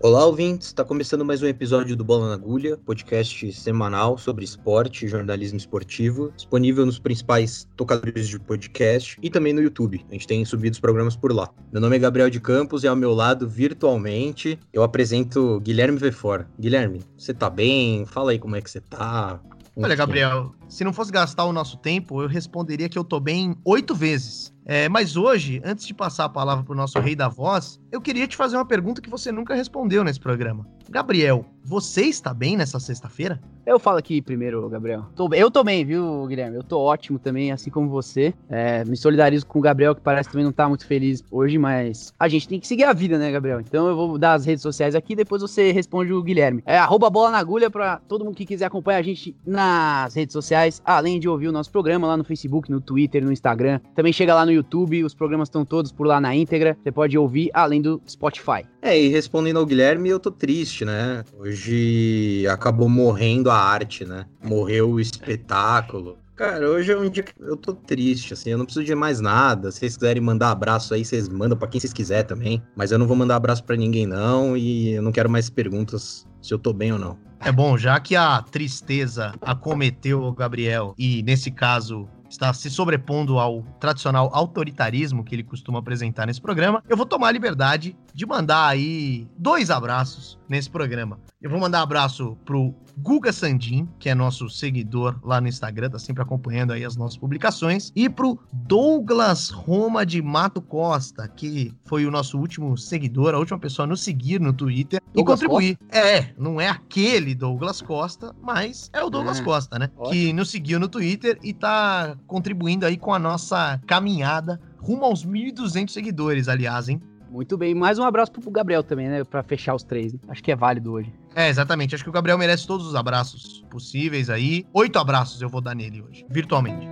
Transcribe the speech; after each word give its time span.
Olá, 0.00 0.24
ouvintes! 0.24 0.68
Está 0.68 0.84
começando 0.84 1.24
mais 1.24 1.42
um 1.42 1.46
episódio 1.48 1.96
do 1.96 2.04
Bola 2.04 2.28
na 2.28 2.34
Agulha, 2.34 2.76
podcast 2.76 3.52
semanal 3.52 4.16
sobre 4.16 4.44
esporte 4.44 5.04
e 5.04 5.08
jornalismo 5.08 5.58
esportivo, 5.58 6.32
disponível 6.36 6.86
nos 6.86 7.00
principais 7.00 7.66
tocadores 7.76 8.28
de 8.28 8.38
podcast 8.38 9.18
e 9.20 9.28
também 9.28 9.52
no 9.52 9.60
YouTube. 9.60 10.06
A 10.08 10.12
gente 10.12 10.28
tem 10.28 10.44
subido 10.44 10.74
os 10.74 10.78
programas 10.78 11.16
por 11.16 11.32
lá. 11.32 11.50
Meu 11.72 11.80
nome 11.80 11.96
é 11.96 11.98
Gabriel 11.98 12.30
de 12.30 12.38
Campos 12.38 12.84
e 12.84 12.86
ao 12.86 12.94
meu 12.94 13.12
lado, 13.12 13.48
virtualmente, 13.48 14.56
eu 14.72 14.84
apresento 14.84 15.58
Guilherme 15.64 15.98
Vefor. 15.98 16.46
Guilherme, 16.60 17.02
você 17.16 17.34
tá 17.34 17.50
bem? 17.50 18.06
Fala 18.06 18.30
aí 18.30 18.38
como 18.38 18.54
é 18.54 18.60
que 18.60 18.70
você 18.70 18.80
tá. 18.80 19.40
Olha, 19.80 19.96
Gabriel, 19.96 20.52
se 20.68 20.82
não 20.82 20.92
fosse 20.92 21.12
gastar 21.12 21.44
o 21.44 21.52
nosso 21.52 21.76
tempo, 21.76 22.22
eu 22.22 22.28
responderia 22.28 22.88
que 22.88 22.98
eu 22.98 23.04
tô 23.04 23.20
bem 23.20 23.56
oito 23.64 23.94
vezes. 23.94 24.52
É, 24.70 24.86
mas 24.86 25.16
hoje, 25.16 25.62
antes 25.64 25.86
de 25.86 25.94
passar 25.94 26.26
a 26.26 26.28
palavra 26.28 26.62
para 26.62 26.74
o 26.74 26.76
nosso 26.76 27.00
rei 27.00 27.16
da 27.16 27.26
voz, 27.26 27.80
eu 27.90 28.02
queria 28.02 28.26
te 28.28 28.36
fazer 28.36 28.54
uma 28.54 28.66
pergunta 28.66 29.00
que 29.00 29.08
você 29.08 29.32
nunca 29.32 29.54
respondeu 29.54 30.04
nesse 30.04 30.20
programa. 30.20 30.66
Gabriel, 30.90 31.44
você 31.64 32.02
está 32.02 32.34
bem 32.34 32.54
nessa 32.54 32.78
sexta-feira? 32.78 33.40
Eu 33.66 33.78
falo 33.78 33.98
aqui 33.98 34.22
primeiro, 34.22 34.66
Gabriel. 34.70 35.04
Tô, 35.14 35.28
eu 35.34 35.50
tô 35.50 35.62
bem, 35.62 35.84
viu, 35.84 36.26
Guilherme? 36.26 36.56
Eu 36.56 36.62
tô 36.62 36.80
ótimo 36.80 37.18
também, 37.18 37.52
assim 37.52 37.70
como 37.70 37.90
você. 37.90 38.32
É, 38.48 38.82
me 38.86 38.96
solidarizo 38.96 39.44
com 39.46 39.58
o 39.58 39.62
Gabriel, 39.62 39.94
que 39.94 40.00
parece 40.00 40.30
também 40.30 40.44
não 40.44 40.52
tá 40.52 40.66
muito 40.66 40.86
feliz 40.86 41.22
hoje, 41.30 41.58
mas 41.58 42.14
a 42.18 42.26
gente 42.28 42.48
tem 42.48 42.58
que 42.58 42.66
seguir 42.66 42.84
a 42.84 42.94
vida, 42.94 43.18
né, 43.18 43.30
Gabriel? 43.30 43.60
Então 43.60 43.86
eu 43.86 43.94
vou 43.94 44.16
dar 44.16 44.32
as 44.32 44.46
redes 44.46 44.62
sociais 44.62 44.94
aqui, 44.94 45.14
depois 45.14 45.42
você 45.42 45.70
responde 45.70 46.10
o 46.10 46.22
Guilherme. 46.22 46.62
É 46.64 46.78
arroba 46.78 47.10
bola 47.10 47.30
na 47.30 47.38
agulha 47.38 47.70
pra 47.70 47.98
todo 48.08 48.24
mundo 48.24 48.34
que 48.34 48.46
quiser 48.46 48.64
acompanhar 48.64 48.98
a 48.98 49.02
gente 49.02 49.36
nas 49.46 50.14
redes 50.14 50.32
sociais, 50.32 50.80
além 50.82 51.20
de 51.20 51.28
ouvir 51.28 51.48
o 51.48 51.52
nosso 51.52 51.70
programa 51.70 52.06
lá 52.06 52.16
no 52.16 52.24
Facebook, 52.24 52.70
no 52.70 52.80
Twitter, 52.80 53.22
no 53.22 53.32
Instagram. 53.32 53.80
Também 53.94 54.14
chega 54.14 54.34
lá 54.34 54.46
no 54.46 54.52
YouTube, 54.58 55.04
os 55.04 55.14
programas 55.14 55.48
estão 55.48 55.64
todos 55.64 55.90
por 55.90 56.06
lá 56.06 56.20
na 56.20 56.34
íntegra. 56.34 56.76
Você 56.82 56.92
pode 56.92 57.16
ouvir 57.16 57.50
além 57.54 57.80
do 57.80 58.00
Spotify. 58.08 58.64
É, 58.82 59.00
e 59.00 59.08
respondendo 59.08 59.58
ao 59.58 59.66
Guilherme, 59.66 60.08
eu 60.08 60.20
tô 60.20 60.30
triste, 60.30 60.84
né? 60.84 61.24
Hoje 61.36 62.46
acabou 62.48 62.88
morrendo 62.88 63.50
a 63.50 63.56
arte, 63.56 64.04
né? 64.04 64.26
Morreu 64.42 64.90
o 64.90 65.00
espetáculo. 65.00 66.18
Cara, 66.38 66.70
hoje 66.70 66.92
é 66.92 66.96
um 66.96 67.10
dia 67.10 67.24
que 67.24 67.32
eu 67.40 67.56
tô 67.56 67.72
triste, 67.72 68.32
assim, 68.32 68.50
eu 68.50 68.58
não 68.58 68.64
preciso 68.64 68.86
de 68.86 68.94
mais 68.94 69.20
nada. 69.20 69.72
Se 69.72 69.80
vocês 69.80 69.96
quiserem 69.96 70.22
mandar 70.22 70.52
abraço 70.52 70.94
aí, 70.94 71.04
vocês 71.04 71.28
mandam 71.28 71.58
para 71.58 71.66
quem 71.66 71.80
vocês 71.80 71.92
quiser 71.92 72.22
também. 72.22 72.62
Mas 72.76 72.92
eu 72.92 72.98
não 72.98 73.08
vou 73.08 73.16
mandar 73.16 73.34
abraço 73.34 73.64
para 73.64 73.74
ninguém, 73.74 74.06
não, 74.06 74.56
e 74.56 74.90
eu 74.90 75.02
não 75.02 75.10
quero 75.10 75.28
mais 75.28 75.50
perguntas 75.50 76.24
se 76.40 76.54
eu 76.54 76.58
tô 76.58 76.72
bem 76.72 76.92
ou 76.92 76.98
não. 76.98 77.18
É 77.40 77.50
bom, 77.50 77.76
já 77.76 77.98
que 77.98 78.14
a 78.14 78.40
tristeza 78.40 79.32
acometeu 79.40 80.22
o 80.22 80.32
Gabriel, 80.32 80.94
e 80.96 81.24
nesse 81.24 81.50
caso 81.50 82.08
está 82.28 82.52
se 82.52 82.70
sobrepondo 82.70 83.38
ao 83.38 83.62
tradicional 83.80 84.30
autoritarismo 84.32 85.24
que 85.24 85.34
ele 85.34 85.42
costuma 85.42 85.78
apresentar 85.78 86.26
nesse 86.26 86.40
programa, 86.40 86.82
eu 86.88 86.96
vou 86.96 87.06
tomar 87.06 87.28
a 87.28 87.32
liberdade 87.32 87.96
de 88.14 88.26
mandar 88.26 88.68
aí 88.68 89.26
dois 89.36 89.70
abraços 89.70 90.37
nesse 90.48 90.70
programa. 90.70 91.18
Eu 91.40 91.50
vou 91.50 91.60
mandar 91.60 91.82
abraço 91.82 92.36
pro 92.44 92.74
Guga 92.96 93.32
Sandin, 93.32 93.88
que 93.98 94.08
é 94.08 94.14
nosso 94.14 94.48
seguidor 94.48 95.18
lá 95.22 95.40
no 95.40 95.48
Instagram, 95.48 95.90
tá 95.90 95.98
sempre 95.98 96.22
acompanhando 96.22 96.72
aí 96.72 96.84
as 96.84 96.96
nossas 96.96 97.16
publicações, 97.16 97.92
e 97.94 98.08
pro 98.08 98.38
Douglas 98.52 99.50
Roma 99.50 100.04
de 100.04 100.20
Mato 100.20 100.60
Costa, 100.60 101.28
que 101.28 101.72
foi 101.84 102.06
o 102.06 102.10
nosso 102.10 102.38
último 102.38 102.76
seguidor, 102.76 103.34
a 103.34 103.38
última 103.38 103.58
pessoa 103.58 103.84
a 103.84 103.88
nos 103.88 104.02
seguir 104.02 104.40
no 104.40 104.52
Twitter 104.52 105.00
Douglas 105.12 105.40
e 105.40 105.46
contribuir. 105.46 105.76
Costa? 105.76 105.98
É, 105.98 106.34
não 106.36 106.60
é 106.60 106.68
aquele 106.68 107.34
Douglas 107.34 107.80
Costa, 107.80 108.34
mas 108.42 108.90
é 108.92 109.02
o 109.02 109.10
Douglas 109.10 109.40
é, 109.40 109.44
Costa, 109.44 109.78
né? 109.78 109.90
Ótimo. 109.96 110.12
Que 110.12 110.32
nos 110.32 110.50
seguiu 110.50 110.80
no 110.80 110.88
Twitter 110.88 111.38
e 111.42 111.52
tá 111.52 112.16
contribuindo 112.26 112.86
aí 112.86 112.96
com 112.96 113.12
a 113.12 113.18
nossa 113.18 113.80
caminhada 113.86 114.60
rumo 114.78 115.04
aos 115.04 115.24
1.200 115.24 115.90
seguidores, 115.90 116.48
aliás, 116.48 116.88
hein? 116.88 117.00
Muito 117.30 117.56
bem. 117.56 117.74
Mais 117.74 117.98
um 117.98 118.04
abraço 118.04 118.32
pro 118.32 118.50
Gabriel 118.50 118.82
também, 118.82 119.08
né? 119.08 119.24
Pra 119.24 119.42
fechar 119.42 119.74
os 119.74 119.82
três. 119.82 120.12
Né? 120.12 120.20
Acho 120.28 120.42
que 120.42 120.50
é 120.50 120.56
válido 120.56 120.92
hoje. 120.92 121.12
É, 121.34 121.48
exatamente. 121.48 121.94
Acho 121.94 122.04
que 122.04 122.10
o 122.10 122.12
Gabriel 122.12 122.38
merece 122.38 122.66
todos 122.66 122.86
os 122.86 122.94
abraços 122.94 123.64
possíveis 123.70 124.30
aí. 124.30 124.66
Oito 124.72 124.98
abraços 124.98 125.40
eu 125.40 125.48
vou 125.48 125.60
dar 125.60 125.74
nele 125.74 126.02
hoje, 126.02 126.24
virtualmente. 126.28 126.88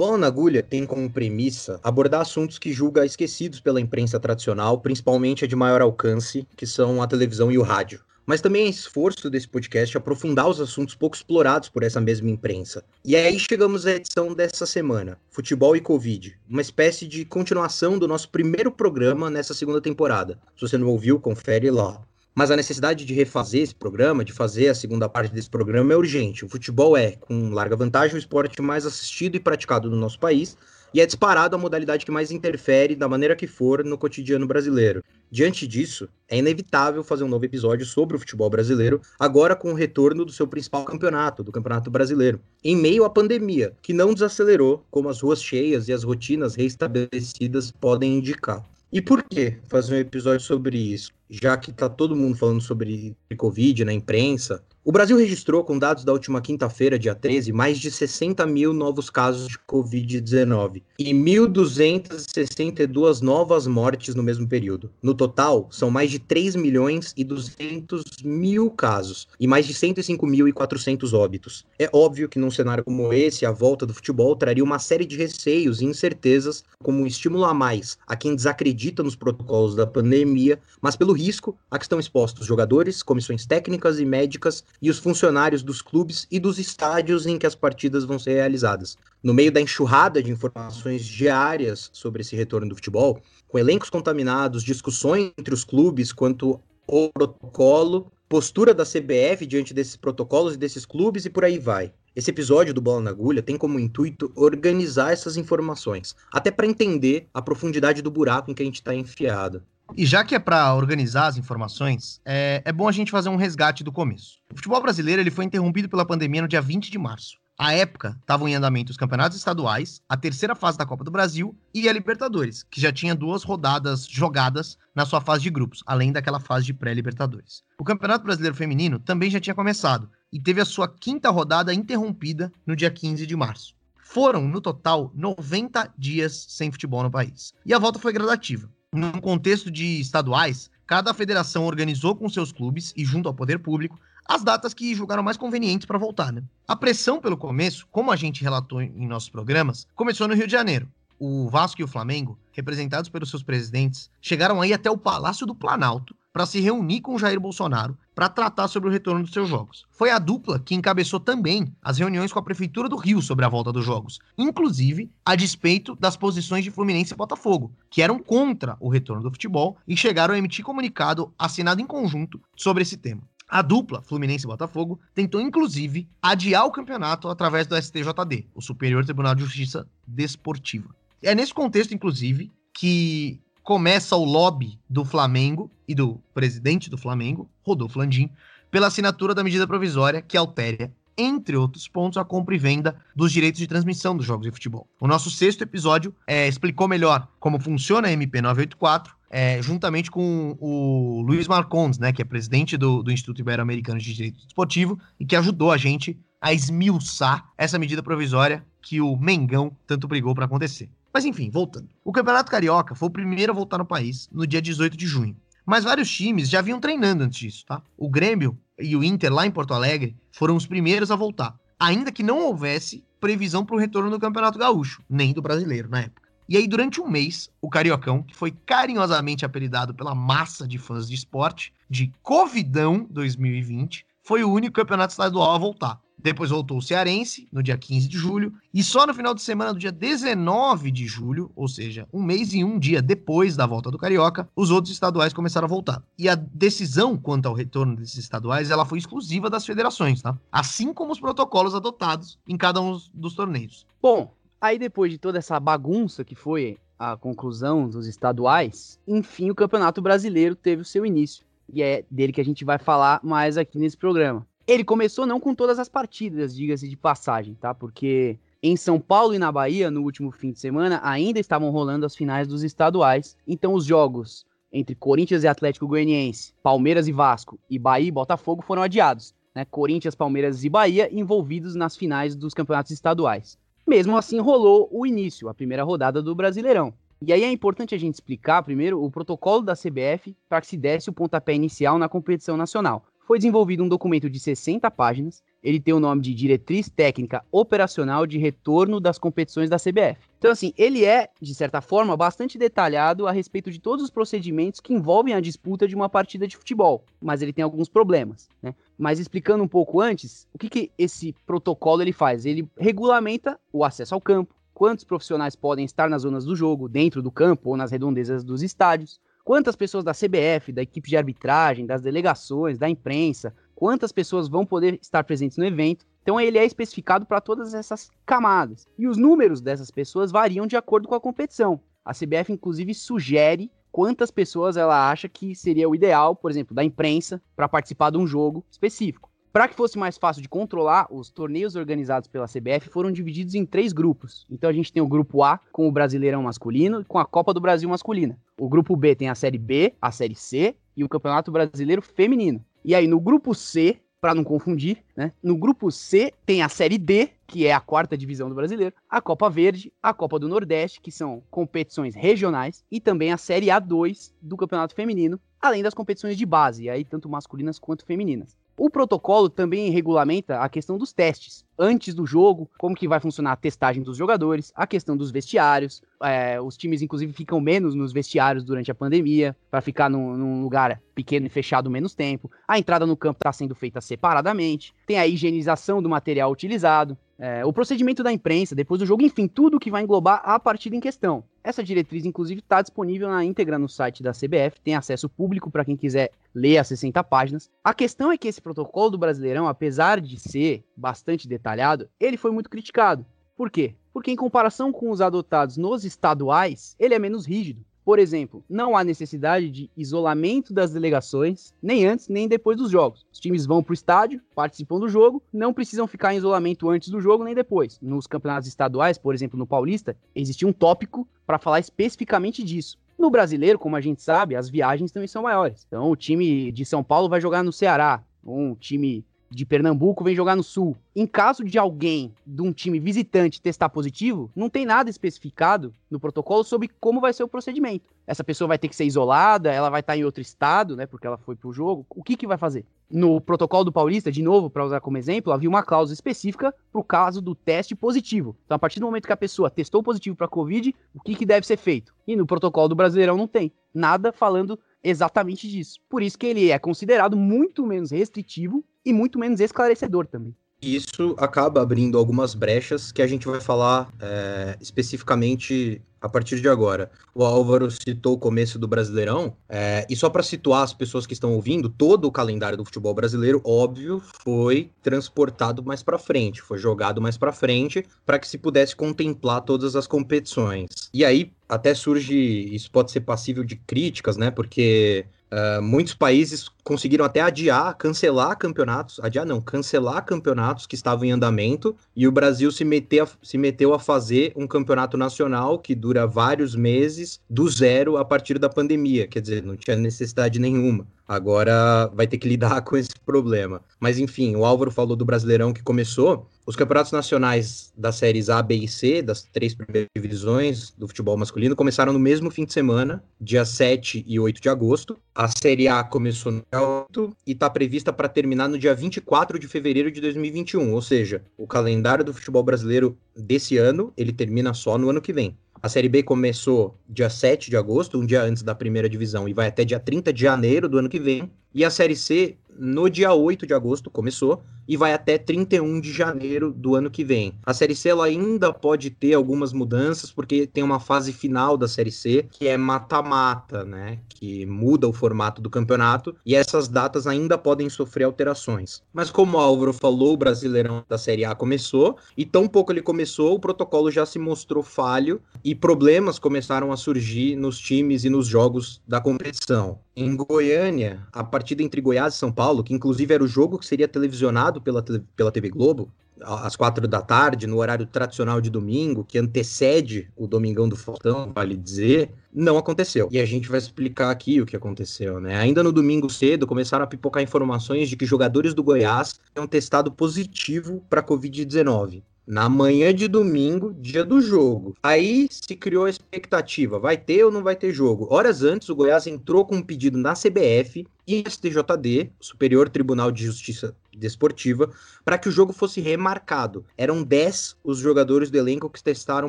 Bola 0.00 0.16
na 0.16 0.28
Agulha 0.28 0.62
tem 0.62 0.86
como 0.86 1.10
premissa 1.10 1.78
abordar 1.82 2.22
assuntos 2.22 2.58
que 2.58 2.72
julga 2.72 3.04
esquecidos 3.04 3.60
pela 3.60 3.82
imprensa 3.82 4.18
tradicional, 4.18 4.80
principalmente 4.80 5.44
a 5.44 5.46
de 5.46 5.54
maior 5.54 5.82
alcance, 5.82 6.48
que 6.56 6.66
são 6.66 7.02
a 7.02 7.06
televisão 7.06 7.52
e 7.52 7.58
o 7.58 7.62
rádio. 7.62 8.00
Mas 8.24 8.40
também 8.40 8.64
é 8.64 8.70
esforço 8.70 9.28
desse 9.28 9.46
podcast 9.46 9.94
aprofundar 9.98 10.48
os 10.48 10.58
assuntos 10.58 10.94
pouco 10.94 11.16
explorados 11.16 11.68
por 11.68 11.82
essa 11.82 12.00
mesma 12.00 12.30
imprensa. 12.30 12.82
E 13.04 13.14
aí 13.14 13.38
chegamos 13.38 13.84
à 13.84 13.90
edição 13.90 14.32
dessa 14.32 14.64
semana, 14.64 15.18
Futebol 15.28 15.76
e 15.76 15.82
Covid, 15.82 16.34
uma 16.48 16.62
espécie 16.62 17.06
de 17.06 17.26
continuação 17.26 17.98
do 17.98 18.08
nosso 18.08 18.30
primeiro 18.30 18.72
programa 18.72 19.28
nessa 19.28 19.52
segunda 19.52 19.82
temporada. 19.82 20.38
Se 20.56 20.66
você 20.66 20.78
não 20.78 20.88
ouviu, 20.88 21.20
confere 21.20 21.70
lá. 21.70 22.00
Mas 22.34 22.50
a 22.50 22.56
necessidade 22.56 23.04
de 23.04 23.12
refazer 23.12 23.62
esse 23.62 23.74
programa, 23.74 24.24
de 24.24 24.32
fazer 24.32 24.68
a 24.68 24.74
segunda 24.74 25.08
parte 25.08 25.32
desse 25.32 25.50
programa 25.50 25.92
é 25.92 25.96
urgente. 25.96 26.44
O 26.44 26.48
futebol 26.48 26.96
é, 26.96 27.12
com 27.12 27.50
larga 27.50 27.76
vantagem, 27.76 28.16
o 28.16 28.18
esporte 28.18 28.60
mais 28.62 28.86
assistido 28.86 29.36
e 29.36 29.40
praticado 29.40 29.90
no 29.90 29.96
nosso 29.96 30.18
país 30.18 30.56
e 30.92 31.00
é 31.00 31.06
disparado 31.06 31.54
a 31.54 31.58
modalidade 31.58 32.04
que 32.04 32.10
mais 32.10 32.30
interfere, 32.30 32.96
da 32.96 33.08
maneira 33.08 33.36
que 33.36 33.46
for, 33.46 33.84
no 33.84 33.96
cotidiano 33.96 34.46
brasileiro. 34.46 35.02
Diante 35.30 35.66
disso, 35.66 36.08
é 36.28 36.38
inevitável 36.38 37.04
fazer 37.04 37.22
um 37.22 37.28
novo 37.28 37.44
episódio 37.44 37.86
sobre 37.86 38.16
o 38.16 38.18
futebol 38.18 38.50
brasileiro, 38.50 39.00
agora 39.18 39.54
com 39.54 39.70
o 39.70 39.74
retorno 39.74 40.24
do 40.24 40.32
seu 40.32 40.46
principal 40.46 40.84
campeonato, 40.84 41.44
do 41.44 41.52
Campeonato 41.52 41.90
Brasileiro, 41.90 42.40
em 42.64 42.76
meio 42.76 43.04
à 43.04 43.10
pandemia, 43.10 43.72
que 43.80 43.92
não 43.92 44.12
desacelerou, 44.12 44.84
como 44.90 45.08
as 45.08 45.20
ruas 45.20 45.42
cheias 45.42 45.86
e 45.86 45.92
as 45.92 46.02
rotinas 46.02 46.56
reestabelecidas 46.56 47.70
podem 47.70 48.18
indicar. 48.18 48.64
E 48.92 49.00
por 49.00 49.22
que 49.22 49.58
fazer 49.68 49.94
um 49.94 49.98
episódio 49.98 50.44
sobre 50.44 50.76
isso? 50.76 51.12
Já 51.30 51.56
que 51.56 51.72
tá 51.72 51.88
todo 51.88 52.16
mundo 52.16 52.36
falando 52.36 52.60
sobre 52.60 53.16
Covid 53.36 53.84
na 53.84 53.92
imprensa, 53.92 54.62
o 54.82 54.90
Brasil 54.90 55.18
registrou, 55.18 55.62
com 55.62 55.78
dados 55.78 56.04
da 56.04 56.12
última 56.12 56.40
quinta-feira, 56.40 56.98
dia 56.98 57.14
13, 57.14 57.52
mais 57.52 57.78
de 57.78 57.90
60 57.90 58.46
mil 58.46 58.72
novos 58.72 59.10
casos 59.10 59.46
de 59.46 59.58
Covid-19 59.58 60.80
e 60.98 61.12
1.262 61.12 63.20
novas 63.20 63.66
mortes 63.66 64.14
no 64.14 64.22
mesmo 64.22 64.48
período. 64.48 64.90
No 65.02 65.12
total, 65.12 65.68
são 65.70 65.90
mais 65.90 66.10
de 66.10 66.18
3 66.18 66.56
milhões 66.56 67.12
e 67.14 67.22
200 67.22 68.02
mil 68.24 68.70
casos 68.70 69.28
e 69.38 69.46
mais 69.46 69.66
de 69.66 69.74
105.400 69.74 71.12
óbitos. 71.12 71.66
É 71.78 71.90
óbvio 71.92 72.26
que 72.26 72.38
num 72.38 72.50
cenário 72.50 72.82
como 72.82 73.12
esse, 73.12 73.44
a 73.44 73.52
volta 73.52 73.84
do 73.84 73.92
futebol 73.92 74.34
traria 74.34 74.64
uma 74.64 74.78
série 74.78 75.04
de 75.04 75.18
receios 75.18 75.82
e 75.82 75.84
incertezas 75.84 76.64
como 76.82 77.02
um 77.02 77.06
estímulo 77.06 77.44
a 77.44 77.52
mais 77.52 77.98
a 78.06 78.16
quem 78.16 78.34
desacredita 78.34 79.02
nos 79.02 79.14
protocolos 79.14 79.76
da 79.76 79.86
pandemia, 79.86 80.58
mas 80.80 80.96
pelo 80.96 81.12
risco 81.20 81.56
a 81.70 81.78
que 81.78 81.84
estão 81.84 82.00
expostos 82.00 82.46
jogadores, 82.46 83.02
comissões 83.02 83.46
técnicas 83.46 84.00
e 84.00 84.04
médicas 84.04 84.64
e 84.80 84.90
os 84.90 84.98
funcionários 84.98 85.62
dos 85.62 85.82
clubes 85.82 86.26
e 86.30 86.40
dos 86.40 86.58
estádios 86.58 87.26
em 87.26 87.38
que 87.38 87.46
as 87.46 87.54
partidas 87.54 88.04
vão 88.04 88.18
ser 88.18 88.34
realizadas. 88.34 88.96
No 89.22 89.34
meio 89.34 89.52
da 89.52 89.60
enxurrada 89.60 90.22
de 90.22 90.30
informações 90.30 91.04
diárias 91.04 91.90
sobre 91.92 92.22
esse 92.22 92.34
retorno 92.34 92.68
do 92.68 92.74
futebol, 92.74 93.20
com 93.46 93.58
elencos 93.58 93.90
contaminados, 93.90 94.64
discussões 94.64 95.32
entre 95.36 95.52
os 95.52 95.64
clubes 95.64 96.12
quanto 96.12 96.60
ao 96.88 97.10
protocolo, 97.12 98.10
postura 98.28 98.72
da 98.72 98.84
CBF 98.84 99.44
diante 99.46 99.74
desses 99.74 99.96
protocolos 99.96 100.54
e 100.54 100.56
desses 100.56 100.86
clubes 100.86 101.24
e 101.24 101.30
por 101.30 101.44
aí 101.44 101.58
vai. 101.58 101.92
Esse 102.14 102.30
episódio 102.30 102.74
do 102.74 102.80
Bola 102.80 103.00
na 103.00 103.10
Agulha 103.10 103.42
tem 103.42 103.56
como 103.56 103.78
intuito 103.78 104.32
organizar 104.34 105.12
essas 105.12 105.36
informações, 105.36 106.16
até 106.32 106.50
para 106.50 106.66
entender 106.66 107.28
a 107.32 107.40
profundidade 107.40 108.02
do 108.02 108.10
buraco 108.10 108.50
em 108.50 108.54
que 108.54 108.62
a 108.62 108.64
gente 108.64 108.76
está 108.76 108.94
enfiado. 108.94 109.62
E 109.96 110.06
já 110.06 110.24
que 110.24 110.34
é 110.34 110.38
para 110.38 110.74
organizar 110.74 111.26
as 111.26 111.36
informações, 111.36 112.20
é, 112.24 112.62
é 112.64 112.72
bom 112.72 112.88
a 112.88 112.92
gente 112.92 113.10
fazer 113.10 113.28
um 113.28 113.36
resgate 113.36 113.82
do 113.82 113.92
começo. 113.92 114.38
O 114.52 114.56
futebol 114.56 114.80
brasileiro 114.80 115.20
ele 115.20 115.30
foi 115.30 115.44
interrompido 115.44 115.88
pela 115.88 116.06
pandemia 116.06 116.42
no 116.42 116.48
dia 116.48 116.62
20 116.62 116.90
de 116.90 116.98
março. 116.98 117.38
À 117.58 117.74
época, 117.74 118.16
estavam 118.18 118.48
em 118.48 118.54
andamento 118.54 118.90
os 118.90 118.96
campeonatos 118.96 119.36
estaduais, 119.36 120.00
a 120.08 120.16
terceira 120.16 120.54
fase 120.54 120.78
da 120.78 120.86
Copa 120.86 121.04
do 121.04 121.10
Brasil 121.10 121.54
e 121.74 121.88
a 121.88 121.92
Libertadores, 121.92 122.62
que 122.62 122.80
já 122.80 122.90
tinha 122.90 123.14
duas 123.14 123.42
rodadas 123.42 124.06
jogadas 124.06 124.78
na 124.94 125.04
sua 125.04 125.20
fase 125.20 125.42
de 125.42 125.50
grupos, 125.50 125.82
além 125.84 126.10
daquela 126.10 126.40
fase 126.40 126.64
de 126.64 126.72
pré-Libertadores. 126.72 127.62
O 127.78 127.84
Campeonato 127.84 128.24
Brasileiro 128.24 128.56
Feminino 128.56 128.98
também 128.98 129.28
já 129.28 129.38
tinha 129.38 129.54
começado 129.54 130.08
e 130.32 130.40
teve 130.40 130.60
a 130.62 130.64
sua 130.64 130.88
quinta 130.88 131.28
rodada 131.28 131.74
interrompida 131.74 132.50
no 132.66 132.74
dia 132.74 132.90
15 132.90 133.26
de 133.26 133.36
março. 133.36 133.74
Foram, 133.98 134.48
no 134.48 134.60
total, 134.60 135.12
90 135.14 135.92
dias 135.98 136.46
sem 136.48 136.72
futebol 136.72 137.02
no 137.02 137.10
país. 137.10 137.52
E 137.66 137.74
a 137.74 137.78
volta 137.78 137.98
foi 137.98 138.12
gradativa 138.12 138.70
num 138.92 139.12
contexto 139.12 139.70
de 139.70 140.00
estaduais, 140.00 140.70
cada 140.86 141.14
federação 141.14 141.64
organizou 141.64 142.16
com 142.16 142.28
seus 142.28 142.50
clubes 142.50 142.92
e 142.96 143.04
junto 143.04 143.28
ao 143.28 143.34
poder 143.34 143.60
público 143.60 143.98
as 144.26 144.42
datas 144.42 144.74
que 144.74 144.94
julgaram 144.94 145.22
mais 145.22 145.36
convenientes 145.36 145.86
para 145.86 145.98
voltar. 145.98 146.32
Né? 146.32 146.42
A 146.66 146.74
pressão 146.76 147.20
pelo 147.20 147.36
começo, 147.36 147.86
como 147.90 148.10
a 148.10 148.16
gente 148.16 148.42
relatou 148.42 148.82
em 148.82 149.06
nossos 149.06 149.28
programas, 149.28 149.86
começou 149.94 150.26
no 150.26 150.34
Rio 150.34 150.46
de 150.46 150.52
Janeiro. 150.52 150.88
o 151.22 151.50
Vasco 151.50 151.80
e 151.82 151.84
o 151.84 151.88
Flamengo, 151.88 152.38
representados 152.50 153.10
pelos 153.10 153.28
seus 153.28 153.42
presidentes, 153.42 154.10
chegaram 154.22 154.60
aí 154.60 154.72
até 154.72 154.90
o 154.90 154.96
Palácio 154.96 155.46
do 155.46 155.54
Planalto 155.54 156.16
para 156.32 156.46
se 156.46 156.60
reunir 156.60 157.00
com 157.00 157.18
Jair 157.18 157.40
Bolsonaro 157.40 157.96
para 158.14 158.28
tratar 158.28 158.68
sobre 158.68 158.88
o 158.88 158.92
retorno 158.92 159.22
dos 159.22 159.32
seus 159.32 159.48
jogos. 159.48 159.86
Foi 159.90 160.10
a 160.10 160.18
dupla 160.18 160.58
que 160.58 160.74
encabeçou 160.74 161.18
também 161.18 161.74
as 161.82 161.98
reuniões 161.98 162.32
com 162.32 162.38
a 162.38 162.42
Prefeitura 162.42 162.88
do 162.88 162.96
Rio 162.96 163.22
sobre 163.22 163.44
a 163.44 163.48
volta 163.48 163.72
dos 163.72 163.84
jogos, 163.84 164.18
inclusive 164.36 165.10
a 165.24 165.34
despeito 165.34 165.96
das 165.96 166.16
posições 166.16 166.64
de 166.64 166.70
Fluminense 166.70 167.14
e 167.14 167.16
Botafogo, 167.16 167.72
que 167.88 168.02
eram 168.02 168.18
contra 168.18 168.76
o 168.78 168.88
retorno 168.88 169.22
do 169.22 169.30
futebol 169.30 169.76
e 169.86 169.96
chegaram 169.96 170.34
a 170.34 170.38
emitir 170.38 170.64
comunicado 170.64 171.32
assinado 171.38 171.80
em 171.80 171.86
conjunto 171.86 172.40
sobre 172.56 172.82
esse 172.82 172.96
tema. 172.96 173.22
A 173.48 173.62
dupla, 173.62 174.00
Fluminense 174.00 174.44
e 174.44 174.46
Botafogo, 174.46 175.00
tentou 175.12 175.40
inclusive 175.40 176.08
adiar 176.22 176.66
o 176.66 176.70
campeonato 176.70 177.28
através 177.28 177.66
do 177.66 177.76
STJD, 177.76 178.46
o 178.54 178.62
Superior 178.62 179.04
Tribunal 179.04 179.34
de 179.34 179.42
Justiça 179.42 179.88
Desportiva. 180.06 180.94
É 181.20 181.34
nesse 181.34 181.52
contexto, 181.52 181.92
inclusive, 181.92 182.52
que 182.72 183.40
começa 183.62 184.16
o 184.16 184.24
lobby 184.24 184.78
do 184.88 185.04
Flamengo 185.04 185.70
e 185.86 185.94
do 185.94 186.20
presidente 186.34 186.90
do 186.90 186.98
Flamengo, 186.98 187.48
Rodolfo 187.62 187.98
Landim, 187.98 188.30
pela 188.70 188.86
assinatura 188.86 189.34
da 189.34 189.44
medida 189.44 189.66
provisória 189.66 190.22
que 190.22 190.36
altera, 190.36 190.92
entre 191.16 191.56
outros 191.56 191.86
pontos, 191.86 192.16
a 192.16 192.24
compra 192.24 192.54
e 192.54 192.58
venda 192.58 192.96
dos 193.14 193.32
direitos 193.32 193.58
de 193.58 193.66
transmissão 193.66 194.16
dos 194.16 194.24
jogos 194.24 194.46
de 194.46 194.52
futebol. 194.52 194.88
O 195.00 195.06
nosso 195.06 195.30
sexto 195.30 195.62
episódio 195.62 196.14
é, 196.26 196.48
explicou 196.48 196.88
melhor 196.88 197.28
como 197.38 197.60
funciona 197.60 198.08
a 198.08 198.12
MP 198.12 198.40
984, 198.40 199.14
é, 199.28 199.60
juntamente 199.62 200.10
com 200.10 200.56
o 200.58 201.22
Luiz 201.22 201.46
Marcondes, 201.46 201.98
né, 201.98 202.12
que 202.12 202.22
é 202.22 202.24
presidente 202.24 202.76
do, 202.76 203.02
do 203.02 203.12
Instituto 203.12 203.40
Ibero-Americano 203.40 204.00
de 204.00 204.14
Direito 204.14 204.44
Desportivo 204.44 204.98
e 205.18 205.26
que 205.26 205.36
ajudou 205.36 205.70
a 205.70 205.76
gente 205.76 206.18
a 206.40 206.52
esmiuçar 206.52 207.52
essa 207.56 207.78
medida 207.78 208.02
provisória 208.02 208.64
que 208.80 209.00
o 209.00 209.14
Mengão 209.16 209.76
tanto 209.86 210.08
brigou 210.08 210.34
para 210.34 210.46
acontecer. 210.46 210.90
Mas 211.12 211.24
enfim, 211.24 211.50
voltando. 211.50 211.88
O 212.04 212.12
Campeonato 212.12 212.50
Carioca 212.50 212.94
foi 212.94 213.08
o 213.08 213.12
primeiro 213.12 213.52
a 213.52 213.54
voltar 213.54 213.78
no 213.78 213.84
país 213.84 214.28
no 214.32 214.46
dia 214.46 214.62
18 214.62 214.96
de 214.96 215.06
junho. 215.06 215.36
Mas 215.66 215.84
vários 215.84 216.10
times 216.10 216.48
já 216.48 216.60
vinham 216.60 216.80
treinando 216.80 217.24
antes 217.24 217.38
disso, 217.38 217.64
tá? 217.66 217.82
O 217.96 218.08
Grêmio 218.08 218.58
e 218.78 218.96
o 218.96 219.04
Inter 219.04 219.32
lá 219.32 219.46
em 219.46 219.50
Porto 219.50 219.74
Alegre 219.74 220.16
foram 220.32 220.56
os 220.56 220.66
primeiros 220.66 221.10
a 221.10 221.16
voltar, 221.16 221.54
ainda 221.78 222.10
que 222.10 222.22
não 222.22 222.40
houvesse 222.40 223.04
previsão 223.20 223.64
para 223.64 223.76
o 223.76 223.78
retorno 223.78 224.10
do 224.10 224.18
Campeonato 224.18 224.58
Gaúcho, 224.58 225.02
nem 225.08 225.32
do 225.32 225.42
brasileiro 225.42 225.88
na 225.88 226.00
época. 226.00 226.30
E 226.48 226.56
aí, 226.56 226.66
durante 226.66 227.00
um 227.00 227.08
mês, 227.08 227.48
o 227.62 227.70
Cariocão, 227.70 228.24
que 228.24 228.34
foi 228.34 228.50
carinhosamente 228.50 229.44
apelidado 229.44 229.94
pela 229.94 230.16
massa 230.16 230.66
de 230.66 230.78
fãs 230.78 231.08
de 231.08 231.14
esporte 231.14 231.72
de 231.88 232.12
Covidão 232.24 233.06
2020, 233.08 234.04
foi 234.24 234.42
o 234.42 234.50
único 234.52 234.74
campeonato 234.74 235.12
estadual 235.12 235.54
a 235.54 235.58
voltar. 235.58 236.00
Depois 236.22 236.50
voltou 236.50 236.78
o 236.78 236.82
Cearense, 236.82 237.48
no 237.50 237.62
dia 237.62 237.76
15 237.76 238.08
de 238.08 238.18
julho, 238.18 238.52
e 238.72 238.82
só 238.82 239.06
no 239.06 239.14
final 239.14 239.34
de 239.34 239.42
semana 239.42 239.72
do 239.72 239.78
dia 239.78 239.92
19 239.92 240.90
de 240.90 241.06
julho, 241.06 241.50
ou 241.56 241.66
seja, 241.66 242.06
um 242.12 242.22
mês 242.22 242.52
e 242.52 242.62
um 242.62 242.78
dia 242.78 243.00
depois 243.00 243.56
da 243.56 243.66
volta 243.66 243.90
do 243.90 243.98
Carioca, 243.98 244.48
os 244.54 244.70
outros 244.70 244.92
estaduais 244.92 245.32
começaram 245.32 245.66
a 245.66 245.68
voltar. 245.68 246.02
E 246.18 246.28
a 246.28 246.34
decisão 246.34 247.16
quanto 247.16 247.46
ao 247.46 247.54
retorno 247.54 247.96
desses 247.96 248.18
estaduais, 248.18 248.70
ela 248.70 248.84
foi 248.84 248.98
exclusiva 248.98 249.48
das 249.48 249.64
federações, 249.64 250.20
tá? 250.20 250.36
Assim 250.52 250.92
como 250.92 251.12
os 251.12 251.20
protocolos 251.20 251.74
adotados 251.74 252.38
em 252.46 252.56
cada 252.56 252.80
um 252.80 252.98
dos 253.14 253.34
torneios. 253.34 253.86
Bom, 254.02 254.32
aí 254.60 254.78
depois 254.78 255.10
de 255.10 255.18
toda 255.18 255.38
essa 255.38 255.58
bagunça 255.58 256.24
que 256.24 256.34
foi 256.34 256.78
a 256.98 257.16
conclusão 257.16 257.88
dos 257.88 258.06
estaduais, 258.06 258.98
enfim, 259.08 259.50
o 259.50 259.54
Campeonato 259.54 260.02
Brasileiro 260.02 260.54
teve 260.54 260.82
o 260.82 260.84
seu 260.84 261.06
início. 261.06 261.44
E 261.72 261.82
é 261.82 262.04
dele 262.10 262.32
que 262.32 262.40
a 262.40 262.44
gente 262.44 262.64
vai 262.64 262.78
falar 262.78 263.20
mais 263.22 263.56
aqui 263.56 263.78
nesse 263.78 263.96
programa. 263.96 264.46
Ele 264.70 264.84
começou 264.84 265.26
não 265.26 265.40
com 265.40 265.52
todas 265.52 265.80
as 265.80 265.88
partidas, 265.88 266.54
diga-se 266.54 266.88
de 266.88 266.96
passagem, 266.96 267.54
tá? 267.54 267.74
Porque 267.74 268.38
em 268.62 268.76
São 268.76 269.00
Paulo 269.00 269.34
e 269.34 269.38
na 269.38 269.50
Bahia, 269.50 269.90
no 269.90 270.00
último 270.00 270.30
fim 270.30 270.52
de 270.52 270.60
semana, 270.60 271.00
ainda 271.02 271.40
estavam 271.40 271.70
rolando 271.70 272.06
as 272.06 272.14
finais 272.14 272.46
dos 272.46 272.62
estaduais. 272.62 273.36
Então 273.48 273.74
os 273.74 273.84
jogos 273.84 274.46
entre 274.72 274.94
Corinthians 274.94 275.42
e 275.42 275.48
Atlético 275.48 275.88
Goianiense, 275.88 276.54
Palmeiras 276.62 277.08
e 277.08 277.12
Vasco 277.12 277.58
e 277.68 277.80
Bahia 277.80 278.06
e 278.06 278.12
Botafogo 278.12 278.62
foram 278.62 278.82
adiados. 278.82 279.34
Né? 279.52 279.64
Corinthians, 279.64 280.14
Palmeiras 280.14 280.62
e 280.62 280.68
Bahia 280.68 281.12
envolvidos 281.12 281.74
nas 281.74 281.96
finais 281.96 282.36
dos 282.36 282.54
campeonatos 282.54 282.92
estaduais. 282.92 283.58
Mesmo 283.84 284.16
assim, 284.16 284.38
rolou 284.38 284.88
o 284.92 285.04
início, 285.04 285.48
a 285.48 285.54
primeira 285.54 285.82
rodada 285.82 286.22
do 286.22 286.32
Brasileirão. 286.32 286.94
E 287.20 287.32
aí 287.32 287.42
é 287.42 287.50
importante 287.50 287.92
a 287.92 287.98
gente 287.98 288.14
explicar 288.14 288.62
primeiro 288.62 289.02
o 289.02 289.10
protocolo 289.10 289.62
da 289.62 289.74
CBF 289.74 290.36
para 290.48 290.60
que 290.60 290.68
se 290.68 290.76
desse 290.76 291.10
o 291.10 291.12
pontapé 291.12 291.54
inicial 291.54 291.98
na 291.98 292.08
competição 292.08 292.56
nacional 292.56 293.04
foi 293.30 293.38
desenvolvido 293.38 293.84
um 293.84 293.88
documento 293.88 294.28
de 294.28 294.40
60 294.40 294.90
páginas. 294.90 295.40
Ele 295.62 295.78
tem 295.78 295.94
o 295.94 296.00
nome 296.00 296.20
de 296.20 296.34
Diretriz 296.34 296.90
Técnica 296.90 297.44
Operacional 297.52 298.26
de 298.26 298.38
Retorno 298.38 298.98
das 298.98 299.18
Competições 299.18 299.70
da 299.70 299.76
CBF. 299.76 300.18
Então, 300.36 300.50
assim, 300.50 300.72
ele 300.76 301.04
é, 301.04 301.28
de 301.40 301.54
certa 301.54 301.80
forma, 301.80 302.16
bastante 302.16 302.58
detalhado 302.58 303.28
a 303.28 303.30
respeito 303.30 303.70
de 303.70 303.78
todos 303.78 304.04
os 304.04 304.10
procedimentos 304.10 304.80
que 304.80 304.92
envolvem 304.92 305.32
a 305.32 305.40
disputa 305.40 305.86
de 305.86 305.94
uma 305.94 306.08
partida 306.08 306.44
de 306.44 306.56
futebol. 306.56 307.04
Mas 307.22 307.40
ele 307.40 307.52
tem 307.52 307.62
alguns 307.62 307.88
problemas, 307.88 308.48
né? 308.60 308.74
Mas 308.98 309.20
explicando 309.20 309.62
um 309.62 309.68
pouco 309.68 310.00
antes, 310.00 310.48
o 310.52 310.58
que, 310.58 310.68
que 310.68 310.90
esse 310.98 311.32
protocolo 311.46 312.02
ele 312.02 312.12
faz? 312.12 312.44
Ele 312.44 312.68
regulamenta 312.76 313.60
o 313.72 313.84
acesso 313.84 314.12
ao 314.12 314.20
campo, 314.20 314.56
quantos 314.74 315.04
profissionais 315.04 315.54
podem 315.54 315.84
estar 315.84 316.10
nas 316.10 316.22
zonas 316.22 316.44
do 316.44 316.56
jogo, 316.56 316.88
dentro 316.88 317.22
do 317.22 317.30
campo 317.30 317.70
ou 317.70 317.76
nas 317.76 317.92
redondezas 317.92 318.42
dos 318.42 318.60
estádios, 318.60 319.20
Quantas 319.44 319.74
pessoas 319.74 320.04
da 320.04 320.12
CBF, 320.12 320.72
da 320.72 320.82
equipe 320.82 321.08
de 321.08 321.16
arbitragem, 321.16 321.86
das 321.86 322.02
delegações, 322.02 322.78
da 322.78 322.88
imprensa, 322.88 323.54
quantas 323.74 324.12
pessoas 324.12 324.48
vão 324.48 324.66
poder 324.66 324.98
estar 325.00 325.24
presentes 325.24 325.56
no 325.56 325.64
evento? 325.64 326.06
Então 326.22 326.40
ele 326.40 326.58
é 326.58 326.64
especificado 326.64 327.24
para 327.24 327.40
todas 327.40 327.74
essas 327.74 328.10
camadas. 328.26 328.86
E 328.98 329.08
os 329.08 329.16
números 329.16 329.60
dessas 329.60 329.90
pessoas 329.90 330.30
variam 330.30 330.66
de 330.66 330.76
acordo 330.76 331.08
com 331.08 331.14
a 331.14 331.20
competição. 331.20 331.80
A 332.04 332.12
CBF 332.12 332.52
inclusive 332.52 332.94
sugere 332.94 333.70
quantas 333.90 334.30
pessoas 334.30 334.76
ela 334.76 335.10
acha 335.10 335.28
que 335.28 335.54
seria 335.54 335.88
o 335.88 335.94
ideal, 335.94 336.36
por 336.36 336.50
exemplo, 336.50 336.74
da 336.74 336.84
imprensa 336.84 337.42
para 337.56 337.68
participar 337.68 338.10
de 338.10 338.18
um 338.18 338.26
jogo 338.26 338.64
específico. 338.70 339.29
Para 339.52 339.66
que 339.66 339.74
fosse 339.74 339.98
mais 339.98 340.16
fácil 340.16 340.40
de 340.40 340.48
controlar, 340.48 341.08
os 341.10 341.28
torneios 341.28 341.74
organizados 341.74 342.28
pela 342.28 342.46
CBF 342.46 342.88
foram 342.88 343.10
divididos 343.10 343.56
em 343.56 343.66
três 343.66 343.92
grupos. 343.92 344.46
Então 344.48 344.70
a 344.70 344.72
gente 344.72 344.92
tem 344.92 345.02
o 345.02 345.08
grupo 345.08 345.42
A 345.42 345.58
com 345.72 345.88
o 345.88 345.92
Brasileirão 345.92 346.44
masculino 346.44 347.00
e 347.00 347.04
com 347.04 347.18
a 347.18 347.26
Copa 347.26 347.52
do 347.52 347.60
Brasil 347.60 347.88
masculina. 347.88 348.38
O 348.56 348.68
grupo 348.68 348.94
B 348.94 349.16
tem 349.16 349.28
a 349.28 349.34
Série 349.34 349.58
B, 349.58 349.92
a 350.00 350.12
Série 350.12 350.36
C 350.36 350.76
e 350.96 351.02
o 351.02 351.08
Campeonato 351.08 351.50
Brasileiro 351.50 352.00
feminino. 352.00 352.64
E 352.84 352.94
aí 352.94 353.08
no 353.08 353.18
grupo 353.18 353.52
C, 353.52 353.98
para 354.20 354.36
não 354.36 354.44
confundir, 354.44 354.98
né? 355.16 355.32
No 355.42 355.56
grupo 355.56 355.90
C 355.90 356.32
tem 356.46 356.62
a 356.62 356.68
Série 356.68 356.96
D, 356.96 357.30
que 357.44 357.66
é 357.66 357.72
a 357.72 357.80
quarta 357.80 358.16
divisão 358.16 358.48
do 358.48 358.54
Brasileiro, 358.54 358.94
a 359.08 359.20
Copa 359.20 359.50
Verde, 359.50 359.92
a 360.00 360.14
Copa 360.14 360.38
do 360.38 360.48
Nordeste, 360.48 361.00
que 361.00 361.10
são 361.10 361.42
competições 361.50 362.14
regionais, 362.14 362.84
e 362.88 363.00
também 363.00 363.32
a 363.32 363.36
Série 363.36 363.66
A2 363.66 364.32
do 364.40 364.56
Campeonato 364.56 364.94
Feminino, 364.94 365.40
além 365.60 365.82
das 365.82 365.94
competições 365.94 366.36
de 366.36 366.46
base, 366.46 366.88
aí 366.88 367.04
tanto 367.04 367.28
masculinas 367.28 367.80
quanto 367.80 368.06
femininas. 368.06 368.56
O 368.80 368.88
protocolo 368.88 369.50
também 369.50 369.90
regulamenta 369.90 370.58
a 370.58 370.66
questão 370.66 370.96
dos 370.96 371.12
testes. 371.12 371.66
Antes 371.78 372.14
do 372.14 372.24
jogo, 372.24 372.66
como 372.78 372.96
que 372.96 373.06
vai 373.06 373.20
funcionar 373.20 373.52
a 373.52 373.56
testagem 373.56 374.02
dos 374.02 374.16
jogadores, 374.16 374.72
a 374.74 374.86
questão 374.86 375.14
dos 375.14 375.30
vestiários. 375.30 376.00
É, 376.22 376.58
os 376.58 376.78
times, 376.78 377.02
inclusive, 377.02 377.30
ficam 377.34 377.60
menos 377.60 377.94
nos 377.94 378.10
vestiários 378.10 378.64
durante 378.64 378.90
a 378.90 378.94
pandemia, 378.94 379.54
para 379.70 379.82
ficar 379.82 380.08
num, 380.08 380.34
num, 380.34 380.62
lugar 380.62 380.98
pequeno 381.14 381.44
e 381.44 381.50
fechado 381.50 381.90
menos 381.90 382.14
tempo. 382.14 382.50
A 382.66 382.78
entrada 382.78 383.04
no 383.04 383.18
campo 383.18 383.40
está 383.40 383.52
sendo 383.52 383.74
feita 383.74 384.00
separadamente. 384.00 384.94
Tem 385.06 385.18
a 385.18 385.26
higienização 385.26 386.02
do 386.02 386.08
material 386.08 386.50
utilizado 386.50 387.18
é, 387.40 387.64
o 387.64 387.72
procedimento 387.72 388.22
da 388.22 388.30
imprensa, 388.30 388.74
depois 388.74 388.98
do 388.98 389.06
jogo, 389.06 389.22
enfim, 389.22 389.48
tudo 389.48 389.80
que 389.80 389.90
vai 389.90 390.02
englobar 390.02 390.42
a 390.44 390.60
partida 390.60 390.94
em 390.94 391.00
questão. 391.00 391.42
Essa 391.62 391.84
diretriz, 391.84 392.24
inclusive, 392.24 392.60
está 392.60 392.80
disponível 392.80 393.28
na 393.28 393.44
íntegra 393.44 393.78
no 393.78 393.88
site 393.88 394.22
da 394.22 394.32
CBF, 394.32 394.80
tem 394.82 394.94
acesso 394.94 395.28
público 395.28 395.70
para 395.70 395.84
quem 395.84 395.96
quiser 395.96 396.30
ler 396.54 396.78
as 396.78 396.88
60 396.88 397.22
páginas. 397.24 397.70
A 397.84 397.92
questão 397.92 398.32
é 398.32 398.38
que 398.38 398.48
esse 398.48 398.62
protocolo 398.62 399.10
do 399.10 399.18
Brasileirão, 399.18 399.68
apesar 399.68 400.20
de 400.20 400.38
ser 400.40 400.82
bastante 400.96 401.46
detalhado, 401.46 402.08
ele 402.18 402.38
foi 402.38 402.50
muito 402.50 402.70
criticado. 402.70 403.26
Por 403.56 403.70
quê? 403.70 403.94
Porque 404.12 404.30
em 404.30 404.36
comparação 404.36 404.90
com 404.90 405.10
os 405.10 405.20
adotados 405.20 405.76
nos 405.76 406.04
estaduais, 406.04 406.96
ele 406.98 407.14
é 407.14 407.18
menos 407.18 407.46
rígido. 407.46 407.84
Por 408.10 408.18
exemplo, 408.18 408.64
não 408.68 408.96
há 408.96 409.04
necessidade 409.04 409.70
de 409.70 409.88
isolamento 409.96 410.74
das 410.74 410.92
delegações, 410.92 411.72
nem 411.80 412.04
antes 412.04 412.28
nem 412.28 412.48
depois 412.48 412.76
dos 412.76 412.90
jogos. 412.90 413.24
Os 413.32 413.38
times 413.38 413.66
vão 413.66 413.84
para 413.84 413.92
o 413.92 413.94
estádio, 413.94 414.42
participam 414.52 414.98
do 414.98 415.08
jogo, 415.08 415.40
não 415.52 415.72
precisam 415.72 416.08
ficar 416.08 416.34
em 416.34 416.38
isolamento 416.38 416.90
antes 416.90 417.08
do 417.08 417.20
jogo 417.20 417.44
nem 417.44 417.54
depois. 417.54 418.00
Nos 418.02 418.26
campeonatos 418.26 418.66
estaduais, 418.66 419.16
por 419.16 419.32
exemplo, 419.32 419.56
no 419.56 419.64
Paulista, 419.64 420.16
existia 420.34 420.66
um 420.66 420.72
tópico 420.72 421.24
para 421.46 421.56
falar 421.56 421.78
especificamente 421.78 422.64
disso. 422.64 422.98
No 423.16 423.30
brasileiro, 423.30 423.78
como 423.78 423.94
a 423.94 424.00
gente 424.00 424.20
sabe, 424.20 424.56
as 424.56 424.68
viagens 424.68 425.12
também 425.12 425.28
são 425.28 425.44
maiores. 425.44 425.84
Então, 425.86 426.10
o 426.10 426.16
time 426.16 426.72
de 426.72 426.84
São 426.84 427.04
Paulo 427.04 427.28
vai 427.28 427.40
jogar 427.40 427.62
no 427.62 427.72
Ceará, 427.72 428.24
um 428.44 428.74
time 428.74 429.24
de 429.50 429.66
Pernambuco 429.66 430.22
vem 430.22 430.36
jogar 430.36 430.54
no 430.54 430.62
Sul. 430.62 430.96
Em 431.14 431.26
caso 431.26 431.64
de 431.64 431.78
alguém 431.78 432.32
de 432.46 432.62
um 432.62 432.72
time 432.72 433.00
visitante 433.00 433.60
testar 433.60 433.88
positivo, 433.88 434.50
não 434.54 434.70
tem 434.70 434.86
nada 434.86 435.10
especificado 435.10 435.92
no 436.08 436.20
protocolo 436.20 436.62
sobre 436.62 436.88
como 437.00 437.20
vai 437.20 437.32
ser 437.32 437.42
o 437.42 437.48
procedimento. 437.48 438.14
Essa 438.26 438.44
pessoa 438.44 438.68
vai 438.68 438.78
ter 438.78 438.88
que 438.88 438.94
ser 438.94 439.04
isolada, 439.04 439.72
ela 439.72 439.90
vai 439.90 440.00
estar 440.00 440.16
em 440.16 440.24
outro 440.24 440.40
estado, 440.40 440.96
né, 440.96 441.04
porque 441.04 441.26
ela 441.26 441.36
foi 441.36 441.56
pro 441.56 441.72
jogo. 441.72 442.06
O 442.08 442.22
que 442.22 442.36
que 442.36 442.46
vai 442.46 442.56
fazer? 442.56 442.84
No 443.10 443.40
protocolo 443.40 443.84
do 443.84 443.92
Paulista, 443.92 444.30
de 444.30 444.42
novo, 444.42 444.70
para 444.70 444.84
usar 444.84 445.00
como 445.00 445.18
exemplo, 445.18 445.52
havia 445.52 445.68
uma 445.68 445.82
cláusula 445.82 446.14
específica 446.14 446.74
para 446.92 447.00
o 447.00 447.04
caso 447.04 447.42
do 447.42 447.54
teste 447.54 447.94
positivo. 447.94 448.56
Então, 448.64 448.76
a 448.76 448.78
partir 448.78 449.00
do 449.00 449.06
momento 449.06 449.26
que 449.26 449.32
a 449.32 449.36
pessoa 449.36 449.70
testou 449.70 450.02
positivo 450.02 450.36
para 450.36 450.46
Covid, 450.46 450.94
o 451.14 451.20
que, 451.20 451.34
que 451.34 451.44
deve 451.44 451.66
ser 451.66 451.76
feito? 451.76 452.14
E 452.26 452.36
no 452.36 452.46
protocolo 452.46 452.88
do 452.88 452.94
Brasileirão 452.94 453.36
não 453.36 453.48
tem 453.48 453.72
nada 453.92 454.32
falando 454.32 454.78
exatamente 455.02 455.68
disso. 455.68 455.98
Por 456.08 456.22
isso 456.22 456.38
que 456.38 456.46
ele 456.46 456.70
é 456.70 456.78
considerado 456.78 457.36
muito 457.36 457.84
menos 457.84 458.10
restritivo 458.10 458.84
e 459.04 459.12
muito 459.12 459.38
menos 459.38 459.60
esclarecedor 459.60 460.26
também. 460.26 460.54
Isso 460.82 461.34
acaba 461.38 461.82
abrindo 461.82 462.16
algumas 462.16 462.54
brechas 462.54 463.12
que 463.12 463.20
a 463.20 463.26
gente 463.26 463.46
vai 463.46 463.60
falar 463.60 464.08
é, 464.18 464.76
especificamente 464.80 466.00
a 466.20 466.28
partir 466.28 466.60
de 466.60 466.68
agora. 466.68 467.10
O 467.34 467.44
Álvaro 467.44 467.90
citou 467.90 468.34
o 468.34 468.38
começo 468.38 468.78
do 468.78 468.86
Brasileirão, 468.86 469.56
é, 469.68 470.06
e 470.08 470.14
só 470.14 470.28
para 470.28 470.42
situar 470.42 470.82
as 470.82 470.92
pessoas 470.92 471.26
que 471.26 471.32
estão 471.32 471.54
ouvindo, 471.54 471.88
todo 471.88 472.26
o 472.26 472.32
calendário 472.32 472.76
do 472.76 472.84
futebol 472.84 473.14
brasileiro, 473.14 473.60
óbvio, 473.64 474.22
foi 474.44 474.90
transportado 475.02 475.82
mais 475.82 476.02
para 476.02 476.18
frente, 476.18 476.60
foi 476.60 476.78
jogado 476.78 477.20
mais 477.20 477.38
para 477.38 477.52
frente, 477.52 478.04
para 478.26 478.38
que 478.38 478.46
se 478.46 478.58
pudesse 478.58 478.94
contemplar 478.94 479.62
todas 479.62 479.96
as 479.96 480.06
competições. 480.06 480.88
E 481.12 481.24
aí 481.24 481.52
até 481.68 481.94
surge, 481.94 482.36
isso 482.36 482.90
pode 482.90 483.10
ser 483.10 483.20
passível 483.20 483.64
de 483.64 483.76
críticas, 483.76 484.36
né? 484.36 484.50
Porque 484.50 485.24
Uh, 485.52 485.82
muitos 485.82 486.14
países 486.14 486.68
conseguiram 486.84 487.24
até 487.24 487.40
adiar, 487.40 487.96
cancelar 487.96 488.56
campeonatos, 488.56 489.18
adiar 489.20 489.44
não, 489.44 489.60
cancelar 489.60 490.24
campeonatos 490.24 490.86
que 490.86 490.94
estavam 490.94 491.24
em 491.24 491.32
andamento, 491.32 491.96
e 492.14 492.28
o 492.28 492.32
Brasil 492.32 492.70
se, 492.70 492.84
meter, 492.84 493.26
se 493.42 493.58
meteu 493.58 493.92
a 493.92 493.98
fazer 493.98 494.52
um 494.54 494.66
campeonato 494.66 495.16
nacional 495.16 495.78
que 495.78 495.94
dura 495.94 496.26
vários 496.26 496.74
meses, 496.76 497.40
do 497.50 497.68
zero 497.68 498.16
a 498.16 498.24
partir 498.24 498.58
da 498.58 498.68
pandemia, 498.68 499.26
quer 499.26 499.40
dizer, 499.40 499.62
não 499.62 499.76
tinha 499.76 499.96
necessidade 499.96 500.58
nenhuma. 500.58 501.06
Agora 501.26 502.10
vai 502.12 502.26
ter 502.26 502.38
que 502.38 502.46
lidar 502.50 502.80
com 502.82 502.96
esse 502.96 503.10
problema. 503.24 503.80
Mas 504.00 504.18
enfim, 504.18 504.56
o 504.56 504.64
Álvaro 504.64 504.90
falou 504.90 505.14
do 505.14 505.24
Brasileirão 505.24 505.72
que 505.72 505.82
começou. 505.82 506.49
Os 506.66 506.76
campeonatos 506.76 507.10
nacionais 507.10 507.92
das 507.96 508.16
séries 508.16 508.50
A, 508.50 508.62
B 508.62 508.74
e 508.76 508.88
C, 508.88 509.22
das 509.22 509.42
três 509.42 509.74
primeiras 509.74 510.08
divisões 510.14 510.90
do 510.90 511.08
futebol 511.08 511.36
masculino, 511.36 511.74
começaram 511.74 512.12
no 512.12 512.18
mesmo 512.18 512.50
fim 512.50 512.64
de 512.64 512.72
semana, 512.72 513.24
dia 513.40 513.64
7 513.64 514.24
e 514.26 514.38
8 514.38 514.60
de 514.60 514.68
agosto. 514.68 515.18
A 515.34 515.48
Série 515.48 515.88
A 515.88 516.04
começou 516.04 516.52
no 516.52 516.62
dia 516.70 516.80
8 516.80 517.36
e 517.46 517.52
está 517.52 517.70
prevista 517.70 518.12
para 518.12 518.28
terminar 518.28 518.68
no 518.68 518.78
dia 518.78 518.94
24 518.94 519.58
de 519.58 519.66
fevereiro 519.66 520.10
de 520.10 520.20
2021. 520.20 520.92
Ou 520.92 521.02
seja, 521.02 521.42
o 521.56 521.66
calendário 521.66 522.24
do 522.24 522.34
futebol 522.34 522.62
brasileiro 522.62 523.16
desse 523.34 523.78
ano, 523.78 524.12
ele 524.16 524.32
termina 524.32 524.74
só 524.74 524.98
no 524.98 525.08
ano 525.08 525.20
que 525.20 525.32
vem. 525.32 525.56
A 525.82 525.88
Série 525.88 526.10
B 526.10 526.22
começou 526.22 526.94
dia 527.08 527.30
7 527.30 527.70
de 527.70 527.76
agosto, 527.76 528.18
um 528.18 528.26
dia 528.26 528.42
antes 528.42 528.62
da 528.62 528.74
primeira 528.74 529.08
divisão, 529.08 529.48
e 529.48 529.54
vai 529.54 529.68
até 529.68 529.82
dia 529.82 529.98
30 529.98 530.30
de 530.30 530.42
janeiro 530.42 530.90
do 530.90 530.98
ano 530.98 531.08
que 531.08 531.18
vem. 531.18 531.50
E 531.74 531.84
a 531.86 531.90
Série 531.90 532.16
C, 532.16 532.58
no 532.78 533.08
dia 533.08 533.32
8 533.32 533.66
de 533.66 533.72
agosto, 533.72 534.10
começou 534.10 534.62
e 534.90 534.96
vai 534.96 535.12
até 535.12 535.38
31 535.38 536.00
de 536.00 536.12
janeiro 536.12 536.72
do 536.72 536.96
ano 536.96 537.08
que 537.08 537.22
vem. 537.22 537.54
A 537.64 537.72
Série 537.72 537.94
C 537.94 538.08
ela 538.08 538.24
ainda 538.24 538.72
pode 538.72 539.08
ter 539.08 539.34
algumas 539.34 539.72
mudanças, 539.72 540.32
porque 540.32 540.66
tem 540.66 540.82
uma 540.82 540.98
fase 540.98 541.32
final 541.32 541.76
da 541.76 541.86
Série 541.86 542.10
C, 542.10 542.44
que 542.50 542.66
é 542.66 542.76
mata-mata, 542.76 543.84
né? 543.84 544.18
Que 544.28 544.66
muda 544.66 545.06
o 545.06 545.12
formato 545.12 545.62
do 545.62 545.70
campeonato, 545.70 546.34
e 546.44 546.56
essas 546.56 546.88
datas 546.88 547.28
ainda 547.28 547.56
podem 547.56 547.88
sofrer 547.88 548.24
alterações. 548.24 549.00
Mas 549.12 549.30
como 549.30 549.56
o 549.56 549.60
Álvaro 549.60 549.92
falou, 549.92 550.34
o 550.34 550.36
Brasileirão 550.36 551.04
da 551.08 551.16
Série 551.16 551.44
A 551.44 551.54
começou, 551.54 552.16
e 552.36 552.44
tão 552.44 552.66
pouco 552.66 552.90
ele 552.90 553.00
começou, 553.00 553.54
o 553.54 553.60
protocolo 553.60 554.10
já 554.10 554.26
se 554.26 554.40
mostrou 554.40 554.82
falho, 554.82 555.40
e 555.62 555.72
problemas 555.72 556.36
começaram 556.36 556.90
a 556.90 556.96
surgir 556.96 557.54
nos 557.54 557.78
times 557.78 558.24
e 558.24 558.28
nos 558.28 558.48
jogos 558.48 559.00
da 559.06 559.20
competição. 559.20 560.00
Em 560.16 560.36
Goiânia, 560.36 561.26
a 561.32 561.44
partida 561.44 561.82
entre 561.82 562.00
Goiás 562.00 562.34
e 562.34 562.36
São 562.36 562.50
Paulo, 562.50 562.82
que 562.82 562.92
inclusive 562.92 563.32
era 563.32 563.44
o 563.44 563.48
jogo 563.48 563.78
que 563.78 563.86
seria 563.86 564.08
televisionado 564.08 564.79
pela, 564.80 565.04
pela 565.36 565.52
TV 565.52 565.68
Globo, 565.70 566.10
às 566.42 566.74
quatro 566.74 567.06
da 567.06 567.20
tarde, 567.20 567.66
no 567.66 567.78
horário 567.78 568.06
tradicional 568.06 568.60
de 568.60 568.70
domingo, 568.70 569.24
que 569.24 569.38
antecede 569.38 570.28
o 570.36 570.46
Domingão 570.46 570.88
do 570.88 570.96
Faustão, 570.96 571.52
vale 571.54 571.76
dizer, 571.76 572.30
não 572.52 572.78
aconteceu. 572.78 573.28
E 573.30 573.38
a 573.38 573.44
gente 573.44 573.68
vai 573.68 573.78
explicar 573.78 574.30
aqui 574.30 574.60
o 574.60 574.66
que 574.66 574.76
aconteceu, 574.76 575.40
né? 575.40 575.56
Ainda 575.56 575.82
no 575.82 575.92
domingo 575.92 576.30
cedo, 576.30 576.66
começaram 576.66 577.04
a 577.04 577.06
pipocar 577.06 577.42
informações 577.42 578.08
de 578.08 578.16
que 578.16 578.24
jogadores 578.24 578.74
do 578.74 578.82
Goiás 578.82 579.38
tinham 579.54 579.66
testado 579.66 580.10
positivo 580.10 581.04
para 581.08 581.22
Covid-19 581.22 582.22
na 582.50 582.68
manhã 582.68 583.14
de 583.14 583.28
domingo, 583.28 583.94
dia 583.94 584.24
do 584.24 584.40
jogo. 584.40 584.96
Aí 585.00 585.46
se 585.48 585.76
criou 585.76 586.06
a 586.06 586.10
expectativa: 586.10 586.98
vai 586.98 587.16
ter 587.16 587.44
ou 587.44 587.52
não 587.52 587.62
vai 587.62 587.76
ter 587.76 587.92
jogo? 587.92 588.26
Horas 588.28 588.64
antes, 588.64 588.88
o 588.88 588.94
Goiás 588.96 589.28
entrou 589.28 589.64
com 589.64 589.76
um 589.76 589.82
pedido 589.82 590.18
na 590.18 590.34
CBF 590.34 591.06
e 591.28 591.44
STJD, 591.48 592.32
Superior 592.40 592.88
Tribunal 592.88 593.30
de 593.30 593.46
Justiça 593.46 593.94
Desportiva, 594.12 594.90
para 595.24 595.38
que 595.38 595.48
o 595.48 595.52
jogo 595.52 595.72
fosse 595.72 596.00
remarcado. 596.00 596.84
Eram 596.98 597.22
10 597.22 597.76
os 597.84 597.98
jogadores 597.98 598.50
do 598.50 598.58
elenco 598.58 598.90
que 598.90 599.00
testaram 599.00 599.48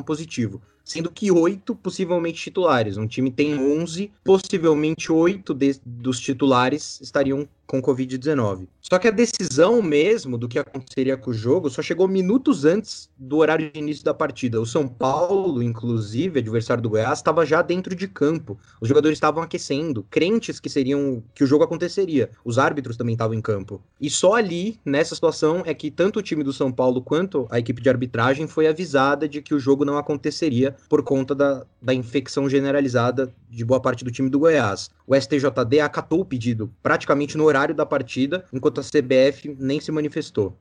positivo, 0.00 0.62
sendo 0.84 1.10
que 1.10 1.32
8 1.32 1.74
possivelmente 1.74 2.40
titulares. 2.40 2.96
Um 2.96 3.08
time 3.08 3.32
tem 3.32 3.58
11, 3.58 4.12
possivelmente 4.22 5.10
8 5.10 5.52
de, 5.52 5.80
dos 5.84 6.20
titulares 6.20 7.00
estariam 7.00 7.48
com 7.72 7.80
Covid-19. 7.80 8.68
Só 8.82 8.98
que 8.98 9.08
a 9.08 9.10
decisão 9.10 9.80
mesmo 9.80 10.36
do 10.36 10.46
que 10.46 10.58
aconteceria 10.58 11.16
com 11.16 11.30
o 11.30 11.34
jogo 11.34 11.70
só 11.70 11.80
chegou 11.80 12.06
minutos 12.06 12.66
antes 12.66 13.08
do 13.16 13.38
horário 13.38 13.72
de 13.72 13.78
início 13.78 14.04
da 14.04 14.12
partida. 14.12 14.60
O 14.60 14.66
São 14.66 14.86
Paulo, 14.86 15.62
inclusive, 15.62 16.40
adversário 16.40 16.82
do 16.82 16.90
Goiás, 16.90 17.20
estava 17.20 17.46
já 17.46 17.62
dentro 17.62 17.94
de 17.94 18.06
campo. 18.06 18.58
Os 18.78 18.90
jogadores 18.90 19.16
estavam 19.16 19.42
aquecendo, 19.42 20.04
crentes 20.10 20.60
que 20.60 20.68
seriam 20.68 21.22
que 21.34 21.42
o 21.42 21.46
jogo 21.46 21.64
aconteceria. 21.64 22.28
Os 22.44 22.58
árbitros 22.58 22.98
também 22.98 23.14
estavam 23.14 23.34
em 23.34 23.40
campo. 23.40 23.80
E 23.98 24.10
só 24.10 24.34
ali, 24.34 24.78
nessa 24.84 25.14
situação, 25.14 25.62
é 25.64 25.72
que 25.72 25.90
tanto 25.90 26.18
o 26.18 26.22
time 26.22 26.44
do 26.44 26.52
São 26.52 26.70
Paulo 26.70 27.00
quanto 27.00 27.46
a 27.50 27.58
equipe 27.58 27.80
de 27.80 27.88
arbitragem 27.88 28.46
foi 28.46 28.66
avisada 28.66 29.26
de 29.26 29.40
que 29.40 29.54
o 29.54 29.58
jogo 29.58 29.82
não 29.82 29.96
aconteceria 29.96 30.76
por 30.90 31.02
conta 31.02 31.34
da, 31.34 31.64
da 31.80 31.94
infecção 31.94 32.50
generalizada 32.50 33.32
de 33.48 33.64
boa 33.64 33.80
parte 33.80 34.04
do 34.04 34.10
time 34.10 34.28
do 34.28 34.38
Goiás. 34.38 34.90
O 35.12 35.20
STJD 35.20 35.80
acatou 35.80 36.20
o 36.20 36.24
pedido 36.24 36.72
praticamente 36.82 37.36
no 37.36 37.44
horário 37.44 37.74
da 37.74 37.84
partida, 37.84 38.46
enquanto 38.50 38.80
a 38.80 38.82
CBF 38.82 39.54
nem 39.60 39.78
se 39.78 39.92
manifestou. 39.92 40.56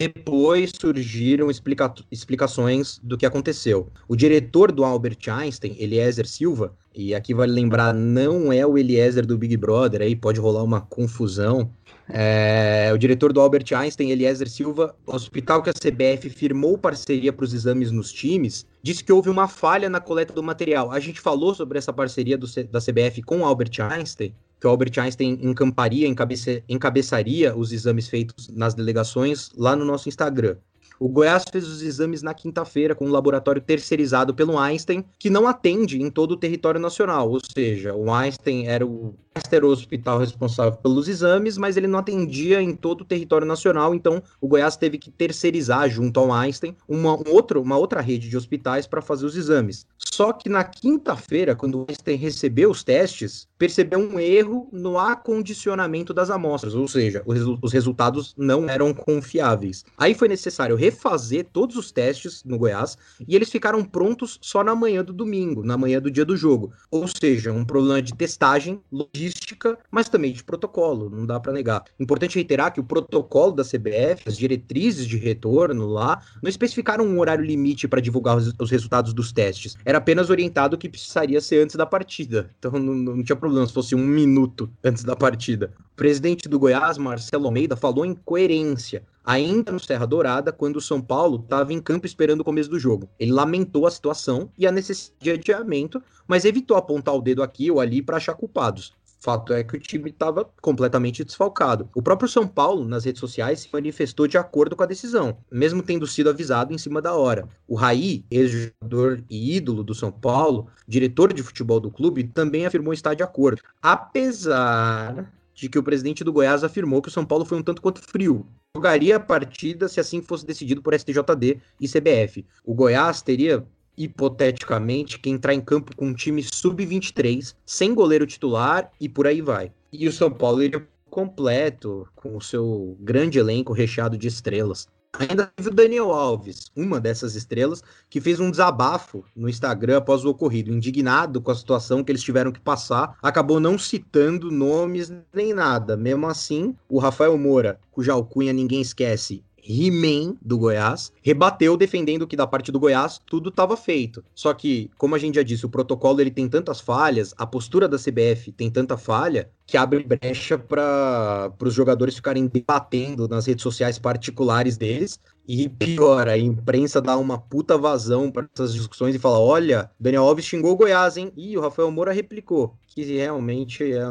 Depois 0.00 0.70
surgiram 0.80 1.50
explica 1.50 1.92
explicações 2.08 3.00
do 3.02 3.18
que 3.18 3.26
aconteceu. 3.26 3.90
O 4.06 4.14
diretor 4.14 4.70
do 4.70 4.84
Albert 4.84 5.18
Einstein, 5.28 5.74
Eliezer 5.76 6.28
Silva, 6.28 6.72
e 6.94 7.16
aqui 7.16 7.34
vale 7.34 7.50
lembrar, 7.50 7.92
não 7.92 8.52
é 8.52 8.64
o 8.64 8.78
Eliezer 8.78 9.26
do 9.26 9.36
Big 9.36 9.56
Brother, 9.56 10.02
aí 10.02 10.14
pode 10.14 10.38
rolar 10.38 10.62
uma 10.62 10.80
confusão. 10.80 11.68
É, 12.08 12.90
o 12.94 12.98
diretor 12.98 13.32
do 13.32 13.40
Albert 13.40 13.66
Einstein, 13.74 14.10
Eliezer 14.10 14.48
Silva, 14.48 14.94
hospital 15.06 15.62
que 15.62 15.70
a 15.70 15.72
CBF 15.72 16.30
firmou 16.30 16.78
parceria 16.78 17.32
para 17.32 17.44
os 17.44 17.52
exames 17.52 17.90
nos 17.90 18.12
times, 18.12 18.66
disse 18.82 19.02
que 19.02 19.12
houve 19.12 19.28
uma 19.28 19.48
falha 19.48 19.88
na 19.88 20.00
coleta 20.00 20.32
do 20.32 20.42
material. 20.42 20.92
A 20.92 21.00
gente 21.00 21.20
falou 21.20 21.54
sobre 21.54 21.78
essa 21.78 21.92
parceria 21.92 22.38
do, 22.38 22.46
da 22.70 22.80
CBF 22.80 23.22
com 23.22 23.40
o 23.40 23.44
Albert 23.44 23.72
Einstein, 23.80 24.34
que 24.60 24.66
o 24.66 24.70
Albert 24.70 24.92
Einstein 24.98 25.38
encamparia, 25.42 26.06
encabeça, 26.06 26.62
encabeçaria 26.68 27.56
os 27.56 27.72
exames 27.72 28.08
feitos 28.08 28.48
nas 28.48 28.74
delegações 28.74 29.50
lá 29.56 29.74
no 29.74 29.84
nosso 29.84 30.08
Instagram. 30.08 30.56
O 30.98 31.08
Goiás 31.08 31.44
fez 31.50 31.66
os 31.66 31.82
exames 31.82 32.22
na 32.22 32.34
quinta-feira 32.34 32.94
com 32.94 33.06
um 33.06 33.10
laboratório 33.10 33.60
terceirizado 33.60 34.34
pelo 34.34 34.58
Einstein, 34.58 35.04
que 35.18 35.30
não 35.30 35.46
atende 35.46 36.00
em 36.00 36.10
todo 36.10 36.32
o 36.32 36.36
território 36.36 36.80
nacional. 36.80 37.30
Ou 37.30 37.40
seja, 37.40 37.94
o 37.94 38.12
Einstein 38.12 38.66
era 38.66 38.86
o 38.86 39.14
Master 39.36 39.64
Hospital 39.66 40.18
responsável 40.18 40.78
pelos 40.78 41.08
exames, 41.08 41.58
mas 41.58 41.76
ele 41.76 41.86
não 41.86 41.98
atendia 41.98 42.62
em 42.62 42.74
todo 42.74 43.02
o 43.02 43.04
território 43.04 43.46
nacional, 43.46 43.94
então 43.94 44.22
o 44.40 44.48
Goiás 44.48 44.76
teve 44.76 44.96
que 44.96 45.10
terceirizar 45.10 45.90
junto 45.90 46.18
ao 46.18 46.32
Einstein 46.32 46.74
uma, 46.88 47.14
um 47.14 47.32
outro, 47.32 47.60
uma 47.60 47.76
outra 47.76 48.00
rede 48.00 48.30
de 48.30 48.36
hospitais 48.36 48.86
para 48.86 49.02
fazer 49.02 49.26
os 49.26 49.36
exames. 49.36 49.86
Só 49.98 50.32
que 50.32 50.48
na 50.48 50.64
quinta-feira, 50.64 51.54
quando 51.54 51.80
o 51.80 51.86
Einstein 51.86 52.16
recebeu 52.16 52.70
os 52.70 52.82
testes, 52.82 53.46
percebeu 53.58 53.98
um 53.98 54.18
erro 54.18 54.68
no 54.72 54.98
acondicionamento 54.98 56.12
das 56.12 56.30
amostras, 56.30 56.74
ou 56.74 56.86
seja, 56.86 57.22
os, 57.26 57.40
os 57.62 57.72
resultados 57.72 58.34
não 58.36 58.68
eram 58.68 58.92
confiáveis. 58.92 59.84
Aí 59.96 60.14
foi 60.14 60.28
necessário 60.28 60.76
refazer 60.76 61.46
todos 61.52 61.76
os 61.76 61.90
testes 61.90 62.44
no 62.44 62.58
Goiás 62.58 62.96
e 63.26 63.34
eles 63.34 63.50
ficaram 63.50 63.84
prontos 63.84 64.38
só 64.42 64.62
na 64.62 64.74
manhã 64.74 65.04
do 65.04 65.12
domingo, 65.12 65.64
na 65.64 65.76
manhã 65.76 66.00
do 66.00 66.10
dia 66.10 66.24
do 66.24 66.36
jogo. 66.36 66.72
Ou 66.90 67.06
seja, 67.08 67.52
um 67.52 67.64
problema 67.64 68.02
de 68.02 68.14
testagem, 68.14 68.80
logística 68.90 69.46
logística, 69.46 69.78
mas 69.90 70.08
também 70.08 70.32
de 70.32 70.42
protocolo, 70.44 71.08
não 71.08 71.24
dá 71.26 71.40
para 71.40 71.52
negar. 71.52 71.84
Importante 71.98 72.34
reiterar 72.34 72.72
que 72.72 72.80
o 72.80 72.84
protocolo 72.84 73.52
da 73.52 73.64
CBF, 73.64 74.22
as 74.26 74.36
diretrizes 74.36 75.06
de 75.06 75.16
retorno 75.16 75.86
lá, 75.86 76.22
não 76.42 76.48
especificaram 76.48 77.04
um 77.04 77.18
horário 77.18 77.44
limite 77.44 77.88
para 77.88 78.00
divulgar 78.00 78.36
os, 78.36 78.52
os, 78.58 78.70
resultados 78.70 79.12
dos 79.12 79.32
testes. 79.32 79.76
Era 79.84 79.98
apenas 79.98 80.30
orientado 80.30 80.76
que 80.76 80.88
precisaria 80.88 81.40
ser 81.40 81.62
antes 81.62 81.76
da 81.76 81.86
partida. 81.86 82.50
Então 82.58 82.72
não, 82.72 82.94
não 82.94 83.22
tinha 83.22 83.36
problema 83.46 83.66
se 83.66 83.72
fosse 83.72 83.94
um 83.94 84.04
minuto 84.04 84.68
antes 84.82 85.04
da 85.04 85.14
partida. 85.14 85.72
O 85.92 85.96
presidente 85.96 86.48
do 86.48 86.58
Goiás, 86.58 86.98
Marcelo 86.98 87.46
Almeida, 87.46 87.76
falou 87.76 88.04
em 88.04 88.14
coerência 88.14 89.04
ainda 89.24 89.72
no 89.72 89.80
Serra 89.80 90.06
Dourada, 90.06 90.52
quando 90.52 90.76
o 90.76 90.80
São 90.80 91.00
Paulo 91.00 91.40
estava 91.42 91.72
em 91.72 91.80
campo 91.80 92.06
esperando 92.06 92.40
o 92.40 92.44
começo 92.44 92.70
do 92.70 92.78
jogo. 92.78 93.08
Ele 93.18 93.32
lamentou 93.32 93.86
a 93.86 93.90
situação 93.90 94.50
e 94.58 94.66
a 94.66 94.72
necessidade 94.72 95.16
de 95.20 95.30
adiamento, 95.30 96.02
mas 96.26 96.44
evitou 96.44 96.76
apontar 96.76 97.14
o 97.14 97.22
dedo 97.22 97.42
aqui 97.42 97.70
ou 97.70 97.80
ali 97.80 98.02
para 98.02 98.16
achar 98.16 98.34
culpados 98.34 98.92
Fato 99.18 99.52
é 99.52 99.64
que 99.64 99.76
o 99.76 99.80
time 99.80 100.10
estava 100.10 100.48
completamente 100.60 101.24
desfalcado. 101.24 101.88
O 101.94 102.02
próprio 102.02 102.28
São 102.28 102.46
Paulo, 102.46 102.86
nas 102.86 103.04
redes 103.04 103.20
sociais, 103.20 103.60
se 103.60 103.68
manifestou 103.72 104.26
de 104.26 104.38
acordo 104.38 104.76
com 104.76 104.82
a 104.82 104.86
decisão, 104.86 105.38
mesmo 105.50 105.82
tendo 105.82 106.06
sido 106.06 106.30
avisado 106.30 106.72
em 106.72 106.78
cima 106.78 107.00
da 107.00 107.14
hora. 107.14 107.48
O 107.66 107.74
Raí, 107.74 108.24
ex-jogador 108.30 109.24
e 109.28 109.56
ídolo 109.56 109.82
do 109.82 109.94
São 109.94 110.12
Paulo, 110.12 110.68
diretor 110.86 111.32
de 111.32 111.42
futebol 111.42 111.80
do 111.80 111.90
clube, 111.90 112.24
também 112.24 112.66
afirmou 112.66 112.92
estar 112.92 113.14
de 113.14 113.22
acordo. 113.22 113.62
Apesar 113.82 115.32
de 115.56 115.70
que 115.70 115.78
o 115.78 115.82
presidente 115.82 116.22
do 116.22 116.32
Goiás 116.32 116.62
afirmou 116.62 117.00
que 117.00 117.08
o 117.08 117.12
São 117.12 117.24
Paulo 117.24 117.46
foi 117.46 117.58
um 117.58 117.62
tanto 117.62 117.80
quanto 117.80 118.02
frio. 118.02 118.46
Jogaria 118.76 119.16
a 119.16 119.20
partida 119.20 119.88
se 119.88 119.98
assim 119.98 120.20
fosse 120.20 120.44
decidido 120.44 120.82
por 120.82 120.92
STJD 120.92 121.58
e 121.80 121.88
CBF. 121.88 122.44
O 122.62 122.74
Goiás 122.74 123.22
teria 123.22 123.66
hipoteticamente, 123.96 125.18
que 125.18 125.30
entrar 125.30 125.54
em 125.54 125.60
campo 125.60 125.94
com 125.96 126.08
um 126.08 126.14
time 126.14 126.42
sub-23, 126.42 127.54
sem 127.64 127.94
goleiro 127.94 128.26
titular 128.26 128.90
e 129.00 129.08
por 129.08 129.26
aí 129.26 129.40
vai. 129.40 129.72
E 129.92 130.06
o 130.06 130.12
São 130.12 130.30
Paulo 130.30 130.62
iria 130.62 130.86
completo, 131.08 132.06
com 132.14 132.36
o 132.36 132.40
seu 132.40 132.96
grande 133.00 133.38
elenco 133.38 133.72
recheado 133.72 134.18
de 134.18 134.28
estrelas. 134.28 134.86
Ainda 135.18 135.50
teve 135.56 135.70
o 135.70 135.74
Daniel 135.74 136.12
Alves, 136.12 136.70
uma 136.76 137.00
dessas 137.00 137.34
estrelas, 137.34 137.82
que 138.10 138.20
fez 138.20 138.38
um 138.38 138.50
desabafo 138.50 139.24
no 139.34 139.48
Instagram 139.48 139.98
após 139.98 140.24
o 140.24 140.28
ocorrido, 140.28 140.70
indignado 140.70 141.40
com 141.40 141.50
a 141.50 141.54
situação 141.54 142.04
que 142.04 142.12
eles 142.12 142.22
tiveram 142.22 142.52
que 142.52 142.60
passar, 142.60 143.16
acabou 143.22 143.58
não 143.58 143.78
citando 143.78 144.50
nomes 144.50 145.10
nem 145.32 145.54
nada. 145.54 145.96
Mesmo 145.96 146.26
assim, 146.26 146.76
o 146.86 146.98
Rafael 146.98 147.38
Moura, 147.38 147.80
cuja 147.90 148.12
alcunha 148.12 148.52
ninguém 148.52 148.82
esquece, 148.82 149.42
He-Man 149.68 150.36
do 150.40 150.58
Goiás, 150.58 151.12
rebateu 151.22 151.76
defendendo 151.76 152.26
que 152.26 152.36
da 152.36 152.46
parte 152.46 152.70
do 152.70 152.80
Goiás 152.80 153.20
tudo 153.26 153.48
estava 153.50 153.76
feito. 153.76 154.24
Só 154.34 154.52
que, 154.54 154.90
como 154.96 155.14
a 155.14 155.18
gente 155.18 155.36
já 155.36 155.42
disse, 155.42 155.66
o 155.66 155.70
protocolo 155.70 156.20
ele 156.20 156.30
tem 156.30 156.48
tantas 156.48 156.80
falhas, 156.80 157.34
a 157.36 157.46
postura 157.46 157.88
da 157.88 157.98
CBF 157.98 158.52
tem 158.52 158.70
tanta 158.70 158.96
falha, 158.96 159.50
que 159.66 159.76
abre 159.76 160.04
brecha 160.04 160.56
para 160.56 161.52
os 161.60 161.74
jogadores 161.74 162.14
ficarem 162.14 162.46
debatendo 162.46 163.26
nas 163.26 163.46
redes 163.46 163.62
sociais 163.62 163.98
particulares 163.98 164.76
deles. 164.76 165.18
E 165.48 165.68
pior, 165.68 166.28
a 166.28 166.36
imprensa 166.36 167.00
dá 167.00 167.16
uma 167.16 167.38
puta 167.38 167.78
vazão 167.78 168.30
para 168.30 168.48
essas 168.52 168.74
discussões 168.74 169.14
e 169.14 169.18
fala: 169.18 169.38
olha, 169.38 169.90
Daniel 169.98 170.24
Alves 170.24 170.44
xingou 170.44 170.72
o 170.72 170.76
Goiás, 170.76 171.16
hein? 171.16 171.32
E 171.36 171.56
o 171.56 171.60
Rafael 171.60 171.90
Moura 171.90 172.12
replicou. 172.12 172.74
Que 172.86 173.04
realmente 173.04 173.92
é, 173.92 174.02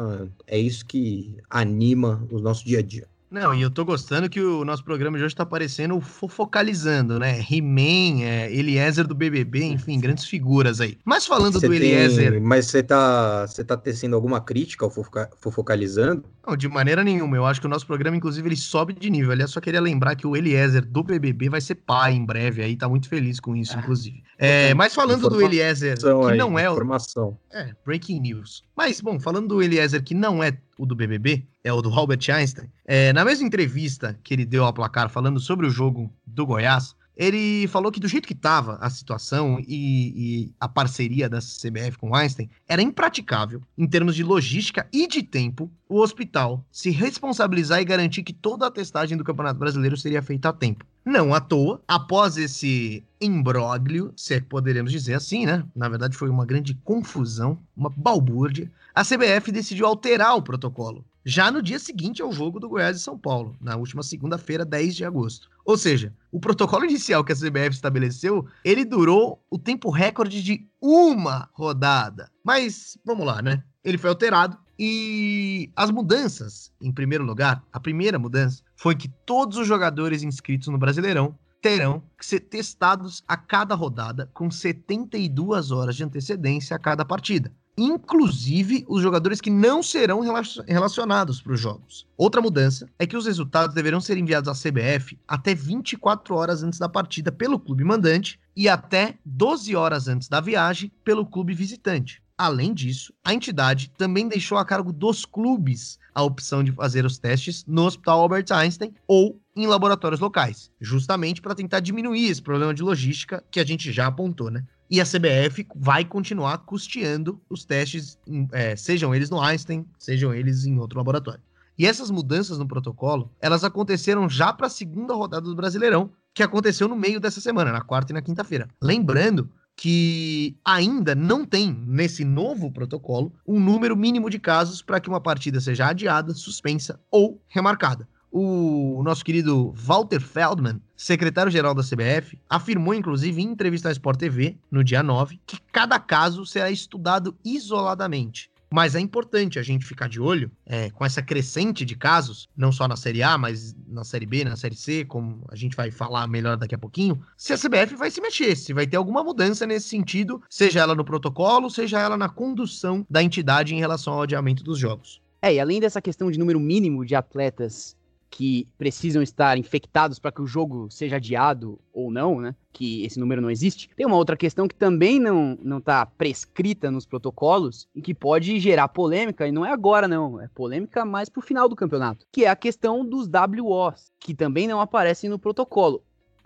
é 0.46 0.58
isso 0.58 0.84
que 0.86 1.36
anima 1.50 2.26
o 2.30 2.38
nosso 2.38 2.64
dia 2.64 2.78
a 2.78 2.82
dia. 2.82 3.06
Não, 3.30 3.52
e 3.52 3.60
eu 3.60 3.70
tô 3.70 3.84
gostando 3.84 4.28
que 4.30 4.40
o 4.40 4.64
nosso 4.64 4.84
programa 4.84 5.18
de 5.18 5.24
hoje 5.24 5.34
tá 5.34 5.42
aparecendo 5.42 6.00
fofocalizando, 6.00 7.18
né? 7.18 7.40
He-Man, 7.50 8.22
é, 8.22 8.52
Eliezer 8.52 9.06
do 9.06 9.14
BBB, 9.14 9.64
enfim, 9.64 9.98
grandes 9.98 10.26
figuras 10.26 10.80
aí. 10.80 10.96
Mas 11.04 11.26
falando 11.26 11.58
Cê 11.58 11.66
do 11.66 11.72
tem- 11.72 11.82
Eliezer... 11.90 12.40
Mas 12.40 12.66
você 12.66 12.82
tá, 12.82 13.46
você 13.46 13.64
tá 13.64 13.76
tecendo 13.76 14.14
alguma 14.14 14.40
crítica 14.40 14.84
ao 14.84 14.90
fofoca- 14.90 15.28
fofocalizando? 15.40 16.24
Não, 16.46 16.56
de 16.56 16.68
maneira 16.68 17.02
nenhuma. 17.02 17.36
Eu 17.36 17.44
acho 17.44 17.60
que 17.60 17.66
o 17.66 17.70
nosso 17.70 17.86
programa, 17.86 18.16
inclusive, 18.16 18.46
ele 18.48 18.56
sobe 18.56 18.92
de 18.92 19.10
nível. 19.10 19.32
Aliás, 19.32 19.50
só 19.50 19.60
queria 19.60 19.80
lembrar 19.80 20.14
que 20.14 20.26
o 20.26 20.36
Eliezer 20.36 20.84
do 20.86 21.02
BBB 21.02 21.48
vai 21.48 21.60
ser 21.60 21.74
pai 21.74 22.12
em 22.14 22.24
breve 22.24 22.62
aí, 22.62 22.76
tá 22.76 22.88
muito 22.88 23.08
feliz 23.08 23.40
com 23.40 23.56
isso, 23.56 23.74
Ah. 23.76 23.80
inclusive. 23.80 24.22
É, 24.38 24.72
mas 24.74 24.94
falando 24.94 25.28
do 25.28 25.40
Eliezer, 25.42 25.98
que 25.98 26.06
aí, 26.06 26.36
não 26.38 26.58
é. 26.58 26.66
Informação. 26.70 27.36
É, 27.50 27.70
breaking 27.84 28.20
news. 28.20 28.62
Mas, 28.76 29.00
bom, 29.00 29.18
falando 29.18 29.48
do 29.48 29.62
Eliezer, 29.62 30.02
que 30.04 30.14
não 30.14 30.42
é 30.44 30.56
o 30.78 30.86
do 30.86 30.94
BBB, 30.94 31.44
é 31.64 31.72
o 31.72 31.80
do 31.80 31.92
Albert 31.92 32.20
Einstein, 32.28 32.70
é, 32.84 33.12
na 33.12 33.24
mesma 33.24 33.46
entrevista 33.46 34.18
que 34.22 34.34
ele 34.34 34.44
deu 34.44 34.64
ao 34.64 34.72
placar 34.72 35.08
falando 35.08 35.40
sobre 35.40 35.66
o 35.66 35.70
jogo 35.70 36.12
do 36.26 36.46
Goiás, 36.46 36.94
ele 37.16 37.66
falou 37.68 37.90
que 37.90 37.98
do 37.98 38.06
jeito 38.06 38.28
que 38.28 38.34
estava 38.34 38.76
a 38.76 38.90
situação 38.90 39.58
e, 39.66 40.44
e 40.46 40.52
a 40.60 40.68
parceria 40.68 41.28
da 41.28 41.38
CBF 41.38 41.96
com 41.96 42.14
Einstein, 42.14 42.50
era 42.68 42.82
impraticável, 42.82 43.62
em 43.76 43.86
termos 43.86 44.14
de 44.14 44.22
logística 44.22 44.86
e 44.92 45.08
de 45.08 45.22
tempo, 45.22 45.70
o 45.88 46.00
hospital 46.00 46.62
se 46.70 46.90
responsabilizar 46.90 47.80
e 47.80 47.86
garantir 47.86 48.22
que 48.22 48.34
toda 48.34 48.66
a 48.66 48.70
testagem 48.70 49.16
do 49.16 49.24
Campeonato 49.24 49.58
Brasileiro 49.58 49.96
seria 49.96 50.20
feita 50.20 50.50
a 50.50 50.52
tempo. 50.52 50.84
Não 51.04 51.32
à 51.32 51.40
toa, 51.40 51.80
após 51.88 52.36
esse 52.36 53.02
imbróglio, 53.20 54.12
se 54.16 54.34
é 54.34 54.40
poderemos 54.40 54.90
dizer 54.92 55.14
assim, 55.14 55.46
né? 55.46 55.64
Na 55.74 55.88
verdade, 55.88 56.16
foi 56.16 56.28
uma 56.28 56.44
grande 56.44 56.74
confusão, 56.84 57.58
uma 57.76 57.88
balbúrdia. 57.88 58.70
A 58.96 59.04
CBF 59.04 59.52
decidiu 59.52 59.84
alterar 59.84 60.34
o 60.36 60.42
protocolo, 60.42 61.04
já 61.22 61.50
no 61.50 61.60
dia 61.60 61.78
seguinte 61.78 62.22
ao 62.22 62.32
jogo 62.32 62.58
do 62.58 62.66
Goiás 62.66 62.96
e 62.96 63.00
São 63.00 63.18
Paulo, 63.18 63.54
na 63.60 63.76
última 63.76 64.02
segunda-feira, 64.02 64.64
10 64.64 64.96
de 64.96 65.04
agosto. 65.04 65.50
Ou 65.66 65.76
seja, 65.76 66.14
o 66.32 66.40
protocolo 66.40 66.86
inicial 66.88 67.22
que 67.22 67.30
a 67.30 67.36
CBF 67.36 67.74
estabeleceu, 67.74 68.46
ele 68.64 68.86
durou 68.86 69.44
o 69.50 69.58
tempo 69.58 69.90
recorde 69.90 70.42
de 70.42 70.66
uma 70.80 71.46
rodada. 71.52 72.30
Mas, 72.42 72.96
vamos 73.04 73.26
lá, 73.26 73.42
né? 73.42 73.62
Ele 73.84 73.98
foi 73.98 74.08
alterado 74.08 74.56
e 74.78 75.70
as 75.76 75.90
mudanças, 75.90 76.72
em 76.80 76.90
primeiro 76.90 77.22
lugar, 77.22 77.62
a 77.70 77.78
primeira 77.78 78.18
mudança 78.18 78.62
foi 78.76 78.94
que 78.94 79.08
todos 79.26 79.58
os 79.58 79.68
jogadores 79.68 80.22
inscritos 80.22 80.68
no 80.68 80.78
Brasileirão 80.78 81.38
terão 81.60 82.02
que 82.18 82.24
ser 82.24 82.40
testados 82.40 83.22
a 83.28 83.36
cada 83.36 83.74
rodada 83.74 84.30
com 84.32 84.50
72 84.50 85.70
horas 85.70 85.96
de 85.96 86.02
antecedência 86.02 86.74
a 86.74 86.78
cada 86.78 87.04
partida. 87.04 87.52
Inclusive 87.78 88.84
os 88.88 89.02
jogadores 89.02 89.40
que 89.40 89.50
não 89.50 89.82
serão 89.82 90.20
relacion- 90.20 90.64
relacionados 90.66 91.42
para 91.42 91.52
os 91.52 91.60
jogos. 91.60 92.06
Outra 92.16 92.40
mudança 92.40 92.88
é 92.98 93.06
que 93.06 93.16
os 93.16 93.26
resultados 93.26 93.74
deverão 93.74 94.00
ser 94.00 94.16
enviados 94.16 94.48
à 94.48 94.54
CBF 94.54 95.18
até 95.28 95.54
24 95.54 96.34
horas 96.34 96.62
antes 96.62 96.78
da 96.78 96.88
partida 96.88 97.30
pelo 97.30 97.60
clube 97.60 97.84
mandante 97.84 98.40
e 98.56 98.68
até 98.68 99.18
12 99.24 99.76
horas 99.76 100.08
antes 100.08 100.28
da 100.28 100.40
viagem 100.40 100.90
pelo 101.04 101.26
clube 101.26 101.52
visitante. 101.52 102.22
Além 102.38 102.74
disso, 102.74 103.14
a 103.24 103.32
entidade 103.32 103.90
também 103.96 104.28
deixou 104.28 104.58
a 104.58 104.64
cargo 104.64 104.92
dos 104.92 105.24
clubes 105.24 105.98
a 106.14 106.22
opção 106.22 106.62
de 106.62 106.72
fazer 106.72 107.04
os 107.04 107.18
testes 107.18 107.64
no 107.66 107.84
Hospital 107.84 108.20
Albert 108.20 108.46
Einstein 108.50 108.94
ou 109.06 109.40
em 109.54 109.66
laboratórios 109.66 110.20
locais, 110.20 110.70
justamente 110.80 111.40
para 111.40 111.54
tentar 111.54 111.80
diminuir 111.80 112.28
esse 112.30 112.42
problema 112.42 112.74
de 112.74 112.82
logística 112.82 113.42
que 113.50 113.60
a 113.60 113.64
gente 113.64 113.90
já 113.90 114.06
apontou, 114.06 114.50
né? 114.50 114.64
E 114.88 115.00
a 115.00 115.04
CBF 115.04 115.66
vai 115.74 116.04
continuar 116.04 116.58
custeando 116.58 117.40
os 117.50 117.64
testes, 117.64 118.18
é, 118.52 118.76
sejam 118.76 119.14
eles 119.14 119.30
no 119.30 119.40
Einstein, 119.40 119.84
sejam 119.98 120.32
eles 120.32 120.64
em 120.64 120.78
outro 120.78 120.98
laboratório. 120.98 121.40
E 121.78 121.86
essas 121.86 122.10
mudanças 122.10 122.58
no 122.58 122.66
protocolo, 122.66 123.30
elas 123.40 123.62
aconteceram 123.62 124.28
já 124.28 124.52
para 124.52 124.66
a 124.66 124.70
segunda 124.70 125.14
rodada 125.14 125.46
do 125.46 125.54
Brasileirão, 125.54 126.10
que 126.32 126.42
aconteceu 126.42 126.88
no 126.88 126.96
meio 126.96 127.20
dessa 127.20 127.40
semana, 127.40 127.72
na 127.72 127.80
quarta 127.80 128.12
e 128.12 128.14
na 128.14 128.22
quinta-feira. 128.22 128.68
Lembrando 128.80 129.50
que 129.76 130.56
ainda 130.64 131.14
não 131.14 131.44
tem 131.44 131.70
nesse 131.86 132.24
novo 132.24 132.72
protocolo 132.72 133.34
um 133.46 133.60
número 133.60 133.94
mínimo 133.94 134.30
de 134.30 134.38
casos 134.38 134.80
para 134.80 134.98
que 134.98 135.08
uma 135.08 135.20
partida 135.20 135.60
seja 135.60 135.88
adiada, 135.88 136.32
suspensa 136.32 136.98
ou 137.10 137.42
remarcada. 137.46 138.08
O 138.38 139.02
nosso 139.02 139.24
querido 139.24 139.72
Walter 139.74 140.20
Feldman, 140.20 140.78
secretário-geral 140.94 141.74
da 141.74 141.82
CBF, 141.82 142.38
afirmou, 142.50 142.92
inclusive, 142.92 143.40
em 143.40 143.46
entrevista 143.46 143.88
à 143.88 143.92
Sport 143.92 144.18
TV, 144.18 144.58
no 144.70 144.84
dia 144.84 145.02
9, 145.02 145.40
que 145.46 145.56
cada 145.72 145.98
caso 145.98 146.44
será 146.44 146.70
estudado 146.70 147.34
isoladamente. 147.42 148.50
Mas 148.70 148.94
é 148.94 149.00
importante 149.00 149.58
a 149.58 149.62
gente 149.62 149.86
ficar 149.86 150.06
de 150.06 150.20
olho 150.20 150.50
é, 150.66 150.90
com 150.90 151.02
essa 151.02 151.22
crescente 151.22 151.82
de 151.82 151.96
casos, 151.96 152.46
não 152.54 152.70
só 152.70 152.86
na 152.86 152.94
Série 152.94 153.22
A, 153.22 153.38
mas 153.38 153.74
na 153.88 154.04
Série 154.04 154.26
B, 154.26 154.44
na 154.44 154.54
Série 154.54 154.76
C, 154.76 155.06
como 155.06 155.42
a 155.48 155.56
gente 155.56 155.74
vai 155.74 155.90
falar 155.90 156.26
melhor 156.26 156.58
daqui 156.58 156.74
a 156.74 156.78
pouquinho, 156.78 157.18
se 157.38 157.54
a 157.54 157.56
CBF 157.56 157.96
vai 157.96 158.10
se 158.10 158.20
mexer, 158.20 158.54
se 158.54 158.74
vai 158.74 158.86
ter 158.86 158.98
alguma 158.98 159.24
mudança 159.24 159.66
nesse 159.66 159.88
sentido, 159.88 160.42
seja 160.50 160.80
ela 160.80 160.94
no 160.94 161.06
protocolo, 161.06 161.70
seja 161.70 162.00
ela 162.00 162.18
na 162.18 162.28
condução 162.28 163.06
da 163.08 163.22
entidade 163.22 163.74
em 163.74 163.78
relação 163.78 164.12
ao 164.12 164.22
adiamento 164.24 164.62
dos 164.62 164.78
jogos. 164.78 165.22
É, 165.40 165.54
e 165.54 165.60
além 165.60 165.80
dessa 165.80 166.02
questão 166.02 166.30
de 166.30 166.38
número 166.38 166.60
mínimo 166.60 167.02
de 167.06 167.14
atletas 167.14 167.95
que 168.30 168.68
precisam 168.76 169.22
estar 169.22 169.56
infectados 169.56 170.18
para 170.18 170.32
que 170.32 170.42
o 170.42 170.46
jogo 170.46 170.88
seja 170.90 171.16
adiado 171.16 171.78
ou 171.92 172.10
não, 172.10 172.40
né? 172.40 172.54
Que 172.72 173.04
esse 173.04 173.18
número 173.18 173.40
não 173.40 173.50
existe. 173.50 173.88
Tem 173.96 174.06
uma 174.06 174.16
outra 174.16 174.36
questão 174.36 174.68
que 174.68 174.74
também 174.74 175.18
não 175.18 175.56
não 175.62 175.78
está 175.78 176.04
prescrita 176.04 176.90
nos 176.90 177.06
protocolos 177.06 177.88
e 177.94 178.02
que 178.02 178.14
pode 178.14 178.58
gerar 178.60 178.88
polêmica 178.88 179.46
e 179.46 179.52
não 179.52 179.64
é 179.64 179.72
agora 179.72 180.06
não, 180.06 180.40
é 180.40 180.48
polêmica 180.48 181.04
mais 181.04 181.28
pro 181.28 181.40
final 181.40 181.68
do 181.68 181.76
campeonato, 181.76 182.26
que 182.32 182.44
é 182.44 182.48
a 182.48 182.56
questão 182.56 183.04
dos 183.04 183.26
WOs, 183.26 184.10
que 184.20 184.34
também 184.34 184.68
não 184.68 184.80
aparecem 184.80 185.30
no 185.30 185.38
protocolo. 185.38 186.02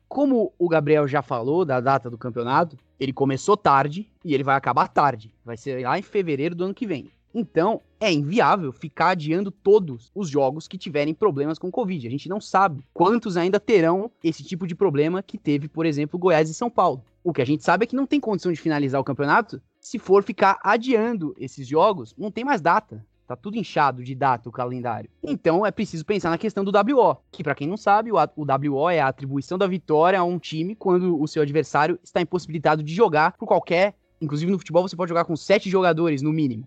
Como 0.08 0.52
o 0.58 0.68
Gabriel 0.68 1.06
já 1.06 1.22
falou 1.22 1.64
da 1.64 1.80
data 1.80 2.10
do 2.10 2.18
campeonato, 2.18 2.76
ele 2.98 3.12
começou 3.12 3.56
tarde 3.56 4.10
e 4.24 4.34
ele 4.34 4.42
vai 4.42 4.56
acabar 4.56 4.88
tarde. 4.88 5.32
Vai 5.44 5.56
ser 5.56 5.84
lá 5.84 5.96
em 5.98 6.02
fevereiro 6.02 6.54
do 6.54 6.64
ano 6.64 6.74
que 6.74 6.86
vem. 6.86 7.08
Então, 7.34 7.80
é 8.00 8.12
inviável 8.12 8.72
ficar 8.72 9.10
adiando 9.10 9.50
todos 9.50 10.10
os 10.14 10.28
jogos 10.28 10.66
que 10.66 10.78
tiverem 10.78 11.14
problemas 11.14 11.58
com 11.58 11.70
Covid. 11.70 12.06
A 12.06 12.10
gente 12.10 12.28
não 12.28 12.40
sabe 12.40 12.84
quantos 12.92 13.36
ainda 13.36 13.60
terão 13.60 14.10
esse 14.22 14.42
tipo 14.42 14.66
de 14.66 14.74
problema 14.74 15.22
que 15.22 15.38
teve, 15.38 15.68
por 15.68 15.86
exemplo, 15.86 16.18
Goiás 16.18 16.48
e 16.50 16.54
São 16.54 16.70
Paulo. 16.70 17.04
O 17.22 17.32
que 17.32 17.42
a 17.42 17.46
gente 17.46 17.62
sabe 17.62 17.84
é 17.84 17.86
que 17.86 17.96
não 17.96 18.06
tem 18.06 18.18
condição 18.18 18.50
de 18.50 18.60
finalizar 18.60 19.00
o 19.00 19.04
campeonato 19.04 19.60
se 19.80 19.98
for 19.98 20.22
ficar 20.22 20.58
adiando 20.62 21.34
esses 21.38 21.66
jogos, 21.66 22.14
não 22.16 22.30
tem 22.30 22.44
mais 22.44 22.60
data. 22.60 23.04
Tá 23.26 23.36
tudo 23.36 23.56
inchado 23.56 24.02
de 24.02 24.14
data 24.14 24.48
o 24.48 24.52
calendário. 24.52 25.08
Então 25.22 25.64
é 25.64 25.70
preciso 25.70 26.04
pensar 26.04 26.30
na 26.30 26.38
questão 26.38 26.64
do 26.64 26.72
WO, 26.72 27.16
que 27.30 27.44
para 27.44 27.54
quem 27.54 27.68
não 27.68 27.76
sabe, 27.76 28.10
o, 28.10 28.16
o 28.16 28.44
WO 28.44 28.90
é 28.90 29.00
a 29.00 29.06
atribuição 29.06 29.56
da 29.56 29.68
vitória 29.68 30.18
a 30.18 30.24
um 30.24 30.38
time 30.38 30.74
quando 30.74 31.20
o 31.20 31.28
seu 31.28 31.42
adversário 31.42 31.98
está 32.02 32.20
impossibilitado 32.20 32.82
de 32.82 32.92
jogar 32.92 33.36
por 33.36 33.46
qualquer. 33.46 33.94
Inclusive 34.20 34.50
no 34.50 34.58
futebol 34.58 34.86
você 34.86 34.96
pode 34.96 35.08
jogar 35.08 35.24
com 35.24 35.36
sete 35.36 35.70
jogadores 35.70 36.22
no 36.22 36.32
mínimo. 36.32 36.66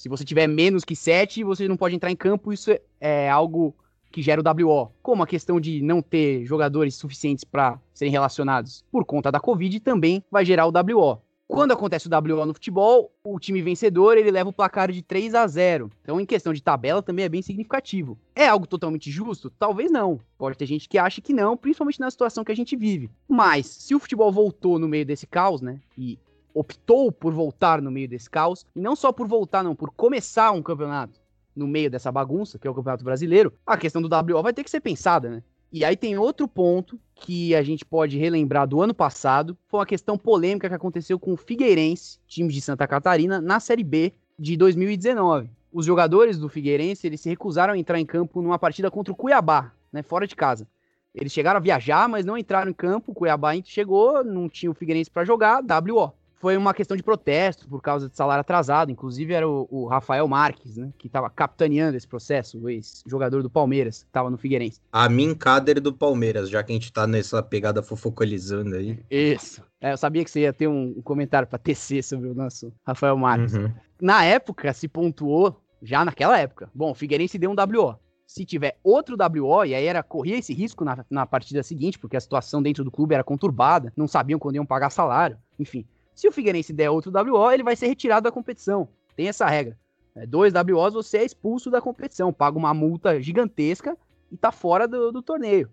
Se 0.00 0.08
você 0.08 0.24
tiver 0.24 0.46
menos 0.46 0.82
que 0.82 0.96
7, 0.96 1.44
você 1.44 1.68
não 1.68 1.76
pode 1.76 1.94
entrar 1.94 2.10
em 2.10 2.16
campo, 2.16 2.54
isso 2.54 2.70
é, 2.70 2.80
é 2.98 3.28
algo 3.28 3.76
que 4.10 4.22
gera 4.22 4.40
o 4.40 4.66
WO, 4.66 4.90
como 5.02 5.22
a 5.22 5.26
questão 5.26 5.60
de 5.60 5.82
não 5.82 6.00
ter 6.00 6.42
jogadores 6.46 6.94
suficientes 6.94 7.44
para 7.44 7.78
serem 7.92 8.10
relacionados 8.10 8.82
por 8.90 9.04
conta 9.04 9.30
da 9.30 9.38
Covid, 9.38 9.78
também 9.80 10.24
vai 10.30 10.42
gerar 10.42 10.64
o 10.64 10.70
WO. 10.70 11.20
Quando 11.46 11.72
acontece 11.72 12.08
o 12.08 12.10
WO 12.10 12.46
no 12.46 12.54
futebol, 12.54 13.12
o 13.22 13.38
time 13.38 13.60
vencedor 13.60 14.16
ele 14.16 14.30
leva 14.30 14.48
o 14.48 14.54
placar 14.54 14.90
de 14.90 15.02
3 15.02 15.34
a 15.34 15.46
0. 15.46 15.90
Então, 16.00 16.18
em 16.18 16.24
questão 16.24 16.54
de 16.54 16.62
tabela, 16.62 17.02
também 17.02 17.26
é 17.26 17.28
bem 17.28 17.42
significativo. 17.42 18.16
É 18.34 18.48
algo 18.48 18.66
totalmente 18.66 19.10
justo? 19.10 19.50
Talvez 19.50 19.90
não. 19.90 20.18
Pode 20.38 20.56
ter 20.56 20.64
gente 20.64 20.88
que 20.88 20.96
acha 20.96 21.20
que 21.20 21.34
não, 21.34 21.58
principalmente 21.58 22.00
na 22.00 22.10
situação 22.10 22.42
que 22.42 22.52
a 22.52 22.56
gente 22.56 22.74
vive. 22.74 23.10
Mas, 23.28 23.66
se 23.66 23.94
o 23.94 23.98
futebol 23.98 24.32
voltou 24.32 24.78
no 24.78 24.88
meio 24.88 25.04
desse 25.04 25.26
caos, 25.26 25.60
né? 25.60 25.78
E 25.98 26.18
optou 26.54 27.10
por 27.10 27.32
voltar 27.32 27.80
no 27.80 27.90
meio 27.90 28.08
desse 28.08 28.28
caos, 28.28 28.66
e 28.74 28.80
não 28.80 28.96
só 28.96 29.12
por 29.12 29.26
voltar, 29.26 29.62
não, 29.62 29.74
por 29.74 29.90
começar 29.90 30.50
um 30.52 30.62
campeonato 30.62 31.20
no 31.54 31.66
meio 31.66 31.90
dessa 31.90 32.10
bagunça, 32.10 32.58
que 32.58 32.66
é 32.66 32.70
o 32.70 32.74
Campeonato 32.74 33.04
Brasileiro, 33.04 33.52
a 33.66 33.76
questão 33.76 34.00
do 34.00 34.08
WO 34.08 34.42
vai 34.42 34.52
ter 34.52 34.64
que 34.64 34.70
ser 34.70 34.80
pensada, 34.80 35.28
né? 35.28 35.42
E 35.72 35.84
aí 35.84 35.96
tem 35.96 36.18
outro 36.18 36.48
ponto 36.48 36.98
que 37.14 37.54
a 37.54 37.62
gente 37.62 37.84
pode 37.84 38.18
relembrar 38.18 38.66
do 38.66 38.82
ano 38.82 38.92
passado, 38.92 39.56
foi 39.68 39.80
uma 39.80 39.86
questão 39.86 40.18
polêmica 40.18 40.68
que 40.68 40.74
aconteceu 40.74 41.18
com 41.18 41.32
o 41.32 41.36
Figueirense, 41.36 42.18
time 42.26 42.52
de 42.52 42.60
Santa 42.60 42.88
Catarina, 42.88 43.40
na 43.40 43.60
Série 43.60 43.84
B 43.84 44.12
de 44.36 44.56
2019. 44.56 45.48
Os 45.72 45.86
jogadores 45.86 46.38
do 46.38 46.48
Figueirense, 46.48 47.06
eles 47.06 47.20
se 47.20 47.28
recusaram 47.28 47.74
a 47.74 47.78
entrar 47.78 48.00
em 48.00 48.06
campo 48.06 48.42
numa 48.42 48.58
partida 48.58 48.90
contra 48.90 49.12
o 49.12 49.16
Cuiabá, 49.16 49.72
né, 49.92 50.02
fora 50.02 50.26
de 50.26 50.34
casa. 50.34 50.66
Eles 51.14 51.32
chegaram 51.32 51.58
a 51.58 51.62
viajar, 51.62 52.08
mas 52.08 52.24
não 52.24 52.36
entraram 52.36 52.70
em 52.70 52.74
campo. 52.74 53.12
O 53.12 53.14
Cuiabá 53.14 53.52
chegou, 53.64 54.24
não 54.24 54.48
tinha 54.48 54.70
o 54.70 54.74
Figueirense 54.74 55.10
para 55.10 55.24
jogar, 55.24 55.60
WO 55.60 56.12
foi 56.40 56.56
uma 56.56 56.72
questão 56.72 56.96
de 56.96 57.02
protesto 57.02 57.68
por 57.68 57.82
causa 57.82 58.08
de 58.08 58.16
salário 58.16 58.40
atrasado. 58.40 58.90
Inclusive 58.90 59.34
era 59.34 59.46
o, 59.46 59.68
o 59.70 59.86
Rafael 59.86 60.26
Marques, 60.26 60.78
né? 60.78 60.90
Que 60.98 61.06
estava 61.06 61.28
capitaneando 61.28 61.96
esse 61.96 62.08
processo, 62.08 62.58
o 62.58 62.70
ex-jogador 62.70 63.42
do 63.42 63.50
Palmeiras, 63.50 64.02
que 64.02 64.08
estava 64.08 64.30
no 64.30 64.38
Figueirense. 64.38 64.80
A 64.90 65.08
mim 65.08 65.34
Kader 65.34 65.80
do 65.80 65.92
Palmeiras, 65.92 66.48
já 66.48 66.62
que 66.62 66.72
a 66.72 66.74
gente 66.74 66.90
tá 66.90 67.06
nessa 67.06 67.42
pegada 67.42 67.82
fofocalizando 67.82 68.74
aí. 68.74 68.98
Isso. 69.10 69.62
É, 69.80 69.92
eu 69.92 69.98
sabia 69.98 70.24
que 70.24 70.30
você 70.30 70.40
ia 70.40 70.52
ter 70.52 70.66
um, 70.66 70.94
comentário 71.02 71.46
para 71.46 71.58
tecer 71.58 72.02
sobre 72.02 72.30
o 72.30 72.34
nosso 72.34 72.72
Rafael 72.86 73.16
Marques. 73.18 73.54
Uhum. 73.54 73.70
Na 74.00 74.24
época, 74.24 74.72
se 74.72 74.88
pontuou, 74.88 75.60
já 75.82 76.04
naquela 76.06 76.38
época, 76.38 76.70
bom, 76.74 76.90
o 76.90 76.94
Figueirense 76.94 77.38
deu 77.38 77.50
um 77.50 77.54
WO 77.54 77.98
se 78.26 78.44
tiver 78.44 78.78
outro 78.84 79.16
WO, 79.16 79.64
e 79.64 79.74
aí 79.74 79.86
era 79.86 80.04
correr 80.04 80.38
esse 80.38 80.54
risco 80.54 80.84
na, 80.84 81.04
na 81.10 81.26
partida 81.26 81.64
seguinte, 81.64 81.98
porque 81.98 82.16
a 82.16 82.20
situação 82.20 82.62
dentro 82.62 82.84
do 82.84 82.90
clube 82.90 83.12
era 83.12 83.24
conturbada, 83.24 83.92
não 83.96 84.06
sabiam 84.06 84.38
quando 84.38 84.54
iam 84.54 84.64
pagar 84.64 84.88
salário, 84.88 85.36
enfim. 85.58 85.84
Se 86.14 86.28
o 86.28 86.32
Figueirense 86.32 86.72
der 86.72 86.90
outro 86.90 87.12
WO, 87.12 87.50
ele 87.50 87.62
vai 87.62 87.76
ser 87.76 87.86
retirado 87.86 88.24
da 88.24 88.32
competição. 88.32 88.88
Tem 89.16 89.28
essa 89.28 89.46
regra. 89.46 89.78
É, 90.14 90.26
dois 90.26 90.52
WOs, 90.52 90.94
você 90.94 91.18
é 91.18 91.24
expulso 91.24 91.70
da 91.70 91.80
competição, 91.80 92.32
paga 92.32 92.58
uma 92.58 92.74
multa 92.74 93.20
gigantesca 93.20 93.96
e 94.30 94.36
tá 94.36 94.50
fora 94.50 94.86
do, 94.86 95.12
do 95.12 95.22
torneio. 95.22 95.70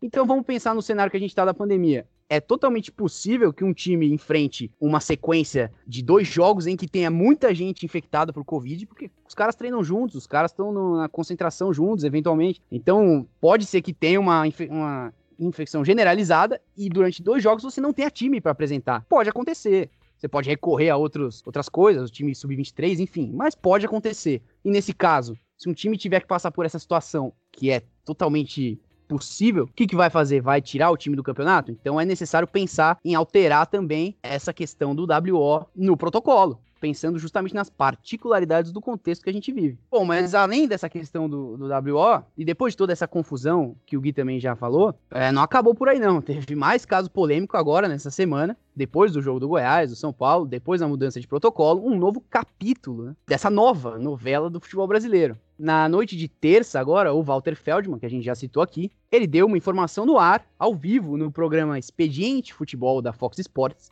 Então 0.00 0.26
vamos 0.26 0.46
pensar 0.46 0.74
no 0.74 0.82
cenário 0.82 1.10
que 1.10 1.16
a 1.16 1.20
gente 1.20 1.30
está 1.30 1.44
da 1.44 1.54
pandemia. 1.54 2.06
É 2.30 2.40
totalmente 2.40 2.92
possível 2.92 3.52
que 3.52 3.64
um 3.64 3.72
time 3.72 4.12
enfrente 4.12 4.70
uma 4.78 5.00
sequência 5.00 5.72
de 5.86 6.02
dois 6.02 6.28
jogos 6.28 6.66
em 6.66 6.76
que 6.76 6.86
tenha 6.86 7.10
muita 7.10 7.54
gente 7.54 7.86
infectada 7.86 8.32
por 8.34 8.44
Covid, 8.44 8.84
porque 8.86 9.10
os 9.26 9.34
caras 9.34 9.56
treinam 9.56 9.82
juntos, 9.82 10.14
os 10.14 10.26
caras 10.26 10.50
estão 10.50 10.96
na 10.96 11.08
concentração 11.08 11.72
juntos, 11.72 12.04
eventualmente. 12.04 12.60
Então, 12.70 13.26
pode 13.40 13.64
ser 13.64 13.80
que 13.80 13.94
tenha 13.94 14.20
uma, 14.20 14.42
uma 14.68 15.14
infecção 15.38 15.84
generalizada 15.84 16.60
e 16.76 16.88
durante 16.88 17.22
dois 17.22 17.42
jogos 17.42 17.62
você 17.62 17.80
não 17.80 17.92
tenha 17.92 18.10
time 18.10 18.40
para 18.40 18.52
apresentar. 18.52 19.04
Pode 19.08 19.28
acontecer. 19.28 19.90
Você 20.16 20.26
pode 20.26 20.48
recorrer 20.48 20.90
a 20.90 20.96
outros, 20.96 21.42
outras 21.46 21.68
coisas, 21.68 22.10
o 22.10 22.12
time 22.12 22.34
sub-23, 22.34 22.98
enfim, 22.98 23.30
mas 23.32 23.54
pode 23.54 23.86
acontecer. 23.86 24.42
E 24.64 24.70
nesse 24.70 24.92
caso, 24.92 25.38
se 25.56 25.68
um 25.68 25.72
time 25.72 25.96
tiver 25.96 26.20
que 26.20 26.26
passar 26.26 26.50
por 26.50 26.66
essa 26.66 26.78
situação 26.78 27.32
que 27.52 27.70
é 27.70 27.82
totalmente 28.04 28.80
possível, 29.06 29.64
o 29.64 29.72
que, 29.72 29.86
que 29.86 29.96
vai 29.96 30.10
fazer? 30.10 30.40
Vai 30.40 30.60
tirar 30.60 30.90
o 30.90 30.96
time 30.96 31.14
do 31.14 31.22
campeonato? 31.22 31.70
Então 31.70 32.00
é 32.00 32.04
necessário 32.04 32.48
pensar 32.48 32.98
em 33.04 33.14
alterar 33.14 33.66
também 33.68 34.16
essa 34.22 34.52
questão 34.52 34.94
do 34.94 35.04
WO 35.04 35.66
no 35.74 35.96
protocolo 35.96 36.60
pensando 36.78 37.18
justamente 37.18 37.54
nas 37.54 37.68
particularidades 37.68 38.72
do 38.72 38.80
contexto 38.80 39.22
que 39.22 39.30
a 39.30 39.32
gente 39.32 39.52
vive. 39.52 39.78
Bom, 39.90 40.04
mas 40.04 40.34
além 40.34 40.66
dessa 40.66 40.88
questão 40.88 41.28
do, 41.28 41.56
do 41.56 41.66
WO, 41.66 42.22
e 42.36 42.44
depois 42.44 42.72
de 42.72 42.76
toda 42.76 42.92
essa 42.92 43.08
confusão 43.08 43.76
que 43.84 43.96
o 43.96 44.00
Gui 44.00 44.12
também 44.12 44.40
já 44.40 44.54
falou, 44.56 44.94
é, 45.10 45.30
não 45.32 45.42
acabou 45.42 45.74
por 45.74 45.88
aí 45.88 45.98
não. 45.98 46.20
Teve 46.20 46.54
mais 46.54 46.84
caso 46.84 47.10
polêmico 47.10 47.56
agora, 47.56 47.88
nessa 47.88 48.10
semana, 48.10 48.56
depois 48.74 49.12
do 49.12 49.20
jogo 49.20 49.40
do 49.40 49.48
Goiás, 49.48 49.90
do 49.90 49.96
São 49.96 50.12
Paulo, 50.12 50.46
depois 50.46 50.80
da 50.80 50.88
mudança 50.88 51.20
de 51.20 51.26
protocolo, 51.26 51.84
um 51.84 51.98
novo 51.98 52.22
capítulo 52.30 53.04
né, 53.04 53.16
dessa 53.26 53.50
nova 53.50 53.98
novela 53.98 54.48
do 54.48 54.60
futebol 54.60 54.86
brasileiro. 54.86 55.36
Na 55.58 55.88
noite 55.88 56.16
de 56.16 56.28
terça, 56.28 56.78
agora, 56.78 57.12
o 57.12 57.20
Walter 57.20 57.56
Feldman, 57.56 57.98
que 57.98 58.06
a 58.06 58.10
gente 58.10 58.24
já 58.24 58.34
citou 58.34 58.62
aqui, 58.62 58.92
ele 59.10 59.26
deu 59.26 59.46
uma 59.46 59.58
informação 59.58 60.06
no 60.06 60.16
ar, 60.16 60.46
ao 60.56 60.74
vivo, 60.74 61.16
no 61.16 61.32
programa 61.32 61.78
Expediente 61.78 62.54
Futebol 62.54 63.02
da 63.02 63.12
Fox 63.12 63.38
Sports, 63.40 63.90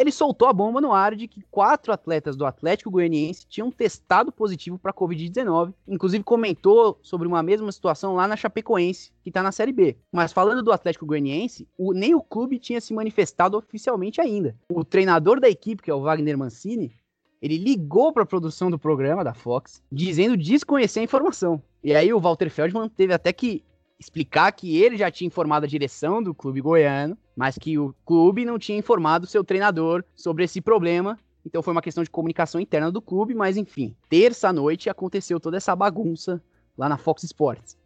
ele 0.00 0.10
soltou 0.10 0.48
a 0.48 0.52
bomba 0.52 0.80
no 0.80 0.94
ar 0.94 1.14
de 1.14 1.28
que 1.28 1.42
quatro 1.50 1.92
atletas 1.92 2.34
do 2.34 2.46
Atlético 2.46 2.90
Goianiense 2.90 3.46
tinham 3.46 3.70
testado 3.70 4.32
positivo 4.32 4.78
para 4.78 4.94
Covid-19. 4.94 5.74
Inclusive 5.86 6.24
comentou 6.24 6.98
sobre 7.02 7.28
uma 7.28 7.42
mesma 7.42 7.70
situação 7.70 8.14
lá 8.14 8.26
na 8.26 8.34
Chapecoense, 8.34 9.12
que 9.22 9.28
está 9.28 9.42
na 9.42 9.52
Série 9.52 9.72
B. 9.72 9.98
Mas 10.10 10.32
falando 10.32 10.62
do 10.62 10.72
Atlético 10.72 11.04
Goianiense, 11.04 11.68
o, 11.76 11.92
nem 11.92 12.14
o 12.14 12.22
clube 12.22 12.58
tinha 12.58 12.80
se 12.80 12.94
manifestado 12.94 13.58
oficialmente 13.58 14.22
ainda. 14.22 14.56
O 14.70 14.82
treinador 14.82 15.38
da 15.38 15.50
equipe, 15.50 15.82
que 15.82 15.90
é 15.90 15.94
o 15.94 16.00
Wagner 16.00 16.38
Mancini, 16.38 16.90
ele 17.42 17.58
ligou 17.58 18.10
para 18.10 18.22
a 18.22 18.26
produção 18.26 18.70
do 18.70 18.78
programa 18.78 19.22
da 19.22 19.34
Fox, 19.34 19.82
dizendo 19.92 20.34
desconhecer 20.34 21.00
a 21.00 21.04
informação. 21.04 21.62
E 21.84 21.94
aí 21.94 22.10
o 22.10 22.20
Walter 22.20 22.48
Feldman 22.48 22.88
teve 22.88 23.12
até 23.12 23.34
que 23.34 23.62
explicar 24.00 24.50
que 24.52 24.82
ele 24.82 24.96
já 24.96 25.10
tinha 25.10 25.26
informado 25.26 25.66
a 25.66 25.68
direção 25.68 26.22
do 26.22 26.34
clube 26.34 26.62
goiano, 26.62 27.18
mas 27.40 27.56
que 27.56 27.78
o 27.78 27.94
clube 28.04 28.44
não 28.44 28.58
tinha 28.58 28.76
informado 28.76 29.26
seu 29.26 29.42
treinador 29.42 30.04
sobre 30.14 30.44
esse 30.44 30.60
problema. 30.60 31.18
Então 31.42 31.62
foi 31.62 31.72
uma 31.72 31.80
questão 31.80 32.04
de 32.04 32.10
comunicação 32.10 32.60
interna 32.60 32.92
do 32.92 33.00
clube, 33.00 33.32
mas 33.32 33.56
enfim, 33.56 33.96
terça-noite 34.10 34.90
aconteceu 34.90 35.40
toda 35.40 35.56
essa 35.56 35.74
bagunça 35.74 36.42
lá 36.76 36.86
na 36.86 36.98
Fox 36.98 37.22
Sports. 37.22 37.78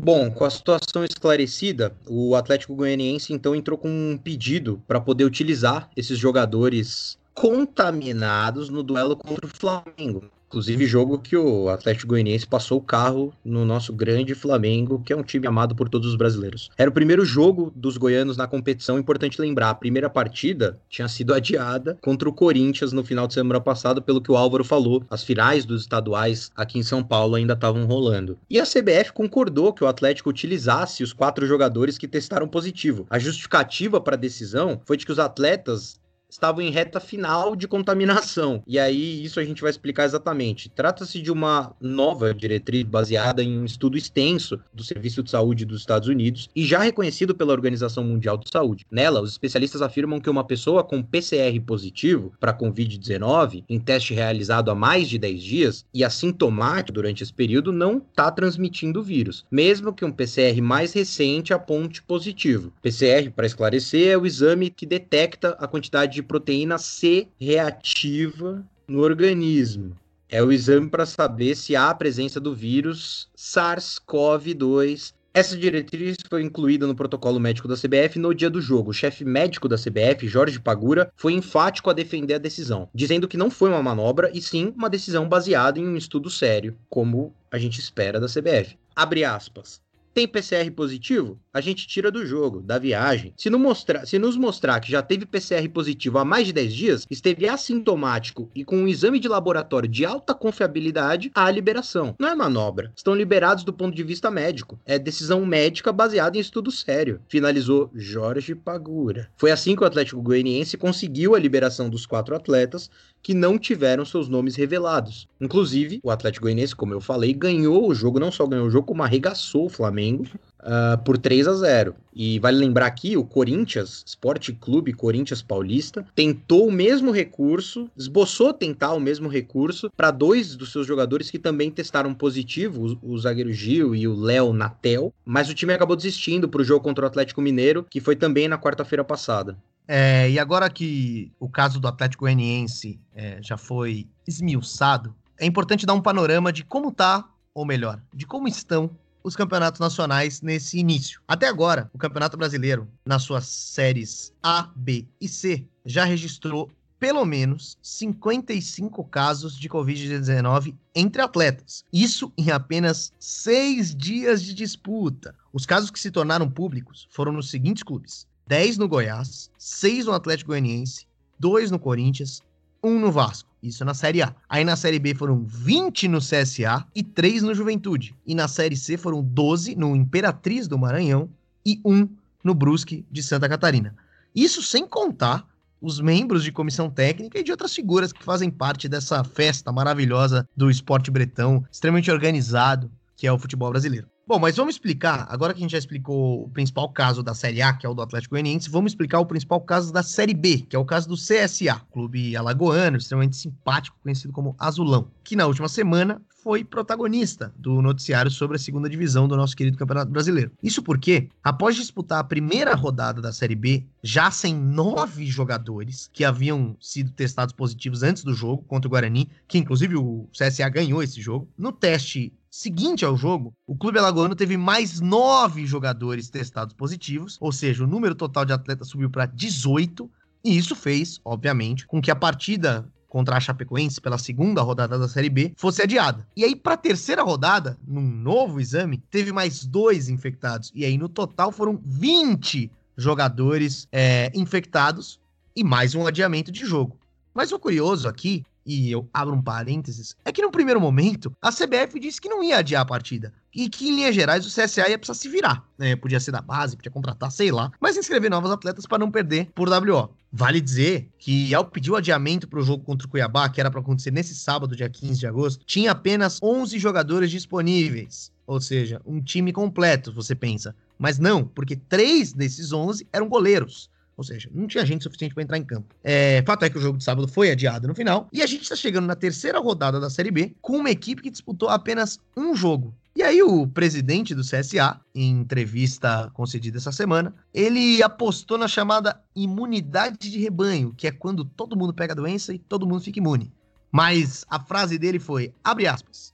Bom, 0.00 0.30
com 0.30 0.46
a 0.46 0.48
situação 0.48 1.04
esclarecida, 1.04 1.94
o 2.08 2.34
Atlético 2.34 2.74
Goianiense 2.74 3.34
então 3.34 3.54
entrou 3.54 3.76
com 3.76 3.90
um 3.90 4.16
pedido 4.16 4.82
para 4.88 4.98
poder 4.98 5.24
utilizar 5.24 5.90
esses 5.94 6.18
jogadores 6.18 7.18
contaminados 7.34 8.70
no 8.70 8.82
duelo 8.82 9.14
contra 9.14 9.44
o 9.44 9.50
Flamengo. 9.50 10.30
Inclusive, 10.52 10.84
jogo 10.84 11.18
que 11.18 11.34
o 11.34 11.70
Atlético 11.70 12.08
Goianiense 12.08 12.46
passou 12.46 12.76
o 12.76 12.82
carro 12.82 13.32
no 13.42 13.64
nosso 13.64 13.90
grande 13.90 14.34
Flamengo, 14.34 15.02
que 15.02 15.10
é 15.10 15.16
um 15.16 15.22
time 15.22 15.46
amado 15.46 15.74
por 15.74 15.88
todos 15.88 16.10
os 16.10 16.14
brasileiros. 16.14 16.70
Era 16.76 16.90
o 16.90 16.92
primeiro 16.92 17.24
jogo 17.24 17.72
dos 17.74 17.96
goianos 17.96 18.36
na 18.36 18.46
competição, 18.46 18.98
importante 18.98 19.40
lembrar. 19.40 19.70
A 19.70 19.74
primeira 19.74 20.10
partida 20.10 20.78
tinha 20.90 21.08
sido 21.08 21.32
adiada 21.32 21.96
contra 22.02 22.28
o 22.28 22.34
Corinthians 22.34 22.92
no 22.92 23.02
final 23.02 23.26
de 23.26 23.32
semana 23.32 23.62
passado, 23.62 24.02
pelo 24.02 24.20
que 24.20 24.30
o 24.30 24.36
Álvaro 24.36 24.62
falou. 24.62 25.02
As 25.08 25.24
finais 25.24 25.64
dos 25.64 25.80
estaduais 25.80 26.50
aqui 26.54 26.78
em 26.78 26.82
São 26.82 27.02
Paulo 27.02 27.36
ainda 27.36 27.54
estavam 27.54 27.86
rolando. 27.86 28.36
E 28.50 28.60
a 28.60 28.64
CBF 28.64 29.14
concordou 29.14 29.72
que 29.72 29.82
o 29.82 29.86
Atlético 29.86 30.28
utilizasse 30.28 31.02
os 31.02 31.14
quatro 31.14 31.46
jogadores 31.46 31.96
que 31.96 32.06
testaram 32.06 32.46
positivo. 32.46 33.06
A 33.08 33.18
justificativa 33.18 34.02
para 34.02 34.16
a 34.16 34.18
decisão 34.18 34.82
foi 34.84 34.98
de 34.98 35.06
que 35.06 35.12
os 35.12 35.18
atletas 35.18 36.01
estavam 36.32 36.62
em 36.62 36.70
reta 36.70 36.98
final 36.98 37.54
de 37.54 37.68
contaminação. 37.68 38.62
E 38.66 38.78
aí, 38.78 39.22
isso 39.22 39.38
a 39.38 39.44
gente 39.44 39.60
vai 39.60 39.70
explicar 39.70 40.04
exatamente. 40.04 40.70
Trata-se 40.70 41.20
de 41.20 41.30
uma 41.30 41.74
nova 41.78 42.32
diretriz 42.32 42.84
baseada 42.84 43.42
em 43.42 43.58
um 43.58 43.66
estudo 43.66 43.98
extenso 43.98 44.58
do 44.72 44.82
Serviço 44.82 45.22
de 45.22 45.30
Saúde 45.30 45.66
dos 45.66 45.80
Estados 45.80 46.08
Unidos 46.08 46.48
e 46.56 46.64
já 46.64 46.78
reconhecido 46.78 47.34
pela 47.34 47.52
Organização 47.52 48.02
Mundial 48.02 48.38
de 48.38 48.48
Saúde. 48.50 48.86
Nela, 48.90 49.20
os 49.20 49.32
especialistas 49.32 49.82
afirmam 49.82 50.20
que 50.20 50.30
uma 50.30 50.42
pessoa 50.42 50.82
com 50.82 51.02
PCR 51.02 51.60
positivo 51.60 52.32
para 52.40 52.56
Covid-19, 52.56 53.64
em 53.68 53.78
teste 53.78 54.14
realizado 54.14 54.70
há 54.70 54.74
mais 54.74 55.08
de 55.08 55.18
10 55.18 55.42
dias 55.42 55.84
e 55.92 56.02
assintomático 56.02 56.92
durante 56.92 57.22
esse 57.22 57.32
período, 57.32 57.72
não 57.72 57.98
está 57.98 58.30
transmitindo 58.30 59.00
o 59.00 59.02
vírus, 59.02 59.44
mesmo 59.50 59.92
que 59.92 60.04
um 60.04 60.10
PCR 60.10 60.60
mais 60.62 60.94
recente 60.94 61.52
aponte 61.52 62.02
positivo. 62.02 62.72
PCR, 62.80 63.30
para 63.30 63.46
esclarecer, 63.46 64.08
é 64.08 64.16
o 64.16 64.24
exame 64.24 64.70
que 64.70 64.86
detecta 64.86 65.50
a 65.58 65.66
quantidade 65.66 66.14
de 66.14 66.21
de 66.22 66.28
proteína 66.28 66.78
C 66.78 67.26
reativa 67.38 68.64
no 68.86 69.00
organismo. 69.00 69.96
É 70.28 70.42
o 70.42 70.52
exame 70.52 70.88
para 70.88 71.04
saber 71.04 71.56
se 71.56 71.76
há 71.76 71.90
a 71.90 71.94
presença 71.94 72.40
do 72.40 72.54
vírus 72.54 73.28
SARS-CoV-2 73.36 75.12
essa 75.34 75.56
diretriz 75.56 76.18
foi 76.28 76.42
incluída 76.42 76.86
no 76.86 76.94
protocolo 76.94 77.40
médico 77.40 77.66
da 77.66 77.74
CBF 77.74 78.18
no 78.18 78.34
dia 78.34 78.50
do 78.50 78.60
jogo. 78.60 78.90
O 78.90 78.94
chefe 78.94 79.24
médico 79.24 79.66
da 79.66 79.78
CBF, 79.78 80.28
Jorge 80.28 80.60
Pagura, 80.60 81.10
foi 81.16 81.32
enfático 81.32 81.88
a 81.88 81.94
defender 81.94 82.34
a 82.34 82.38
decisão, 82.38 82.86
dizendo 82.94 83.26
que 83.26 83.38
não 83.38 83.50
foi 83.50 83.70
uma 83.70 83.82
manobra 83.82 84.30
e 84.34 84.42
sim 84.42 84.74
uma 84.76 84.90
decisão 84.90 85.26
baseada 85.26 85.80
em 85.80 85.88
um 85.88 85.96
estudo 85.96 86.28
sério, 86.28 86.76
como 86.90 87.34
a 87.50 87.56
gente 87.56 87.80
espera 87.80 88.20
da 88.20 88.26
CBF. 88.26 88.76
Abre 88.94 89.24
aspas. 89.24 89.80
Tem 90.12 90.28
PCR 90.28 90.70
positivo? 90.72 91.40
A 91.54 91.60
gente 91.60 91.86
tira 91.86 92.10
do 92.10 92.24
jogo, 92.24 92.62
da 92.62 92.78
viagem. 92.78 93.34
Se, 93.36 93.50
não 93.50 93.58
mostrar, 93.58 94.06
se 94.06 94.18
nos 94.18 94.38
mostrar 94.38 94.80
que 94.80 94.90
já 94.90 95.02
teve 95.02 95.26
PCR 95.26 95.68
positivo 95.68 96.16
há 96.16 96.24
mais 96.24 96.46
de 96.46 96.52
10 96.54 96.74
dias, 96.74 97.06
esteve 97.10 97.46
assintomático 97.46 98.50
e 98.54 98.64
com 98.64 98.78
um 98.78 98.88
exame 98.88 99.20
de 99.20 99.28
laboratório 99.28 99.86
de 99.86 100.02
alta 100.06 100.32
confiabilidade, 100.32 101.30
há 101.34 101.50
liberação. 101.50 102.14
Não 102.18 102.26
é 102.26 102.34
manobra. 102.34 102.90
Estão 102.96 103.14
liberados 103.14 103.64
do 103.64 103.72
ponto 103.72 103.94
de 103.94 104.02
vista 104.02 104.30
médico. 104.30 104.80
É 104.86 104.98
decisão 104.98 105.44
médica 105.44 105.92
baseada 105.92 106.38
em 106.38 106.40
estudo 106.40 106.70
sério. 106.70 107.20
Finalizou 107.28 107.90
Jorge 107.94 108.54
Pagura. 108.54 109.28
Foi 109.36 109.50
assim 109.50 109.76
que 109.76 109.82
o 109.82 109.86
Atlético 109.86 110.22
Goianiense 110.22 110.78
conseguiu 110.78 111.34
a 111.34 111.38
liberação 111.38 111.90
dos 111.90 112.06
quatro 112.06 112.34
atletas 112.34 112.88
que 113.22 113.34
não 113.34 113.58
tiveram 113.58 114.04
seus 114.04 114.26
nomes 114.26 114.56
revelados. 114.56 115.28
Inclusive, 115.40 116.00
o 116.02 116.10
Atlético 116.10 116.46
Goianiense, 116.46 116.74
como 116.74 116.94
eu 116.94 117.00
falei, 117.00 117.32
ganhou 117.32 117.88
o 117.88 117.94
jogo, 117.94 118.18
não 118.18 118.32
só 118.32 118.46
ganhou 118.46 118.66
o 118.66 118.70
jogo, 118.70 118.86
como 118.86 119.02
arregaçou 119.02 119.66
o 119.66 119.70
Flamengo 119.70 120.24
uh, 120.62 121.02
por 121.04 121.18
3 121.18 121.48
a 121.48 121.54
0. 121.54 121.94
E 122.14 122.38
vale 122.38 122.58
lembrar 122.58 122.86
aqui, 122.86 123.16
o 123.16 123.24
Corinthians, 123.24 124.02
Esporte 124.06 124.52
Clube 124.52 124.92
Corinthians 124.92 125.42
Paulista, 125.42 126.04
tentou 126.14 126.68
o 126.68 126.72
mesmo 126.72 127.10
recurso, 127.10 127.90
esboçou 127.96 128.52
tentar 128.52 128.92
o 128.92 129.00
mesmo 129.00 129.28
recurso 129.28 129.90
para 129.96 130.10
dois 130.10 130.54
dos 130.54 130.72
seus 130.72 130.86
jogadores 130.86 131.30
que 131.30 131.38
também 131.38 131.70
testaram 131.70 132.12
positivo, 132.14 132.98
o, 133.02 133.14
o 133.14 133.18
zagueiro 133.18 133.52
Gil 133.52 133.94
e 133.94 134.06
o 134.06 134.14
Léo 134.14 134.52
Natel, 134.52 135.12
mas 135.24 135.48
o 135.48 135.54
time 135.54 135.72
acabou 135.72 135.96
desistindo 135.96 136.48
para 136.48 136.60
o 136.60 136.64
jogo 136.64 136.84
contra 136.84 137.04
o 137.04 137.08
Atlético 137.08 137.40
Mineiro, 137.40 137.86
que 137.88 138.00
foi 138.00 138.14
também 138.14 138.46
na 138.46 138.58
quarta-feira 138.58 139.04
passada. 139.04 139.56
É, 139.88 140.30
e 140.30 140.38
agora 140.38 140.70
que 140.70 141.32
o 141.40 141.48
caso 141.48 141.80
do 141.80 141.88
Atlético 141.88 142.24
Goianiense 142.24 143.00
é, 143.14 143.38
já 143.42 143.56
foi 143.56 144.06
esmiuçado, 144.26 145.14
é 145.38 145.46
importante 145.46 145.84
dar 145.84 145.94
um 145.94 146.00
panorama 146.00 146.52
de 146.52 146.64
como 146.64 146.92
tá, 146.92 147.28
ou 147.52 147.66
melhor, 147.66 148.00
de 148.14 148.24
como 148.24 148.46
estão 148.46 148.90
os 149.22 149.36
campeonatos 149.36 149.80
nacionais 149.80 150.42
nesse 150.42 150.78
início. 150.78 151.20
Até 151.26 151.46
agora, 151.46 151.90
o 151.92 151.98
Campeonato 151.98 152.36
Brasileiro, 152.36 152.88
nas 153.04 153.22
suas 153.22 153.46
séries 153.46 154.32
A, 154.42 154.70
B 154.74 155.06
e 155.20 155.28
C, 155.28 155.66
já 155.84 156.04
registrou 156.04 156.70
pelo 157.02 157.24
menos 157.24 157.76
55 157.82 159.02
casos 159.06 159.58
de 159.58 159.68
Covid-19 159.68 160.76
entre 160.94 161.20
atletas. 161.20 161.84
Isso 161.92 162.32
em 162.38 162.52
apenas 162.52 163.12
seis 163.18 163.92
dias 163.92 164.40
de 164.40 164.54
disputa. 164.54 165.34
Os 165.52 165.66
casos 165.66 165.90
que 165.90 165.98
se 165.98 166.12
tornaram 166.12 166.48
públicos 166.48 167.08
foram 167.10 167.32
nos 167.32 167.50
seguintes 167.50 167.82
clubes: 167.82 168.24
10 168.46 168.78
no 168.78 168.86
Goiás, 168.86 169.50
6 169.58 170.06
no 170.06 170.12
Atlético 170.12 170.52
Goianiense, 170.52 171.06
2 171.40 171.72
no 171.72 171.78
Corinthians, 171.80 172.40
1 172.80 173.00
no 173.00 173.10
Vasco. 173.10 173.51
Isso 173.62 173.84
na 173.84 173.94
Série 173.94 174.22
A. 174.22 174.34
Aí 174.48 174.64
na 174.64 174.74
Série 174.74 174.98
B 174.98 175.14
foram 175.14 175.44
20 175.44 176.08
no 176.08 176.18
CSA 176.18 176.84
e 176.94 177.02
3 177.02 177.42
no 177.42 177.54
Juventude. 177.54 178.14
E 178.26 178.34
na 178.34 178.48
Série 178.48 178.76
C 178.76 178.96
foram 178.96 179.22
12 179.22 179.76
no 179.76 179.94
Imperatriz 179.94 180.66
do 180.66 180.76
Maranhão 180.76 181.30
e 181.64 181.80
1 181.84 182.08
no 182.42 182.54
Brusque 182.54 183.06
de 183.08 183.22
Santa 183.22 183.48
Catarina. 183.48 183.94
Isso 184.34 184.62
sem 184.62 184.86
contar 184.86 185.46
os 185.80 186.00
membros 186.00 186.42
de 186.42 186.50
comissão 186.50 186.90
técnica 186.90 187.38
e 187.38 187.42
de 187.42 187.50
outras 187.50 187.74
figuras 187.74 188.12
que 188.12 188.24
fazem 188.24 188.50
parte 188.50 188.88
dessa 188.88 189.22
festa 189.22 189.72
maravilhosa 189.72 190.48
do 190.56 190.70
esporte 190.70 191.10
bretão, 191.10 191.64
extremamente 191.70 192.10
organizado, 192.10 192.90
que 193.16 193.26
é 193.26 193.32
o 193.32 193.38
futebol 193.38 193.70
brasileiro. 193.70 194.11
Bom, 194.32 194.38
mas 194.38 194.56
vamos 194.56 194.76
explicar, 194.76 195.26
agora 195.28 195.52
que 195.52 195.58
a 195.58 195.60
gente 195.60 195.72
já 195.72 195.78
explicou 195.78 196.44
o 196.44 196.48
principal 196.48 196.88
caso 196.88 197.22
da 197.22 197.34
Série 197.34 197.60
A, 197.60 197.74
que 197.74 197.84
é 197.84 197.88
o 197.90 197.92
do 197.92 198.00
Atlético 198.00 198.30
Goianiense, 198.30 198.70
vamos 198.70 198.92
explicar 198.92 199.20
o 199.20 199.26
principal 199.26 199.60
caso 199.60 199.92
da 199.92 200.02
Série 200.02 200.32
B, 200.32 200.64
que 200.66 200.74
é 200.74 200.78
o 200.78 200.86
caso 200.86 201.06
do 201.06 201.16
CSA, 201.16 201.82
clube 201.92 202.34
alagoano, 202.34 202.96
extremamente 202.96 203.36
simpático, 203.36 203.98
conhecido 204.02 204.32
como 204.32 204.56
Azulão, 204.58 205.10
que 205.22 205.36
na 205.36 205.46
última 205.46 205.68
semana 205.68 206.18
foi 206.42 206.64
protagonista 206.64 207.52
do 207.56 207.80
noticiário 207.80 208.30
sobre 208.30 208.56
a 208.56 208.60
segunda 208.60 208.88
divisão 208.88 209.28
do 209.28 209.36
nosso 209.36 209.56
querido 209.56 209.78
Campeonato 209.78 210.10
Brasileiro. 210.10 210.50
Isso 210.60 210.82
porque, 210.82 211.28
após 211.42 211.76
disputar 211.76 212.18
a 212.18 212.24
primeira 212.24 212.74
rodada 212.74 213.22
da 213.22 213.32
Série 213.32 213.54
B, 213.54 213.86
já 214.02 214.30
sem 214.30 214.52
nove 214.52 215.24
jogadores 215.26 216.10
que 216.12 216.24
haviam 216.24 216.76
sido 216.80 217.12
testados 217.12 217.54
positivos 217.54 218.02
antes 218.02 218.24
do 218.24 218.34
jogo 218.34 218.64
contra 218.64 218.88
o 218.88 218.90
Guarani, 218.90 219.30
que 219.46 219.58
inclusive 219.58 219.96
o 219.96 220.28
CSA 220.32 220.68
ganhou 220.68 221.00
esse 221.00 221.20
jogo, 221.20 221.48
no 221.56 221.70
teste 221.70 222.32
seguinte 222.50 223.04
ao 223.04 223.16
jogo, 223.16 223.54
o 223.66 223.76
Clube 223.76 223.98
Alagoano 223.98 224.34
teve 224.34 224.56
mais 224.56 225.00
nove 225.00 225.64
jogadores 225.64 226.28
testados 226.28 226.74
positivos, 226.74 227.38
ou 227.40 227.52
seja, 227.52 227.84
o 227.84 227.86
número 227.86 228.14
total 228.14 228.44
de 228.44 228.52
atletas 228.52 228.88
subiu 228.88 229.08
para 229.08 229.26
18, 229.26 230.10
e 230.44 230.58
isso 230.58 230.74
fez, 230.74 231.20
obviamente, 231.24 231.86
com 231.86 232.02
que 232.02 232.10
a 232.10 232.16
partida 232.16 232.91
contra 233.12 233.36
a 233.36 233.40
Chapecoense 233.40 234.00
pela 234.00 234.16
segunda 234.16 234.62
rodada 234.62 234.98
da 234.98 235.06
Série 235.06 235.28
B 235.28 235.52
fosse 235.54 235.82
adiada. 235.82 236.26
E 236.34 236.44
aí, 236.46 236.56
para 236.56 236.72
a 236.72 236.78
terceira 236.78 237.22
rodada, 237.22 237.76
num 237.86 238.00
novo 238.00 238.58
exame, 238.58 239.02
teve 239.10 239.30
mais 239.30 239.66
dois 239.66 240.08
infectados. 240.08 240.72
E 240.74 240.82
aí, 240.82 240.96
no 240.96 241.10
total, 241.10 241.52
foram 241.52 241.78
20 241.84 242.70
jogadores 242.96 243.86
é, 243.92 244.32
infectados 244.34 245.20
e 245.54 245.62
mais 245.62 245.94
um 245.94 246.06
adiamento 246.06 246.50
de 246.50 246.64
jogo. 246.64 246.98
Mas 247.34 247.52
o 247.52 247.58
curioso 247.58 248.08
aqui 248.08 248.46
e 248.64 248.90
eu 248.90 249.08
abro 249.12 249.34
um 249.34 249.42
parênteses, 249.42 250.16
é 250.24 250.32
que 250.32 250.42
no 250.42 250.50
primeiro 250.50 250.80
momento 250.80 251.34
a 251.40 251.50
CBF 251.50 251.98
disse 251.98 252.20
que 252.20 252.28
não 252.28 252.42
ia 252.42 252.58
adiar 252.58 252.82
a 252.82 252.86
partida. 252.86 253.32
E 253.54 253.68
que, 253.68 253.88
em 253.88 253.96
linhas 253.96 254.14
gerais, 254.14 254.46
o 254.46 254.48
CSA 254.48 254.88
ia 254.88 254.98
precisar 254.98 255.18
se 255.18 255.28
virar. 255.28 255.62
Né? 255.76 255.94
Podia 255.94 256.18
ser 256.18 256.30
da 256.30 256.40
base, 256.40 256.74
podia 256.74 256.90
contratar, 256.90 257.30
sei 257.30 257.52
lá. 257.52 257.70
Mas 257.78 257.98
inscrever 257.98 258.30
novos 258.30 258.50
atletas 258.50 258.86
para 258.86 258.98
não 258.98 259.10
perder 259.10 259.50
por 259.54 259.68
WO. 259.68 260.08
Vale 260.32 260.58
dizer 260.58 261.10
que, 261.18 261.54
ao 261.54 261.62
pedir 261.62 261.90
o 261.90 261.96
adiamento 261.96 262.48
para 262.48 262.58
o 262.58 262.62
jogo 262.62 262.82
contra 262.82 263.06
o 263.06 263.10
Cuiabá, 263.10 263.50
que 263.50 263.60
era 263.60 263.70
para 263.70 263.80
acontecer 263.80 264.10
nesse 264.10 264.34
sábado, 264.34 264.74
dia 264.74 264.88
15 264.88 265.20
de 265.20 265.26
agosto, 265.26 265.64
tinha 265.66 265.90
apenas 265.90 266.38
11 266.42 266.78
jogadores 266.78 267.30
disponíveis. 267.30 268.32
Ou 268.46 268.58
seja, 268.58 269.00
um 269.04 269.20
time 269.20 269.52
completo, 269.52 270.12
você 270.12 270.34
pensa. 270.34 270.74
Mas 270.98 271.18
não, 271.18 271.44
porque 271.44 271.76
três 271.76 272.32
desses 272.32 272.72
11 272.72 273.06
eram 273.12 273.28
goleiros. 273.28 273.90
Ou 274.16 274.24
seja, 274.24 274.50
não 274.52 274.66
tinha 274.66 274.84
gente 274.84 275.02
suficiente 275.02 275.34
para 275.34 275.42
entrar 275.42 275.58
em 275.58 275.64
campo. 275.64 275.94
É, 276.04 276.42
fato 276.46 276.64
é 276.64 276.70
que 276.70 276.78
o 276.78 276.80
jogo 276.80 276.98
de 276.98 277.04
sábado 277.04 277.26
foi 277.26 277.50
adiado 277.50 277.88
no 277.88 277.94
final. 277.94 278.28
E 278.32 278.42
a 278.42 278.46
gente 278.46 278.62
está 278.62 278.76
chegando 278.76 279.06
na 279.06 279.16
terceira 279.16 279.58
rodada 279.58 279.98
da 279.98 280.10
Série 280.10 280.30
B 280.30 280.54
com 280.60 280.78
uma 280.78 280.90
equipe 280.90 281.22
que 281.22 281.30
disputou 281.30 281.68
apenas 281.68 282.20
um 282.36 282.54
jogo. 282.54 282.94
E 283.14 283.22
aí 283.22 283.42
o 283.42 283.66
presidente 283.66 284.34
do 284.34 284.42
CSA, 284.42 284.98
em 285.14 285.30
entrevista 285.30 286.30
concedida 286.32 286.78
essa 286.78 286.92
semana, 286.92 287.34
ele 287.52 288.02
apostou 288.02 288.56
na 288.56 288.66
chamada 288.66 289.20
imunidade 289.36 290.30
de 290.30 290.38
rebanho, 290.38 290.94
que 290.96 291.06
é 291.06 291.12
quando 291.12 291.44
todo 291.44 291.76
mundo 291.76 291.92
pega 291.92 292.14
a 292.14 292.16
doença 292.16 292.54
e 292.54 292.58
todo 292.58 292.86
mundo 292.86 293.02
fica 293.02 293.18
imune. 293.18 293.52
Mas 293.90 294.46
a 294.48 294.58
frase 294.58 294.98
dele 294.98 295.18
foi, 295.18 295.52
abre 295.62 295.86
aspas, 295.86 296.32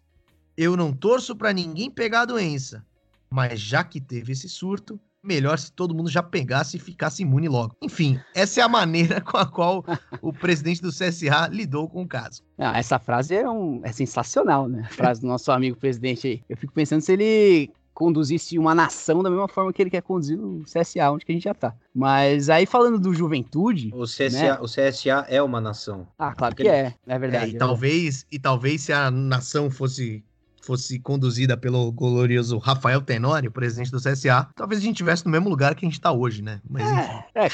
eu 0.56 0.76
não 0.76 0.92
torço 0.92 1.34
para 1.34 1.52
ninguém 1.52 1.90
pegar 1.90 2.20
a 2.20 2.26
doença, 2.26 2.84
mas 3.28 3.60
já 3.60 3.82
que 3.82 4.00
teve 4.00 4.32
esse 4.32 4.48
surto, 4.48 5.00
melhor 5.28 5.58
se 5.58 5.70
todo 5.70 5.94
mundo 5.94 6.10
já 6.10 6.22
pegasse 6.22 6.78
e 6.78 6.80
ficasse 6.80 7.22
imune 7.22 7.48
logo. 7.48 7.76
Enfim, 7.82 8.18
essa 8.34 8.60
é 8.60 8.62
a 8.64 8.68
maneira 8.68 9.20
com 9.22 9.36
a 9.36 9.46
qual 9.46 9.84
o 10.22 10.32
presidente 10.32 10.80
do 10.80 10.90
CSA 10.90 11.48
lidou 11.52 11.88
com 11.88 12.02
o 12.02 12.08
caso. 12.08 12.42
Ah, 12.58 12.78
essa 12.78 12.98
frase 12.98 13.34
é, 13.34 13.48
um, 13.48 13.80
é 13.84 13.92
sensacional, 13.92 14.66
né? 14.66 14.86
A 14.86 14.94
frase 14.94 15.20
do 15.20 15.26
nosso 15.26 15.52
amigo 15.52 15.76
presidente 15.76 16.26
aí. 16.26 16.42
Eu 16.48 16.56
fico 16.56 16.72
pensando 16.72 17.02
se 17.02 17.12
ele 17.12 17.70
conduzisse 17.98 18.56
uma 18.56 18.76
nação 18.76 19.24
da 19.24 19.28
mesma 19.28 19.48
forma 19.48 19.72
que 19.72 19.82
ele 19.82 19.90
quer 19.90 20.02
conduzir 20.02 20.38
o 20.38 20.62
CSA, 20.62 21.10
onde 21.10 21.24
que 21.24 21.32
a 21.32 21.34
gente 21.34 21.42
já 21.42 21.52
tá. 21.52 21.74
Mas 21.92 22.48
aí 22.48 22.64
falando 22.64 22.96
do 22.96 23.12
Juventude, 23.12 23.90
o 23.92 24.04
CSA, 24.04 24.30
né? 24.30 24.58
o 24.60 24.66
CSA 24.66 25.26
é 25.28 25.42
uma 25.42 25.60
nação. 25.60 26.06
Ah, 26.16 26.32
claro 26.32 26.54
que 26.54 26.68
é, 26.68 26.94
é 27.04 27.18
verdade. 27.18 27.52
É, 27.52 27.54
e 27.56 27.58
talvez 27.58 28.24
e 28.30 28.38
talvez 28.38 28.82
se 28.82 28.92
a 28.92 29.10
nação 29.10 29.68
fosse 29.68 30.24
fosse 30.68 30.98
conduzida 30.98 31.56
pelo 31.56 31.90
glorioso 31.90 32.58
Rafael 32.58 33.00
Tenório, 33.00 33.50
presidente 33.50 33.90
do 33.90 33.98
CSA, 33.98 34.50
talvez 34.54 34.80
a 34.80 34.84
gente 34.84 34.96
estivesse 34.96 35.24
no 35.24 35.30
mesmo 35.30 35.48
lugar 35.48 35.74
que 35.74 35.86
a 35.86 35.88
gente 35.88 35.98
está 35.98 36.12
hoje, 36.12 36.42
né? 36.42 36.60
Mas 36.68 36.86
é, 37.34 37.46
é 37.46 37.48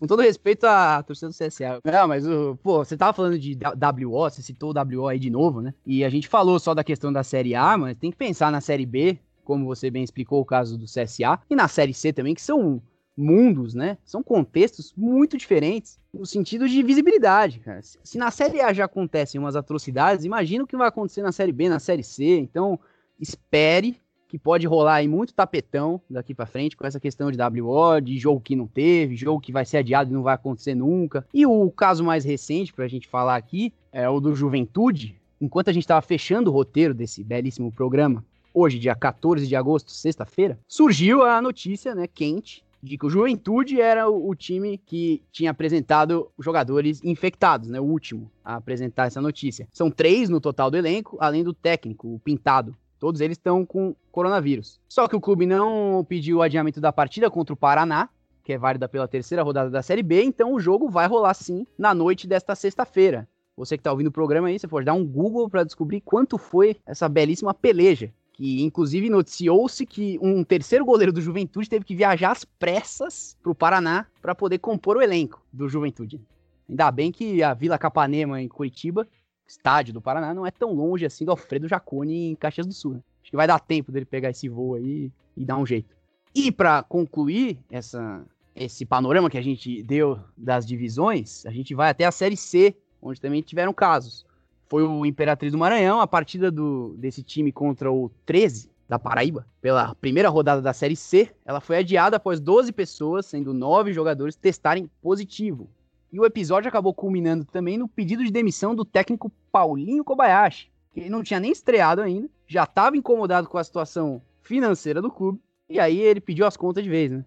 com 0.00 0.06
todo 0.06 0.22
respeito 0.22 0.64
à 0.64 1.02
torcida 1.02 1.28
do 1.28 1.34
CSA. 1.34 1.78
Não, 1.84 2.08
mas, 2.08 2.24
pô, 2.62 2.82
você 2.82 2.96
tava 2.96 3.12
falando 3.12 3.38
de 3.38 3.58
WO, 4.02 4.30
você 4.30 4.40
citou 4.40 4.72
o 4.72 5.00
WO 5.00 5.08
aí 5.08 5.18
de 5.18 5.28
novo, 5.28 5.60
né? 5.60 5.74
E 5.84 6.02
a 6.02 6.08
gente 6.08 6.26
falou 6.26 6.58
só 6.58 6.72
da 6.72 6.82
questão 6.82 7.12
da 7.12 7.22
Série 7.22 7.54
A, 7.54 7.76
mas 7.76 7.98
tem 7.98 8.10
que 8.10 8.16
pensar 8.16 8.50
na 8.50 8.62
Série 8.62 8.86
B, 8.86 9.18
como 9.44 9.66
você 9.66 9.90
bem 9.90 10.02
explicou 10.02 10.40
o 10.40 10.46
caso 10.46 10.78
do 10.78 10.86
CSA, 10.86 11.38
e 11.50 11.54
na 11.54 11.68
Série 11.68 11.92
C 11.92 12.14
também, 12.14 12.34
que 12.34 12.40
são 12.40 12.80
mundos, 13.18 13.74
né? 13.74 13.98
São 14.04 14.22
contextos 14.22 14.94
muito 14.96 15.36
diferentes 15.36 15.98
no 16.14 16.24
sentido 16.24 16.68
de 16.68 16.82
visibilidade, 16.82 17.58
cara. 17.58 17.80
Se 17.82 18.16
na 18.16 18.30
Série 18.30 18.60
A 18.60 18.72
já 18.72 18.84
acontecem 18.84 19.40
umas 19.40 19.56
atrocidades, 19.56 20.24
imagina 20.24 20.64
o 20.64 20.66
que 20.66 20.76
vai 20.76 20.88
acontecer 20.88 21.22
na 21.22 21.32
Série 21.32 21.52
B, 21.52 21.68
na 21.68 21.80
Série 21.80 22.04
C. 22.04 22.38
Então, 22.38 22.78
espere 23.20 24.00
que 24.28 24.38
pode 24.38 24.66
rolar 24.66 24.96
aí 24.96 25.08
muito 25.08 25.34
tapetão 25.34 26.00
daqui 26.08 26.34
para 26.34 26.46
frente 26.46 26.76
com 26.76 26.86
essa 26.86 27.00
questão 27.00 27.32
de 27.32 27.38
WO, 27.40 28.00
de 28.00 28.18
jogo 28.18 28.40
que 28.40 28.54
não 28.54 28.66
teve, 28.66 29.16
jogo 29.16 29.40
que 29.40 29.50
vai 29.50 29.64
ser 29.64 29.78
adiado 29.78 30.10
e 30.10 30.12
não 30.12 30.22
vai 30.22 30.34
acontecer 30.34 30.74
nunca. 30.74 31.26
E 31.32 31.46
o 31.46 31.70
caso 31.70 32.04
mais 32.04 32.24
recente 32.24 32.72
para 32.72 32.84
a 32.84 32.88
gente 32.88 33.08
falar 33.08 33.36
aqui 33.36 33.72
é 33.90 34.08
o 34.08 34.20
do 34.20 34.34
Juventude. 34.34 35.18
Enquanto 35.40 35.70
a 35.70 35.72
gente 35.72 35.84
estava 35.84 36.02
fechando 36.02 36.50
o 36.50 36.52
roteiro 36.52 36.92
desse 36.92 37.24
belíssimo 37.24 37.72
programa, 37.72 38.22
hoje, 38.52 38.78
dia 38.78 38.94
14 38.94 39.46
de 39.46 39.56
agosto, 39.56 39.90
sexta-feira, 39.90 40.58
surgiu 40.66 41.22
a 41.22 41.40
notícia, 41.40 41.94
né, 41.94 42.06
quente, 42.06 42.64
de 42.82 42.96
que 42.96 43.06
o 43.06 43.10
Juventude 43.10 43.80
era 43.80 44.08
o, 44.08 44.34
time 44.34 44.78
que 44.78 45.22
tinha 45.32 45.50
apresentado 45.50 46.30
jogadores 46.38 47.02
infectados, 47.02 47.68
né? 47.68 47.80
O 47.80 47.84
último 47.84 48.30
a 48.44 48.56
apresentar 48.56 49.06
essa 49.06 49.20
notícia. 49.20 49.66
São 49.72 49.90
três 49.90 50.28
no 50.28 50.40
total 50.40 50.70
do 50.70 50.76
elenco, 50.76 51.16
além 51.20 51.42
do 51.42 51.52
técnico, 51.52 52.14
o 52.14 52.18
Pintado. 52.18 52.74
Todos 52.98 53.20
eles 53.20 53.36
estão 53.36 53.64
com 53.64 53.94
coronavírus. 54.10 54.80
Só 54.88 55.06
que 55.06 55.16
o 55.16 55.20
clube 55.20 55.46
não 55.46 56.04
pediu 56.08 56.38
o 56.38 56.42
adiamento 56.42 56.80
da 56.80 56.92
partida 56.92 57.30
contra 57.30 57.52
o 57.52 57.56
Paraná, 57.56 58.08
que 58.42 58.52
é 58.52 58.58
válida 58.58 58.88
pela 58.88 59.06
terceira 59.06 59.42
rodada 59.42 59.70
da 59.70 59.82
Série 59.82 60.02
B, 60.02 60.22
então 60.22 60.54
o 60.54 60.60
jogo 60.60 60.88
vai 60.88 61.06
rolar 61.06 61.34
sim 61.34 61.66
na 61.76 61.92
noite 61.92 62.26
desta 62.26 62.54
sexta-feira. 62.54 63.28
Você 63.58 63.76
que 63.76 63.80
está 63.80 63.90
ouvindo 63.90 64.06
o 64.06 64.12
programa 64.12 64.48
aí, 64.48 64.58
você 64.58 64.68
pode 64.68 64.86
dar 64.86 64.94
um 64.94 65.04
Google 65.04 65.50
para 65.50 65.64
descobrir 65.64 66.00
quanto 66.00 66.38
foi 66.38 66.76
essa 66.86 67.08
belíssima 67.08 67.52
peleja. 67.52 68.12
Que 68.38 68.62
inclusive 68.62 69.10
noticiou-se 69.10 69.84
que 69.84 70.16
um 70.22 70.44
terceiro 70.44 70.84
goleiro 70.84 71.12
do 71.12 71.20
Juventude 71.20 71.68
teve 71.68 71.84
que 71.84 71.96
viajar 71.96 72.30
às 72.30 72.44
pressas 72.44 73.36
para 73.42 73.50
o 73.50 73.54
Paraná 73.54 74.06
para 74.22 74.32
poder 74.32 74.58
compor 74.58 74.96
o 74.96 75.02
elenco 75.02 75.44
do 75.52 75.68
Juventude. 75.68 76.20
Ainda 76.68 76.88
bem 76.92 77.10
que 77.10 77.42
a 77.42 77.52
Vila 77.52 77.76
Capanema, 77.76 78.40
em 78.40 78.46
Curitiba, 78.46 79.08
estádio 79.44 79.92
do 79.92 80.00
Paraná, 80.00 80.32
não 80.32 80.46
é 80.46 80.52
tão 80.52 80.72
longe 80.72 81.04
assim 81.04 81.24
do 81.24 81.32
Alfredo 81.32 81.66
Jaconi 81.66 82.28
em 82.28 82.36
Caxias 82.36 82.64
do 82.64 82.72
Sul. 82.72 82.94
Né? 82.94 83.00
Acho 83.20 83.30
que 83.32 83.36
vai 83.36 83.48
dar 83.48 83.58
tempo 83.58 83.90
dele 83.90 84.04
pegar 84.04 84.30
esse 84.30 84.48
voo 84.48 84.76
aí 84.76 85.10
e 85.36 85.44
dar 85.44 85.56
um 85.56 85.66
jeito. 85.66 85.92
E 86.32 86.52
para 86.52 86.84
concluir 86.84 87.58
essa, 87.68 88.24
esse 88.54 88.86
panorama 88.86 89.28
que 89.28 89.38
a 89.38 89.42
gente 89.42 89.82
deu 89.82 90.16
das 90.36 90.64
divisões, 90.64 91.44
a 91.44 91.50
gente 91.50 91.74
vai 91.74 91.90
até 91.90 92.04
a 92.04 92.12
Série 92.12 92.36
C, 92.36 92.76
onde 93.02 93.20
também 93.20 93.42
tiveram 93.42 93.74
casos. 93.74 94.27
Foi 94.68 94.82
o 94.82 95.06
Imperatriz 95.06 95.52
do 95.52 95.58
Maranhão, 95.58 96.00
a 96.00 96.06
partida 96.06 96.50
do, 96.50 96.94
desse 96.98 97.22
time 97.22 97.50
contra 97.50 97.90
o 97.90 98.10
13 98.26 98.70
da 98.88 98.98
Paraíba, 98.98 99.46
pela 99.60 99.94
primeira 99.94 100.28
rodada 100.28 100.62
da 100.62 100.72
Série 100.72 100.96
C, 100.96 101.30
ela 101.44 101.60
foi 101.60 101.76
adiada 101.78 102.16
após 102.16 102.40
12 102.40 102.72
pessoas, 102.72 103.26
sendo 103.26 103.52
9 103.52 103.92
jogadores, 103.92 104.34
testarem 104.34 104.90
positivo. 105.02 105.68
E 106.10 106.18
o 106.18 106.24
episódio 106.24 106.68
acabou 106.68 106.94
culminando 106.94 107.44
também 107.44 107.76
no 107.76 107.86
pedido 107.86 108.24
de 108.24 108.30
demissão 108.30 108.74
do 108.74 108.84
técnico 108.84 109.30
Paulinho 109.52 110.02
Kobayashi, 110.02 110.70
que 110.92 111.10
não 111.10 111.22
tinha 111.22 111.38
nem 111.38 111.52
estreado 111.52 112.00
ainda, 112.00 112.28
já 112.46 112.64
estava 112.64 112.96
incomodado 112.96 113.46
com 113.46 113.58
a 113.58 113.64
situação 113.64 114.22
financeira 114.40 115.02
do 115.02 115.10
clube, 115.10 115.38
e 115.68 115.78
aí 115.78 116.00
ele 116.00 116.20
pediu 116.20 116.46
as 116.46 116.56
contas 116.56 116.82
de 116.82 116.88
vez, 116.88 117.10
né? 117.10 117.24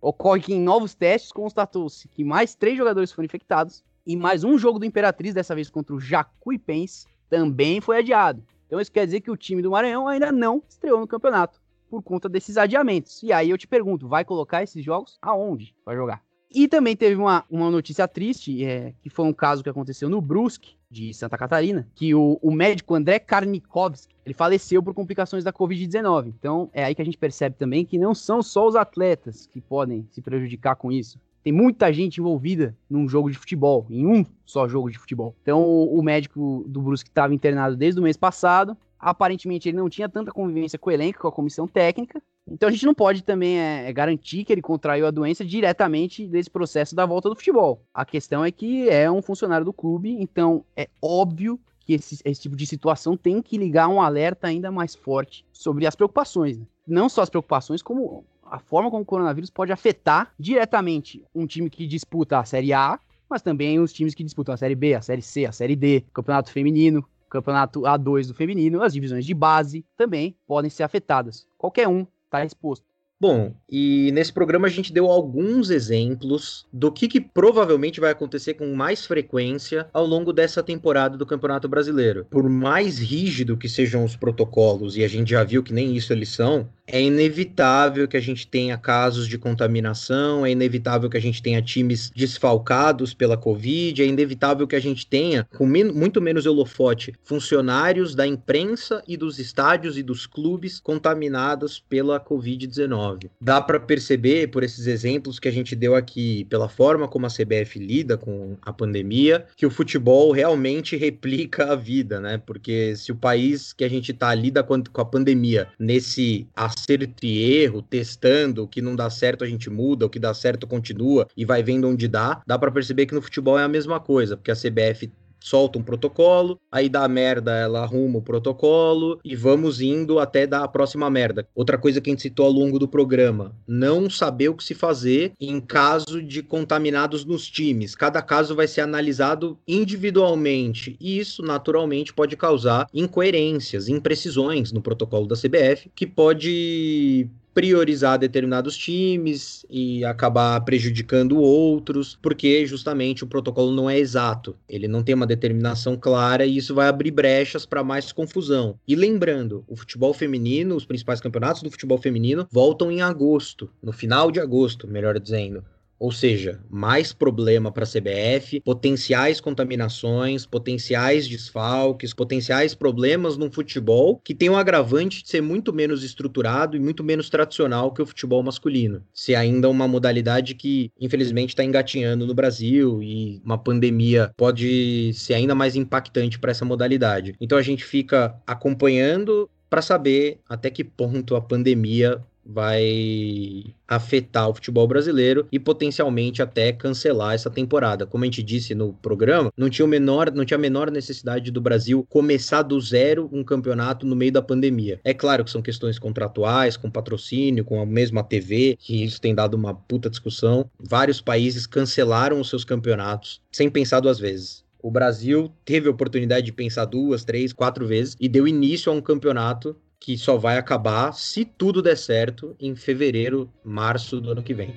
Ocorre 0.00 0.40
que 0.40 0.54
em 0.54 0.60
novos 0.60 0.94
testes 0.94 1.32
constatou-se 1.32 2.08
que 2.08 2.24
mais 2.24 2.54
três 2.54 2.78
jogadores 2.78 3.12
foram 3.12 3.26
infectados 3.26 3.84
e 4.06 4.16
mais 4.16 4.44
um 4.44 4.58
jogo 4.58 4.78
do 4.78 4.84
Imperatriz, 4.84 5.34
dessa 5.34 5.54
vez 5.54 5.70
contra 5.70 5.94
o 5.94 6.00
Jacuipense, 6.00 7.06
também 7.28 7.80
foi 7.80 7.98
adiado. 7.98 8.42
Então 8.66 8.80
isso 8.80 8.92
quer 8.92 9.04
dizer 9.04 9.20
que 9.20 9.30
o 9.30 9.36
time 9.36 9.62
do 9.62 9.70
Maranhão 9.70 10.06
ainda 10.06 10.30
não 10.30 10.62
estreou 10.68 11.00
no 11.00 11.06
campeonato 11.06 11.60
por 11.88 12.02
conta 12.02 12.28
desses 12.28 12.56
adiamentos. 12.56 13.22
E 13.22 13.32
aí 13.32 13.50
eu 13.50 13.58
te 13.58 13.66
pergunto, 13.66 14.08
vai 14.08 14.24
colocar 14.24 14.62
esses 14.62 14.84
jogos 14.84 15.18
aonde 15.20 15.74
vai 15.84 15.96
jogar? 15.96 16.22
E 16.52 16.66
também 16.66 16.96
teve 16.96 17.14
uma, 17.14 17.44
uma 17.48 17.70
notícia 17.70 18.08
triste, 18.08 18.64
é, 18.64 18.92
que 19.02 19.08
foi 19.08 19.24
um 19.24 19.32
caso 19.32 19.62
que 19.62 19.70
aconteceu 19.70 20.08
no 20.08 20.20
Brusque, 20.20 20.76
de 20.90 21.14
Santa 21.14 21.38
Catarina, 21.38 21.88
que 21.94 22.12
o, 22.14 22.38
o 22.42 22.50
médico 22.50 22.96
André 22.96 23.20
Karnikovski, 23.20 24.12
ele 24.26 24.34
faleceu 24.34 24.82
por 24.82 24.92
complicações 24.92 25.44
da 25.44 25.52
Covid-19. 25.52 26.26
Então, 26.26 26.68
é 26.72 26.84
aí 26.84 26.94
que 26.94 27.02
a 27.02 27.04
gente 27.04 27.16
percebe 27.16 27.54
também 27.56 27.84
que 27.84 27.96
não 27.96 28.12
são 28.12 28.42
só 28.42 28.66
os 28.66 28.74
atletas 28.74 29.46
que 29.46 29.60
podem 29.60 30.06
se 30.10 30.20
prejudicar 30.20 30.74
com 30.74 30.90
isso. 30.90 31.20
Tem 31.42 31.52
muita 31.52 31.92
gente 31.92 32.20
envolvida 32.20 32.76
num 32.88 33.08
jogo 33.08 33.30
de 33.30 33.38
futebol, 33.38 33.86
em 33.88 34.06
um 34.06 34.24
só 34.44 34.68
jogo 34.68 34.90
de 34.90 34.98
futebol. 34.98 35.34
Então, 35.42 35.62
o, 35.62 36.02
médico 36.02 36.64
do 36.68 36.82
Brusque 36.82 37.08
estava 37.08 37.34
internado 37.34 37.76
desde 37.76 37.98
o 37.98 38.02
mês 38.02 38.16
passado. 38.16 38.76
Aparentemente, 38.98 39.68
ele 39.68 39.78
não 39.78 39.88
tinha 39.88 40.08
tanta 40.08 40.30
convivência 40.30 40.78
com 40.78 40.90
o 40.90 40.92
elenco, 40.92 41.20
com 41.20 41.28
a 41.28 41.32
comissão 41.32 41.66
técnica. 41.66 42.22
Então 42.50 42.68
a 42.68 42.72
gente 42.72 42.84
não 42.84 42.94
pode 42.94 43.22
também 43.22 43.58
é, 43.58 43.88
é, 43.88 43.92
garantir 43.92 44.44
que 44.44 44.52
ele 44.52 44.60
contraiu 44.60 45.06
a 45.06 45.10
doença 45.10 45.44
diretamente 45.44 46.26
desse 46.26 46.50
processo 46.50 46.94
da 46.96 47.06
volta 47.06 47.28
do 47.28 47.36
futebol. 47.36 47.82
A 47.94 48.04
questão 48.04 48.44
é 48.44 48.50
que 48.50 48.88
é 48.88 49.10
um 49.10 49.22
funcionário 49.22 49.64
do 49.64 49.72
clube, 49.72 50.16
então 50.20 50.64
é 50.76 50.88
óbvio 51.00 51.60
que 51.78 51.94
esse, 51.94 52.20
esse 52.24 52.40
tipo 52.40 52.56
de 52.56 52.66
situação 52.66 53.16
tem 53.16 53.40
que 53.40 53.56
ligar 53.56 53.88
um 53.88 54.02
alerta 54.02 54.48
ainda 54.48 54.70
mais 54.70 54.94
forte 54.94 55.46
sobre 55.52 55.86
as 55.86 55.94
preocupações. 55.94 56.58
Né? 56.58 56.66
Não 56.86 57.08
só 57.08 57.22
as 57.22 57.30
preocupações, 57.30 57.82
como 57.82 58.24
a 58.50 58.58
forma 58.58 58.90
como 58.90 59.02
o 59.02 59.06
coronavírus 59.06 59.48
pode 59.48 59.72
afetar 59.72 60.32
diretamente 60.38 61.24
um 61.34 61.46
time 61.46 61.70
que 61.70 61.86
disputa 61.86 62.38
a 62.38 62.44
Série 62.44 62.72
A, 62.72 62.98
mas 63.28 63.42
também 63.42 63.78
os 63.78 63.92
times 63.92 64.12
que 64.12 64.24
disputam 64.24 64.52
a 64.52 64.56
Série 64.56 64.74
B, 64.74 64.92
a 64.94 65.00
Série 65.00 65.22
C, 65.22 65.46
a 65.46 65.52
Série 65.52 65.76
D, 65.76 66.04
Campeonato 66.12 66.50
Feminino, 66.50 67.06
Campeonato 67.28 67.82
A2 67.82 68.26
do 68.26 68.34
Feminino, 68.34 68.82
as 68.82 68.92
divisões 68.92 69.24
de 69.24 69.32
base 69.32 69.86
também 69.96 70.36
podem 70.48 70.68
ser 70.68 70.82
afetadas. 70.82 71.46
Qualquer 71.56 71.86
um 71.86 72.04
está 72.24 72.44
exposto. 72.44 72.89
Bom, 73.20 73.54
e 73.68 74.10
nesse 74.12 74.32
programa 74.32 74.66
a 74.66 74.70
gente 74.70 74.90
deu 74.90 75.04
alguns 75.04 75.68
exemplos 75.68 76.66
do 76.72 76.90
que, 76.90 77.06
que, 77.06 77.20
provavelmente 77.20 78.00
vai 78.00 78.10
acontecer 78.10 78.54
com 78.54 78.74
mais 78.74 79.04
frequência 79.04 79.86
ao 79.92 80.06
longo 80.06 80.32
dessa 80.32 80.62
temporada 80.62 81.18
do 81.18 81.26
Campeonato 81.26 81.68
Brasileiro. 81.68 82.24
Por 82.30 82.48
mais 82.48 82.98
rígido 82.98 83.58
que 83.58 83.68
sejam 83.68 84.06
os 84.06 84.16
protocolos, 84.16 84.96
e 84.96 85.04
a 85.04 85.08
gente 85.08 85.32
já 85.32 85.44
viu 85.44 85.62
que 85.62 85.74
nem 85.74 85.94
isso 85.94 86.14
eles 86.14 86.30
são, 86.30 86.66
é 86.86 87.00
inevitável 87.00 88.08
que 88.08 88.16
a 88.16 88.20
gente 88.20 88.46
tenha 88.46 88.78
casos 88.78 89.28
de 89.28 89.36
contaminação, 89.36 90.46
é 90.46 90.50
inevitável 90.50 91.10
que 91.10 91.16
a 91.18 91.20
gente 91.20 91.42
tenha 91.42 91.60
times 91.60 92.10
desfalcados 92.16 93.12
pela 93.12 93.36
Covid, 93.36 94.02
é 94.02 94.06
inevitável 94.06 94.66
que 94.66 94.74
a 94.74 94.80
gente 94.80 95.06
tenha, 95.06 95.46
com 95.56 95.66
men 95.66 95.92
muito 95.92 96.22
menos 96.22 96.46
holofote, 96.46 97.12
funcionários 97.22 98.14
da 98.14 98.26
imprensa 98.26 99.02
e 99.06 99.16
dos 99.16 99.38
estádios 99.38 99.98
e 99.98 100.02
dos 100.02 100.26
clubes 100.26 100.80
contaminados 100.80 101.78
pela 101.78 102.18
Covid-19. 102.18 103.09
Dá 103.40 103.60
para 103.60 103.80
perceber, 103.80 104.48
por 104.48 104.62
esses 104.62 104.86
exemplos 104.86 105.38
que 105.38 105.48
a 105.48 105.52
gente 105.52 105.74
deu 105.74 105.94
aqui, 105.94 106.44
pela 106.44 106.68
forma 106.68 107.08
como 107.08 107.26
a 107.26 107.30
CBF 107.30 107.78
lida 107.78 108.16
com 108.16 108.56
a 108.62 108.72
pandemia, 108.72 109.46
que 109.56 109.66
o 109.66 109.70
futebol 109.70 110.32
realmente 110.32 110.96
replica 110.96 111.72
a 111.72 111.76
vida, 111.76 112.20
né? 112.20 112.38
Porque 112.38 112.94
se 112.96 113.12
o 113.12 113.16
país 113.16 113.72
que 113.72 113.84
a 113.84 113.88
gente 113.88 114.12
tá 114.12 114.34
lida 114.34 114.62
com 114.62 115.00
a 115.00 115.04
pandemia 115.04 115.68
nesse 115.78 116.46
acerto 116.54 117.24
e 117.24 117.62
erro, 117.62 117.82
testando, 117.82 118.64
o 118.64 118.68
que 118.68 118.82
não 118.82 118.94
dá 118.96 119.08
certo 119.10 119.44
a 119.44 119.46
gente 119.46 119.70
muda, 119.70 120.06
o 120.06 120.10
que 120.10 120.18
dá 120.18 120.34
certo 120.34 120.66
continua 120.66 121.26
e 121.36 121.44
vai 121.44 121.62
vendo 121.62 121.88
onde 121.88 122.08
dá, 122.08 122.42
dá 122.46 122.58
para 122.58 122.70
perceber 122.70 123.06
que 123.06 123.14
no 123.14 123.22
futebol 123.22 123.58
é 123.58 123.62
a 123.62 123.68
mesma 123.68 124.00
coisa, 124.00 124.36
porque 124.36 124.50
a 124.50 124.56
CBF 124.56 125.10
solta 125.40 125.78
um 125.78 125.82
protocolo, 125.82 126.58
aí 126.70 126.88
dá 126.88 127.06
merda, 127.08 127.56
ela 127.56 127.82
arruma 127.82 128.18
o 128.18 128.22
protocolo 128.22 129.18
e 129.24 129.34
vamos 129.34 129.80
indo 129.80 130.18
até 130.18 130.46
dar 130.46 130.62
a 130.62 130.68
próxima 130.68 131.08
merda. 131.10 131.46
Outra 131.54 131.78
coisa 131.78 132.00
que 132.00 132.10
a 132.10 132.12
gente 132.12 132.22
citou 132.22 132.46
ao 132.46 132.52
longo 132.52 132.78
do 132.78 132.86
programa, 132.86 133.54
não 133.66 134.08
saber 134.10 134.48
o 134.48 134.54
que 134.54 134.64
se 134.64 134.74
fazer 134.74 135.32
em 135.40 135.60
caso 135.60 136.22
de 136.22 136.42
contaminados 136.42 137.24
nos 137.24 137.48
times. 137.48 137.94
Cada 137.94 138.20
caso 138.22 138.54
vai 138.54 138.68
ser 138.68 138.82
analisado 138.82 139.58
individualmente 139.66 140.96
e 141.00 141.18
isso 141.18 141.42
naturalmente 141.42 142.12
pode 142.12 142.36
causar 142.36 142.86
incoerências, 142.92 143.88
imprecisões 143.88 144.72
no 144.72 144.82
protocolo 144.82 145.26
da 145.26 145.36
CBF, 145.36 145.90
que 145.94 146.06
pode 146.06 147.28
priorizar 147.54 148.18
determinados 148.18 148.76
times 148.76 149.64
e 149.68 150.04
acabar 150.04 150.60
prejudicando 150.62 151.38
outros, 151.38 152.18
porque 152.22 152.64
justamente 152.66 153.24
o 153.24 153.26
protocolo 153.26 153.72
não 153.72 153.88
é 153.88 153.98
exato, 153.98 154.56
ele 154.68 154.88
não 154.88 155.02
tem 155.02 155.14
uma 155.14 155.26
determinação 155.26 155.96
clara 155.96 156.46
e 156.46 156.56
isso 156.56 156.74
vai 156.74 156.88
abrir 156.88 157.10
brechas 157.10 157.66
para 157.66 157.84
mais 157.84 158.12
confusão. 158.12 158.78
E 158.86 158.94
lembrando, 158.94 159.64
o 159.68 159.76
futebol 159.76 160.14
feminino, 160.14 160.74
os 160.76 160.84
principais 160.84 161.20
campeonatos 161.20 161.62
do 161.62 161.70
futebol 161.70 161.98
feminino 161.98 162.46
voltam 162.50 162.90
em 162.90 163.02
agosto, 163.02 163.70
no 163.82 163.92
final 163.92 164.30
de 164.30 164.40
agosto, 164.40 164.86
melhor 164.86 165.18
dizendo. 165.18 165.64
Ou 166.00 166.10
seja, 166.10 166.58
mais 166.70 167.12
problema 167.12 167.70
para 167.70 167.84
a 167.84 167.86
CBF, 167.86 168.62
potenciais 168.62 169.38
contaminações, 169.38 170.46
potenciais 170.46 171.28
desfalques, 171.28 172.14
potenciais 172.14 172.74
problemas 172.74 173.36
no 173.36 173.52
futebol 173.52 174.18
que 174.24 174.34
tem 174.34 174.48
um 174.48 174.56
agravante 174.56 175.22
de 175.22 175.28
ser 175.28 175.42
muito 175.42 175.74
menos 175.74 176.02
estruturado 176.02 176.74
e 176.74 176.80
muito 176.80 177.04
menos 177.04 177.28
tradicional 177.28 177.92
que 177.92 178.00
o 178.00 178.06
futebol 178.06 178.42
masculino. 178.42 179.04
Se 179.12 179.34
ainda 179.34 179.68
uma 179.68 179.86
modalidade 179.86 180.54
que, 180.54 180.90
infelizmente, 180.98 181.50
está 181.50 181.62
engatinhando 181.62 182.26
no 182.26 182.32
Brasil 182.32 183.02
e 183.02 183.38
uma 183.44 183.58
pandemia 183.58 184.32
pode 184.38 185.12
ser 185.12 185.34
ainda 185.34 185.54
mais 185.54 185.76
impactante 185.76 186.38
para 186.38 186.50
essa 186.50 186.64
modalidade. 186.64 187.34
Então 187.38 187.58
a 187.58 187.62
gente 187.62 187.84
fica 187.84 188.34
acompanhando 188.46 189.50
para 189.68 189.80
saber 189.80 190.40
até 190.48 190.68
que 190.68 190.82
ponto 190.82 191.36
a 191.36 191.40
pandemia 191.40 192.20
vai 192.52 193.64
afetar 193.86 194.48
o 194.48 194.54
futebol 194.54 194.86
brasileiro 194.86 195.46
e 195.50 195.58
potencialmente 195.58 196.42
até 196.42 196.72
cancelar 196.72 197.34
essa 197.34 197.50
temporada. 197.50 198.06
Como 198.06 198.24
a 198.24 198.26
gente 198.26 198.42
disse 198.42 198.74
no 198.74 198.92
programa, 198.94 199.52
não 199.56 199.70
tinha, 199.70 199.84
o 199.84 199.88
menor, 199.88 200.32
não 200.32 200.44
tinha 200.44 200.56
a 200.56 200.60
menor 200.60 200.90
necessidade 200.90 201.50
do 201.50 201.60
Brasil 201.60 202.06
começar 202.08 202.62
do 202.62 202.80
zero 202.80 203.28
um 203.32 203.44
campeonato 203.44 204.06
no 204.06 204.16
meio 204.16 204.32
da 204.32 204.42
pandemia. 204.42 205.00
É 205.04 205.14
claro 205.14 205.44
que 205.44 205.50
são 205.50 205.62
questões 205.62 205.98
contratuais, 205.98 206.76
com 206.76 206.90
patrocínio, 206.90 207.64
com 207.64 207.80
a 207.80 207.86
mesma 207.86 208.22
TV, 208.22 208.76
que 208.78 209.04
isso 209.04 209.20
tem 209.20 209.34
dado 209.34 209.54
uma 209.54 209.74
puta 209.74 210.10
discussão. 210.10 210.68
Vários 210.78 211.20
países 211.20 211.66
cancelaram 211.66 212.40
os 212.40 212.48
seus 212.48 212.64
campeonatos 212.64 213.40
sem 213.52 213.70
pensar 213.70 214.00
duas 214.00 214.18
vezes. 214.18 214.64
O 214.82 214.90
Brasil 214.90 215.52
teve 215.64 215.88
a 215.88 215.90
oportunidade 215.90 216.46
de 216.46 216.52
pensar 216.52 216.86
duas, 216.86 217.24
três, 217.24 217.52
quatro 217.52 217.86
vezes 217.86 218.16
e 218.18 218.28
deu 218.28 218.48
início 218.48 218.90
a 218.90 218.94
um 218.94 219.00
campeonato 219.00 219.76
que 220.00 220.16
só 220.16 220.38
vai 220.38 220.56
acabar, 220.56 221.12
se 221.12 221.44
tudo 221.44 221.82
der 221.82 221.96
certo, 221.96 222.56
em 222.58 222.74
fevereiro, 222.74 223.52
março 223.62 224.18
do 224.18 224.30
ano 224.30 224.42
que 224.42 224.54
vem. 224.54 224.74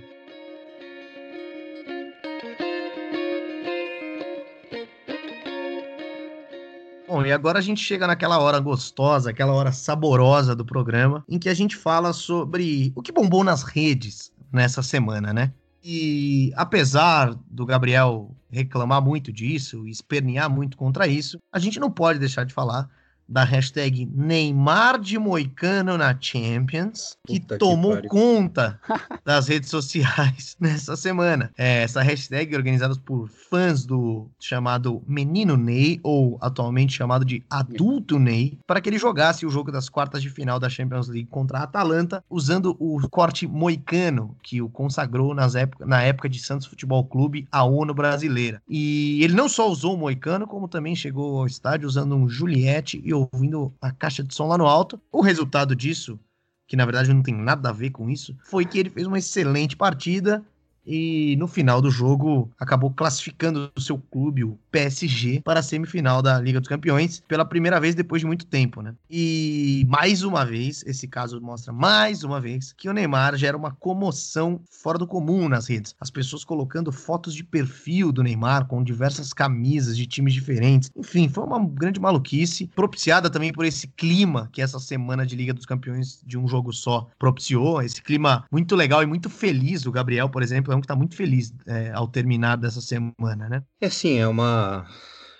Bom, 7.07 7.25
e 7.25 7.31
agora 7.31 7.59
a 7.59 7.61
gente 7.61 7.79
chega 7.79 8.05
naquela 8.05 8.39
hora 8.39 8.59
gostosa, 8.59 9.29
aquela 9.29 9.53
hora 9.53 9.71
saborosa 9.71 10.55
do 10.55 10.65
programa, 10.65 11.23
em 11.29 11.39
que 11.39 11.47
a 11.47 11.53
gente 11.53 11.77
fala 11.77 12.11
sobre 12.11 12.91
o 12.95 13.01
que 13.01 13.11
bombou 13.11 13.43
nas 13.43 13.63
redes 13.63 14.33
nessa 14.51 14.81
semana, 14.81 15.31
né? 15.31 15.53
E 15.83 16.51
apesar 16.55 17.33
do 17.49 17.65
Gabriel 17.65 18.35
reclamar 18.49 19.01
muito 19.01 19.31
disso, 19.31 19.87
espernear 19.87 20.49
muito 20.49 20.75
contra 20.75 21.07
isso, 21.07 21.37
a 21.51 21.59
gente 21.59 21.79
não 21.79 21.91
pode 21.91 22.19
deixar 22.19 22.45
de 22.45 22.53
falar 22.53 22.89
da 23.27 23.43
hashtag 23.43 24.05
Neymar 24.13 24.99
de 24.99 25.17
Moicano 25.17 25.97
na 25.97 26.15
Champions, 26.19 27.17
que 27.25 27.39
Puta 27.39 27.57
tomou 27.57 28.01
que 28.01 28.07
conta 28.07 28.79
das 29.25 29.47
redes 29.47 29.69
sociais 29.69 30.55
nessa 30.59 30.95
semana. 30.95 31.51
É, 31.57 31.83
essa 31.83 32.01
hashtag 32.01 32.53
é 32.53 32.57
organizada 32.57 32.95
por 32.95 33.29
fãs 33.29 33.85
do 33.85 34.27
chamado 34.39 35.01
Menino 35.07 35.57
Ney, 35.57 35.99
ou 36.03 36.37
atualmente 36.41 36.93
chamado 36.93 37.25
de 37.25 37.43
Adulto 37.49 38.19
Ney, 38.19 38.59
para 38.67 38.81
que 38.81 38.89
ele 38.89 38.97
jogasse 38.97 39.45
o 39.45 39.49
jogo 39.49 39.71
das 39.71 39.89
quartas 39.89 40.21
de 40.21 40.29
final 40.29 40.59
da 40.59 40.69
Champions 40.69 41.07
League 41.07 41.29
contra 41.29 41.59
a 41.59 41.63
Atalanta, 41.63 42.23
usando 42.29 42.75
o 42.79 42.99
corte 43.09 43.47
moicano 43.47 44.35
que 44.43 44.61
o 44.61 44.69
consagrou 44.69 45.33
nas 45.33 45.55
época, 45.55 45.85
na 45.85 46.01
época 46.03 46.29
de 46.29 46.39
Santos 46.39 46.67
Futebol 46.67 47.03
Clube, 47.05 47.47
a 47.51 47.63
ONU 47.63 47.93
brasileira. 47.93 48.61
E 48.67 49.23
ele 49.23 49.33
não 49.33 49.47
só 49.47 49.69
usou 49.69 49.95
o 49.95 49.97
moicano, 49.97 50.47
como 50.47 50.67
também 50.67 50.95
chegou 50.95 51.39
ao 51.39 51.47
estádio 51.47 51.87
usando 51.87 52.15
um 52.15 52.27
Juliette 52.27 53.01
e 53.03 53.12
ouvindo 53.13 53.73
a 53.81 53.91
caixa 53.91 54.23
de 54.23 54.33
som 54.33 54.47
lá 54.47 54.57
no 54.57 54.67
alto. 54.67 54.99
O 55.11 55.21
resultado 55.21 55.75
disso, 55.75 56.19
que 56.67 56.75
na 56.75 56.85
verdade 56.85 57.13
não 57.13 57.23
tem 57.23 57.33
nada 57.33 57.69
a 57.69 57.73
ver 57.73 57.91
com 57.91 58.09
isso, 58.09 58.35
foi 58.43 58.65
que 58.65 58.79
ele 58.79 58.89
fez 58.89 59.07
uma 59.07 59.19
excelente 59.19 59.75
partida 59.75 60.43
e 60.85 61.35
no 61.37 61.47
final 61.47 61.81
do 61.81 61.89
jogo 61.89 62.51
acabou 62.59 62.91
classificando 62.91 63.71
o 63.75 63.81
seu 63.81 63.97
clube, 63.97 64.43
o 64.43 64.57
PSG, 64.71 65.41
para 65.41 65.59
a 65.59 65.63
semifinal 65.63 66.21
da 66.21 66.39
Liga 66.39 66.59
dos 66.59 66.69
Campeões 66.69 67.21
pela 67.27 67.45
primeira 67.45 67.79
vez 67.79 67.95
depois 67.95 68.21
de 68.21 68.25
muito 68.25 68.45
tempo, 68.45 68.81
né? 68.81 68.93
E 69.09 69.85
mais 69.87 70.23
uma 70.23 70.45
vez, 70.45 70.83
esse 70.85 71.07
caso 71.07 71.39
mostra 71.41 71.71
mais 71.71 72.23
uma 72.23 72.39
vez 72.39 72.73
que 72.73 72.89
o 72.89 72.93
Neymar 72.93 73.35
gera 73.37 73.57
uma 73.57 73.71
comoção 73.71 74.61
fora 74.69 74.97
do 74.97 75.07
comum 75.07 75.47
nas 75.47 75.67
redes. 75.67 75.95
As 75.99 76.09
pessoas 76.09 76.43
colocando 76.43 76.91
fotos 76.91 77.33
de 77.33 77.43
perfil 77.43 78.11
do 78.11 78.23
Neymar 78.23 78.65
com 78.65 78.83
diversas 78.83 79.33
camisas 79.33 79.95
de 79.95 80.05
times 80.05 80.33
diferentes. 80.33 80.91
Enfim, 80.95 81.29
foi 81.29 81.43
uma 81.43 81.63
grande 81.65 81.99
maluquice, 81.99 82.67
propiciada 82.75 83.29
também 83.29 83.53
por 83.53 83.65
esse 83.65 83.87
clima 83.87 84.49
que 84.51 84.61
essa 84.61 84.79
semana 84.79 85.25
de 85.25 85.35
Liga 85.35 85.53
dos 85.53 85.65
Campeões 85.65 86.21
de 86.25 86.37
um 86.37 86.47
jogo 86.47 86.73
só 86.73 87.07
propiciou, 87.17 87.81
esse 87.81 88.01
clima 88.01 88.45
muito 88.51 88.75
legal 88.75 89.03
e 89.03 89.05
muito 89.05 89.29
feliz 89.29 89.83
do 89.83 89.91
Gabriel, 89.91 90.29
por 90.29 90.41
exemplo, 90.41 90.72
que 90.79 90.85
está 90.85 90.95
muito 90.95 91.15
feliz 91.15 91.53
é, 91.67 91.91
ao 91.93 92.07
terminar 92.07 92.57
dessa 92.57 92.81
semana, 92.81 93.49
né? 93.49 93.63
É 93.81 93.89
sim, 93.89 94.17
é 94.17 94.27
uma, 94.27 94.85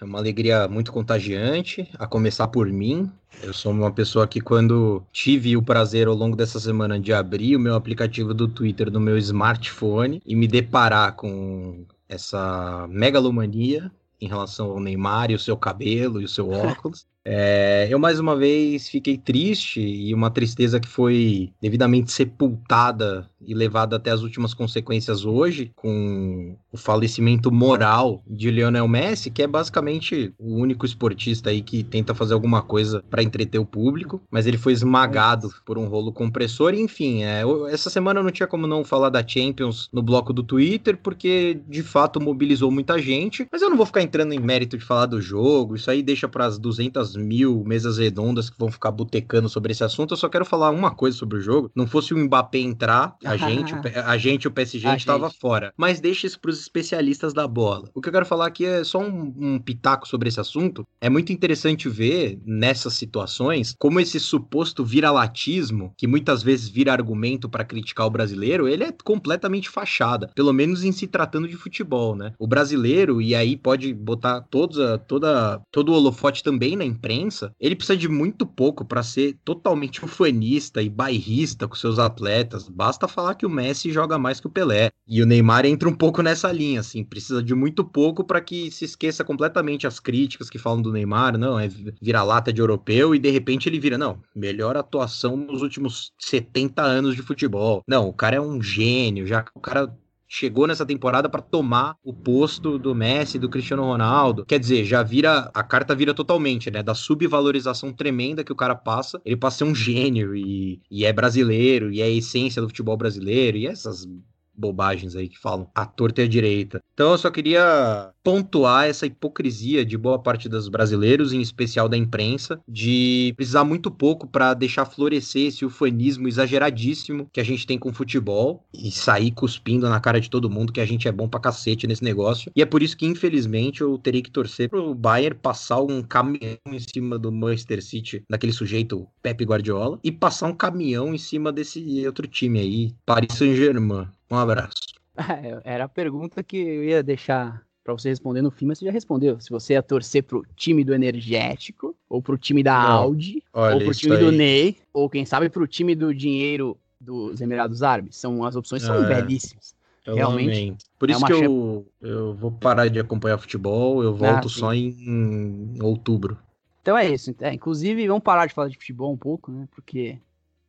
é 0.01 0.05
uma 0.05 0.19
alegria 0.19 0.67
muito 0.67 0.91
contagiante, 0.91 1.89
a 1.97 2.05
começar 2.05 2.47
por 2.47 2.67
mim. 2.67 3.09
Eu 3.41 3.53
sou 3.53 3.71
uma 3.71 3.91
pessoa 3.91 4.27
que, 4.27 4.41
quando 4.41 5.03
tive 5.11 5.57
o 5.57 5.61
prazer 5.61 6.07
ao 6.07 6.13
longo 6.13 6.35
dessa 6.35 6.59
semana 6.59 6.99
de 6.99 7.13
abrir 7.13 7.55
o 7.55 7.59
meu 7.59 7.75
aplicativo 7.75 8.33
do 8.33 8.47
Twitter 8.47 8.91
no 8.91 8.99
meu 8.99 9.17
smartphone 9.17 10.21
e 10.25 10.35
me 10.35 10.47
deparar 10.47 11.15
com 11.15 11.85
essa 12.07 12.85
megalomania 12.89 13.91
em 14.21 14.27
relação 14.27 14.71
ao 14.71 14.79
Neymar 14.79 15.31
e 15.31 15.35
o 15.35 15.39
seu 15.39 15.57
cabelo 15.57 16.21
e 16.21 16.25
o 16.25 16.29
seu 16.29 16.49
óculos, 16.49 17.05
é, 17.25 17.87
eu 17.89 17.97
mais 17.97 18.19
uma 18.19 18.35
vez 18.35 18.89
fiquei 18.89 19.17
triste 19.17 19.79
e 19.79 20.13
uma 20.13 20.29
tristeza 20.29 20.79
que 20.79 20.87
foi 20.87 21.53
devidamente 21.61 22.11
sepultada 22.11 23.29
e 23.45 23.53
levada 23.53 23.95
até 23.95 24.11
as 24.11 24.21
últimas 24.21 24.53
consequências 24.53 25.25
hoje, 25.25 25.71
com 25.75 26.57
o 26.71 26.77
falecimento 26.77 27.51
moral 27.51 28.23
de 28.27 28.49
Lionel 28.49 28.87
Messi, 28.87 29.29
que 29.29 29.43
é 29.43 29.47
basicamente 29.47 30.33
o 30.39 30.55
único 30.55 30.85
esportista 30.85 31.49
aí 31.49 31.61
que 31.61 31.83
tenta 31.83 32.15
fazer 32.15 32.33
alguma 32.33 32.61
coisa 32.61 33.03
para 33.09 33.23
entreter 33.23 33.59
o 33.59 33.65
público, 33.65 34.21
mas 34.31 34.47
ele 34.47 34.57
foi 34.57 34.73
esmagado 34.73 35.49
por 35.65 35.77
um 35.77 35.87
rolo 35.87 36.11
compressor. 36.11 36.73
E, 36.73 36.81
enfim, 36.81 37.23
é, 37.23 37.43
essa 37.69 37.89
semana 37.89 38.19
eu 38.19 38.23
não 38.23 38.31
tinha 38.31 38.47
como 38.47 38.67
não 38.67 38.83
falar 38.83 39.09
da 39.09 39.25
Champions 39.25 39.89
no 39.91 40.01
bloco 40.01 40.33
do 40.33 40.43
Twitter, 40.43 40.97
porque 41.01 41.61
de 41.67 41.83
fato 41.83 42.21
mobilizou 42.21 42.71
muita 42.71 42.97
gente, 42.99 43.47
mas 43.51 43.61
eu 43.61 43.69
não 43.69 43.77
vou 43.77 43.85
ficar 43.85 44.01
entrando 44.01 44.33
em 44.33 44.39
mérito 44.39 44.77
de 44.77 44.85
falar 44.85 45.05
do 45.05 45.21
jogo, 45.21 45.75
isso 45.75 45.91
aí 45.91 46.01
deixa 46.01 46.27
para 46.27 46.45
as 46.45 46.57
200 46.57 47.12
mil 47.15 47.63
mesas 47.65 47.97
redondas 47.97 48.49
que 48.49 48.57
vão 48.57 48.71
ficar 48.71 48.91
botecando 48.91 49.49
sobre 49.49 49.71
esse 49.71 49.83
assunto. 49.83 50.13
Eu 50.13 50.17
só 50.17 50.29
quero 50.29 50.45
falar 50.45 50.71
uma 50.71 50.91
coisa 50.91 51.17
sobre 51.17 51.37
o 51.37 51.41
jogo. 51.41 51.71
Não 51.75 51.87
fosse 51.87 52.13
o 52.13 52.17
Mbappé 52.17 52.59
entrar, 52.59 53.15
a 53.23 53.37
gente, 53.37 53.73
a 54.05 54.17
gente, 54.17 54.47
o 54.47 54.51
PSG, 54.51 54.87
a 54.87 54.95
estava 54.95 55.29
fora. 55.29 55.73
Mas 55.77 55.99
deixa 55.99 56.27
isso 56.27 56.39
para 56.39 56.51
os 56.51 56.59
especialistas 56.59 57.33
da 57.33 57.47
bola. 57.47 57.89
O 57.93 58.01
que 58.01 58.09
eu 58.09 58.13
quero 58.13 58.25
falar 58.25 58.47
aqui 58.47 58.65
é 58.65 58.83
só 58.83 58.99
um, 58.99 59.33
um 59.37 59.59
pitaco 59.59 60.07
sobre 60.07 60.29
esse 60.29 60.39
assunto. 60.39 60.85
É 60.99 61.09
muito 61.09 61.31
interessante 61.31 61.89
ver 61.89 62.39
nessas 62.45 62.93
situações 62.93 63.75
como 63.77 63.99
esse 63.99 64.19
suposto 64.19 64.83
viralatismo, 64.83 65.93
que 65.97 66.07
muitas 66.07 66.43
vezes 66.43 66.69
vira 66.69 66.93
argumento 66.93 67.49
para 67.49 67.65
criticar 67.65 68.07
o 68.07 68.11
brasileiro, 68.11 68.67
ele 68.67 68.83
é 68.83 68.93
completamente 69.03 69.69
fachada. 69.69 70.29
Pelo 70.35 70.53
menos 70.53 70.83
em 70.83 70.91
se 70.91 71.07
tratando 71.07 71.47
de 71.47 71.55
futebol, 71.55 72.15
né? 72.15 72.33
O 72.39 72.47
brasileiro, 72.47 73.21
e 73.21 73.35
aí 73.35 73.55
pode 73.55 73.93
botar 73.93 74.41
todos 74.41 74.79
a, 74.79 74.97
toda, 74.97 75.61
todo 75.71 75.89
o 75.89 75.95
holofote 75.95 76.43
também 76.43 76.75
na 76.75 76.85
imprensa, 77.03 77.53
ele 77.59 77.75
precisa 77.75 77.97
de 77.97 78.07
muito 78.07 78.45
pouco 78.45 78.85
para 78.85 79.03
ser 79.03 79.37
totalmente 79.43 80.03
ufanista 80.03 80.81
e 80.81 80.89
bairrista 80.89 81.67
com 81.67 81.75
seus 81.75 81.99
atletas. 81.99 82.69
Basta 82.69 83.07
falar 83.07 83.35
que 83.35 83.45
o 83.45 83.49
Messi 83.49 83.91
joga 83.91 84.17
mais 84.17 84.39
que 84.39 84.47
o 84.47 84.49
Pelé. 84.49 84.89
E 85.05 85.21
o 85.21 85.25
Neymar 85.25 85.65
entra 85.65 85.89
um 85.89 85.93
pouco 85.93 86.21
nessa 86.21 86.49
linha, 86.51 86.79
assim, 86.79 87.03
precisa 87.03 87.43
de 87.43 87.53
muito 87.53 87.83
pouco 87.83 88.23
para 88.23 88.39
que 88.39 88.71
se 88.71 88.85
esqueça 88.85 89.23
completamente 89.23 89.85
as 89.85 89.99
críticas 89.99 90.49
que 90.49 90.57
falam 90.57 90.81
do 90.81 90.93
Neymar, 90.93 91.37
não, 91.37 91.59
é 91.59 91.67
vira-lata 92.01 92.53
de 92.53 92.61
europeu 92.61 93.13
e 93.13 93.19
de 93.19 93.29
repente 93.29 93.67
ele 93.67 93.79
vira, 93.79 93.97
não, 93.97 94.21
melhor 94.33 94.77
atuação 94.77 95.35
nos 95.35 95.61
últimos 95.61 96.11
70 96.17 96.81
anos 96.81 97.15
de 97.15 97.21
futebol. 97.21 97.83
Não, 97.87 98.07
o 98.07 98.13
cara 98.13 98.37
é 98.37 98.41
um 98.41 98.61
gênio, 98.61 99.27
já 99.27 99.43
o 99.53 99.59
cara 99.59 99.93
chegou 100.33 100.65
nessa 100.65 100.83
temporada 100.83 101.29
para 101.29 101.43
tomar 101.43 101.95
o 102.03 102.11
posto 102.11 102.79
do 102.79 102.95
Messi, 102.95 103.37
do 103.37 103.47
Cristiano 103.47 103.83
Ronaldo. 103.83 104.43
Quer 104.43 104.57
dizer, 104.57 104.83
já 104.83 105.03
vira 105.03 105.51
a 105.53 105.63
carta 105.63 105.93
vira 105.93 106.11
totalmente, 106.11 106.71
né? 106.71 106.81
Da 106.81 106.95
subvalorização 106.95 107.93
tremenda 107.93 108.43
que 108.43 108.51
o 108.51 108.55
cara 108.55 108.73
passa, 108.73 109.21
ele 109.23 109.37
passa 109.37 109.57
a 109.57 109.57
ser 109.59 109.71
um 109.71 109.75
gênio 109.75 110.35
e, 110.35 110.81
e 110.89 111.05
é 111.05 111.13
brasileiro 111.13 111.91
e 111.91 112.01
é 112.01 112.05
a 112.05 112.09
essência 112.09 112.59
do 112.59 112.67
futebol 112.67 112.97
brasileiro 112.97 113.57
e 113.57 113.67
essas 113.67 114.07
bobagens 114.55 115.15
aí 115.15 115.27
que 115.27 115.39
falam 115.39 115.67
a 115.73 115.85
torta 115.85 116.21
e 116.21 116.25
a 116.25 116.27
direita. 116.27 116.81
Então 116.93 117.11
eu 117.11 117.17
só 117.17 117.31
queria 117.31 118.11
pontuar 118.23 118.85
essa 118.85 119.05
hipocrisia 119.05 119.85
de 119.85 119.97
boa 119.97 120.17
parte 120.17 120.47
dos 120.47 120.69
brasileiros, 120.69 121.33
em 121.33 121.41
especial 121.41 121.89
da 121.89 121.97
imprensa, 121.97 122.59
de 122.67 123.33
precisar 123.35 123.63
muito 123.63 123.91
pouco 123.91 124.27
para 124.27 124.53
deixar 124.53 124.85
florescer 124.85 125.47
esse 125.47 125.65
ufanismo 125.65 126.27
exageradíssimo 126.27 127.27
que 127.33 127.41
a 127.41 127.43
gente 127.43 127.67
tem 127.67 127.77
com 127.77 127.89
o 127.89 127.93
futebol 127.93 128.63
e 128.73 128.91
sair 128.91 129.31
cuspindo 129.31 129.89
na 129.89 129.99
cara 129.99 130.21
de 130.21 130.29
todo 130.29 130.49
mundo 130.49 130.71
que 130.71 130.79
a 130.79 130.85
gente 130.85 131.07
é 131.07 131.11
bom 131.11 131.27
pra 131.27 131.39
cacete 131.39 131.87
nesse 131.87 132.03
negócio. 132.03 132.51
E 132.55 132.61
é 132.61 132.65
por 132.65 132.81
isso 132.81 132.95
que, 132.95 133.05
infelizmente, 133.05 133.81
eu 133.81 133.97
teria 133.97 134.21
que 134.21 134.31
torcer 134.31 134.69
pro 134.69 134.93
Bayern 134.95 135.37
passar 135.41 135.81
um 135.81 136.01
caminhão 136.01 136.57
em 136.67 136.79
cima 136.79 137.17
do 137.17 137.31
Manchester 137.31 137.83
City, 137.83 138.23
daquele 138.29 138.53
sujeito 138.53 139.07
Pepe 139.21 139.43
Guardiola, 139.43 139.99
e 140.03 140.11
passar 140.11 140.47
um 140.47 140.55
caminhão 140.55 141.13
em 141.13 141.17
cima 141.17 141.51
desse 141.51 142.05
outro 142.05 142.27
time 142.27 142.59
aí, 142.59 142.95
Paris 143.05 143.33
Saint-Germain. 143.33 144.07
Um 144.33 144.37
abraço. 144.37 144.73
É, 145.15 145.75
era 145.75 145.83
a 145.83 145.87
pergunta 145.87 146.41
que 146.41 146.57
eu 146.57 146.83
ia 146.83 147.03
deixar 147.03 147.61
para 147.83 147.93
você 147.93 148.09
responder 148.09 148.41
no 148.41 148.49
fim, 148.49 148.65
mas 148.65 148.79
você 148.79 148.85
já 148.85 148.91
respondeu. 148.91 149.39
Se 149.39 149.51
você 149.51 149.73
ia 149.73 149.83
torcer 149.83 150.23
pro 150.23 150.43
time 150.55 150.83
do 150.83 150.91
Energético, 150.91 151.95
ou 152.09 152.19
pro 152.19 152.35
time 152.35 152.63
da 152.63 152.81
Não, 152.81 152.91
Audi, 152.93 153.43
ou 153.53 153.77
pro 153.77 153.93
time 153.93 154.15
aí. 154.15 154.19
do 154.19 154.31
Ney, 154.31 154.77
ou 154.91 155.07
quem 155.07 155.23
sabe 155.23 155.49
pro 155.49 155.67
time 155.67 155.93
do 155.93 156.15
dinheiro 156.15 156.75
dos 156.99 157.41
Emirados 157.41 157.83
Árabes. 157.83 158.15
São, 158.15 158.43
as 158.43 158.55
opções 158.55 158.81
são 158.81 159.03
é, 159.03 159.07
belíssimas. 159.07 159.75
Realmente. 160.03 160.77
Por 160.97 161.09
é 161.09 161.13
isso 161.13 161.25
que 161.25 161.33
eu, 161.33 161.85
eu 162.01 162.33
vou 162.33 162.51
parar 162.51 162.87
de 162.87 162.99
acompanhar 162.99 163.37
futebol, 163.37 164.03
eu 164.03 164.15
volto 164.15 164.47
ah, 164.47 164.49
só 164.49 164.73
em, 164.73 164.87
em, 164.99 165.83
outubro. 165.83 166.39
Então 166.81 166.97
é 166.97 167.07
isso. 167.07 167.35
É, 167.39 167.53
inclusive, 167.53 168.07
vamos 168.07 168.23
parar 168.23 168.47
de 168.47 168.53
falar 168.55 168.69
de 168.69 168.77
futebol 168.77 169.13
um 169.13 169.17
pouco, 169.17 169.51
né? 169.51 169.67
Porque 169.71 170.17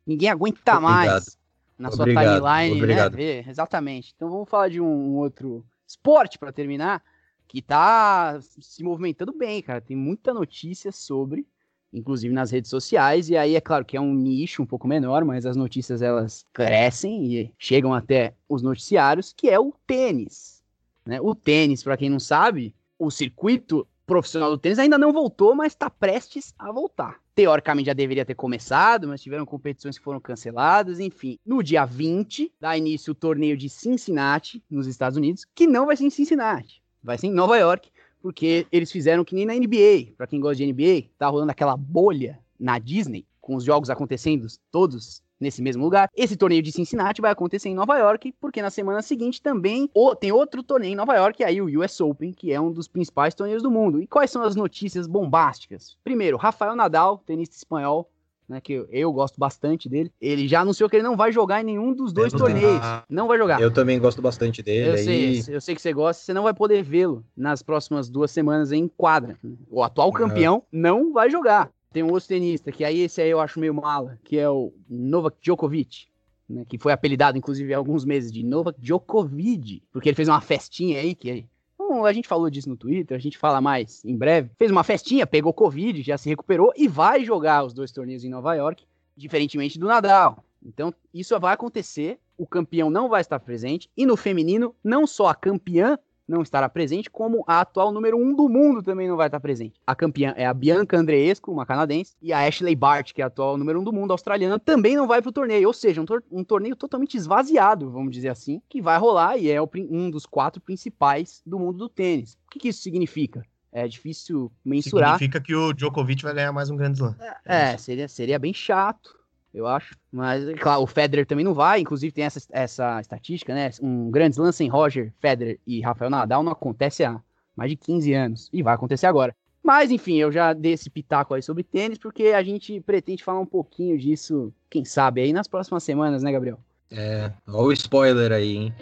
ninguém 0.05 0.29
aguenta 0.29 0.77
Obrigado. 0.77 0.81
mais 0.81 1.37
na 1.77 1.91
sua 1.91 2.03
obrigado, 2.03 2.41
timeline, 2.41 2.75
né, 2.75 2.83
obrigado. 2.83 3.11
né? 3.11 3.17
Ver, 3.17 3.49
exatamente. 3.49 4.13
Então 4.15 4.29
vamos 4.29 4.49
falar 4.49 4.69
de 4.69 4.79
um, 4.79 4.85
um 4.85 5.15
outro 5.15 5.65
esporte 5.85 6.39
para 6.39 6.51
terminar, 6.51 7.03
que 7.47 7.61
tá 7.61 8.39
se 8.41 8.83
movimentando 8.83 9.33
bem, 9.33 9.61
cara. 9.61 9.81
Tem 9.81 9.95
muita 9.95 10.33
notícia 10.33 10.91
sobre, 10.91 11.45
inclusive 11.93 12.33
nas 12.33 12.51
redes 12.51 12.69
sociais, 12.69 13.29
e 13.29 13.37
aí 13.37 13.55
é 13.55 13.61
claro 13.61 13.85
que 13.85 13.95
é 13.95 14.01
um 14.01 14.13
nicho 14.13 14.61
um 14.63 14.65
pouco 14.65 14.87
menor, 14.87 15.23
mas 15.23 15.45
as 15.45 15.55
notícias 15.55 16.01
elas 16.01 16.45
crescem 16.51 17.33
e 17.33 17.53
chegam 17.57 17.93
até 17.93 18.33
os 18.49 18.61
noticiários, 18.61 19.33
que 19.33 19.49
é 19.49 19.59
o 19.59 19.73
tênis. 19.85 20.63
Né? 21.05 21.21
O 21.21 21.35
tênis, 21.35 21.83
para 21.83 21.97
quem 21.97 22.09
não 22.09 22.19
sabe, 22.19 22.73
o 22.97 23.11
circuito 23.11 23.87
profissional 24.05 24.49
do 24.49 24.57
tênis 24.57 24.79
ainda 24.79 24.97
não 24.97 25.11
voltou, 25.11 25.55
mas 25.55 25.73
está 25.73 25.89
prestes 25.89 26.53
a 26.57 26.71
voltar. 26.71 27.19
Teoricamente 27.33 27.87
já 27.87 27.93
deveria 27.93 28.25
ter 28.25 28.35
começado, 28.35 29.07
mas 29.07 29.21
tiveram 29.21 29.45
competições 29.45 29.97
que 29.97 30.03
foram 30.03 30.19
canceladas. 30.19 30.99
Enfim, 30.99 31.37
no 31.45 31.61
dia 31.61 31.85
20 31.85 32.53
dá 32.59 32.77
início 32.77 33.11
o 33.11 33.15
torneio 33.15 33.57
de 33.57 33.67
Cincinnati, 33.69 34.63
nos 34.69 34.87
Estados 34.87 35.17
Unidos, 35.17 35.45
que 35.53 35.67
não 35.67 35.87
vai 35.87 35.97
ser 35.97 36.05
em 36.05 36.09
Cincinnati, 36.09 36.81
vai 37.03 37.17
ser 37.17 37.27
em 37.27 37.33
Nova 37.33 37.57
York, 37.57 37.89
porque 38.21 38.65
eles 38.71 38.91
fizeram 38.91 39.25
que 39.25 39.35
nem 39.35 39.45
na 39.45 39.53
NBA. 39.53 40.13
Para 40.17 40.27
quem 40.27 40.39
gosta 40.39 40.55
de 40.55 40.71
NBA, 40.71 41.09
tá 41.17 41.27
rolando 41.27 41.51
aquela 41.51 41.75
bolha 41.75 42.39
na 42.59 42.79
Disney, 42.79 43.25
com 43.41 43.55
os 43.55 43.63
jogos 43.63 43.89
acontecendo 43.89 44.47
todos 44.71 45.21
nesse 45.39 45.61
mesmo 45.61 45.83
lugar. 45.83 46.09
Esse 46.15 46.35
torneio 46.35 46.61
de 46.61 46.71
Cincinnati 46.71 47.21
vai 47.21 47.31
acontecer 47.31 47.69
em 47.69 47.75
Nova 47.75 47.97
York, 47.97 48.33
porque 48.39 48.61
na 48.61 48.69
semana 48.69 49.01
seguinte 49.01 49.41
também 49.41 49.89
tem 50.19 50.31
outro 50.31 50.63
torneio 50.63 50.93
em 50.93 50.95
Nova 50.95 51.15
York, 51.15 51.43
aí 51.43 51.61
o 51.61 51.81
US 51.81 51.99
Open, 52.01 52.31
que 52.31 52.51
é 52.51 52.59
um 52.59 52.71
dos 52.71 52.87
principais 52.87 53.35
torneios 53.35 53.63
do 53.63 53.71
mundo. 53.71 54.01
E 54.01 54.07
quais 54.07 54.31
são 54.31 54.41
as 54.41 54.55
notícias 54.55 55.07
bombásticas? 55.07 55.97
Primeiro, 56.03 56.37
Rafael 56.37 56.75
Nadal, 56.75 57.21
tenista 57.25 57.55
espanhol, 57.55 58.09
né, 58.47 58.61
que 58.61 58.85
eu, 58.89 59.11
gosto 59.11 59.39
bastante 59.39 59.89
dele. 59.89 60.11
Ele 60.21 60.47
já 60.47 60.61
anunciou 60.61 60.89
que 60.89 60.95
ele 60.95 61.03
não 61.03 61.17
vai 61.17 61.31
jogar 61.31 61.61
em 61.61 61.65
nenhum 61.65 61.93
dos 61.93 62.13
dois 62.13 62.31
torneios. 62.31 62.79
Não 63.09 63.27
vai 63.27 63.37
jogar. 63.37 63.59
Eu 63.59 63.71
também 63.71 63.99
gosto 63.99 64.21
bastante 64.21 64.61
dele. 64.61 64.89
Eu, 64.89 64.93
aí... 64.93 65.41
sei, 65.41 65.55
eu 65.55 65.61
sei 65.61 65.75
que 65.75 65.81
você 65.81 65.93
gosta, 65.93 66.23
você 66.23 66.33
não 66.33 66.43
vai 66.43 66.53
poder 66.53 66.83
vê-lo 66.83 67.25
nas 67.35 67.63
próximas 67.63 68.09
duas 68.09 68.31
semanas 68.31 68.71
em 68.71 68.87
quadra. 68.87 69.37
O 69.69 69.83
atual 69.83 70.11
campeão 70.11 70.63
não 70.71 71.11
vai 71.11 71.29
jogar. 71.29 71.71
Tem 71.95 72.03
um 72.03 72.11
outro 72.11 72.27
tenista, 72.27 72.73
que 72.73 72.83
aí 72.83 73.03
esse 73.03 73.21
aí 73.21 73.29
eu 73.29 73.39
acho 73.39 73.57
meio 73.57 73.73
mala, 73.73 74.19
que 74.25 74.37
é 74.37 74.49
o 74.49 74.73
Novak 74.89 75.37
Djokovic. 75.41 76.07
Né, 76.47 76.65
que 76.67 76.77
foi 76.77 76.91
apelidado, 76.91 77.37
inclusive, 77.37 77.73
há 77.73 77.77
alguns 77.77 78.03
meses 78.03 78.33
de 78.33 78.43
Novak 78.43 78.77
Djokovic, 78.81 79.81
porque 79.93 80.09
ele 80.09 80.15
fez 80.17 80.27
uma 80.27 80.41
festinha 80.41 80.99
aí, 80.99 81.15
que 81.15 81.45
a 81.79 82.11
gente 82.11 82.27
falou 82.27 82.49
disso 82.49 82.67
no 82.67 82.75
Twitter, 82.75 83.15
a 83.15 83.19
gente 83.21 83.37
fala 83.37 83.61
mais 83.61 84.03
em 84.03 84.13
breve. 84.13 84.49
Fez 84.57 84.71
uma 84.71 84.83
festinha, 84.83 85.25
pegou 85.25 85.53
Covid, 85.53 86.01
já 86.01 86.17
se 86.17 86.27
recuperou 86.27 86.73
e 86.75 86.85
vai 86.85 87.23
jogar 87.23 87.63
os 87.63 87.73
dois 87.73 87.93
torneios 87.93 88.25
em 88.25 88.29
Nova 88.29 88.53
York, 88.55 88.83
diferentemente 89.15 89.79
do 89.79 89.87
Nadal. 89.87 90.43
Então, 90.61 90.93
isso 91.13 91.39
vai 91.39 91.53
acontecer, 91.53 92.19
o 92.37 92.45
campeão 92.45 92.89
não 92.89 93.07
vai 93.07 93.21
estar 93.21 93.39
presente, 93.39 93.89
e 93.95 94.05
no 94.05 94.17
feminino, 94.17 94.75
não 94.83 95.07
só 95.07 95.27
a 95.27 95.33
campeã 95.33 95.97
não 96.27 96.41
estará 96.41 96.67
presente, 96.67 97.09
como 97.09 97.43
a 97.47 97.61
atual 97.61 97.91
número 97.91 98.17
um 98.17 98.35
do 98.35 98.49
mundo 98.49 98.81
também 98.81 99.07
não 99.07 99.15
vai 99.15 99.27
estar 99.27 99.39
presente. 99.39 99.79
A 99.85 99.95
campeã 99.95 100.33
é 100.35 100.45
a 100.45 100.53
Bianca 100.53 100.97
Andreescu, 100.97 101.51
uma 101.51 101.65
canadense, 101.65 102.15
e 102.21 102.33
a 102.33 102.45
Ashley 102.45 102.75
Bart, 102.75 103.13
que 103.13 103.21
é 103.21 103.23
a 103.23 103.27
atual 103.27 103.57
número 103.57 103.79
um 103.79 103.83
do 103.83 103.93
mundo, 103.93 104.11
australiana, 104.11 104.59
também 104.59 104.95
não 104.95 105.07
vai 105.07 105.21
para 105.21 105.29
o 105.29 105.33
torneio. 105.33 105.67
Ou 105.67 105.73
seja, 105.73 106.01
um, 106.01 106.05
tor 106.05 106.23
um, 106.31 106.43
torneio 106.43 106.75
totalmente 106.75 107.15
esvaziado, 107.15 107.89
vamos 107.91 108.11
dizer 108.11 108.29
assim, 108.29 108.61
que 108.67 108.81
vai 108.81 108.97
rolar 108.97 109.37
e 109.37 109.49
é 109.49 109.61
o, 109.61 109.69
um 109.89 110.09
dos 110.09 110.25
quatro 110.25 110.61
principais 110.61 111.41
do 111.45 111.59
mundo 111.59 111.77
do 111.77 111.89
tênis. 111.89 112.37
O 112.47 112.51
que, 112.51 112.59
que 112.59 112.69
isso 112.69 112.81
significa? 112.81 113.45
É 113.71 113.87
difícil 113.87 114.51
mensurar. 114.63 115.17
Significa 115.17 115.41
que 115.41 115.53
o 115.53 115.73
Djokovic 115.73 116.23
vai 116.23 116.33
ganhar 116.33 116.53
mais 116.53 116.69
um 116.69 116.77
grande 116.77 116.97
slam. 116.97 117.15
É, 117.43 117.77
seria, 117.77 118.07
seria 118.07 118.39
bem 118.39 118.53
chato 118.53 119.24
eu 119.55 119.65
acho. 119.65 119.95
Mas, 120.11 120.43
claro, 120.59 120.83
o 120.83 120.87
Federer 120.87 121.25
também 121.25 121.45
não 121.45 121.53
vai. 121.53 121.79
Inclusive, 121.79 122.11
tem 122.11 122.25
essa, 122.25 122.39
essa 122.51 122.99
estatística, 122.99 123.53
né? 123.53 123.69
Um 123.81 124.11
grande 124.11 124.35
slam 124.35 124.51
sem 124.51 124.69
Roger, 124.69 125.13
Federer 125.19 125.59
e 125.65 125.81
Rafael 125.81 126.11
Nadal 126.11 126.43
não 126.43 126.51
acontece 126.51 127.03
há 127.03 127.19
mais 127.55 127.71
de 127.71 127.77
15 127.77 128.13
anos. 128.13 128.49
E 128.51 128.61
vai 128.61 128.75
acontecer 128.75 129.05
agora. 129.05 129.35
Mas, 129.63 129.89
enfim, 129.89 130.15
eu 130.17 130.31
já 130.31 130.53
dei 130.53 130.73
esse 130.73 130.89
pitaco 130.89 131.33
aí 131.33 131.41
sobre 131.41 131.63
tênis, 131.63 131.97
porque 131.97 132.27
a 132.27 132.43
gente 132.43 132.79
pretende 132.81 133.23
falar 133.23 133.39
um 133.39 133.45
pouquinho 133.47 133.97
disso, 133.97 134.53
quem 134.69 134.85
sabe, 134.85 135.21
aí 135.21 135.33
nas 135.33 135.47
próximas 135.47 135.83
semanas, 135.83 136.21
né, 136.21 136.31
Gabriel? 136.31 136.59
É, 136.91 137.31
olha 137.47 137.69
o 137.69 137.73
spoiler 137.73 138.31
aí, 138.31 138.55
hein? 138.55 138.75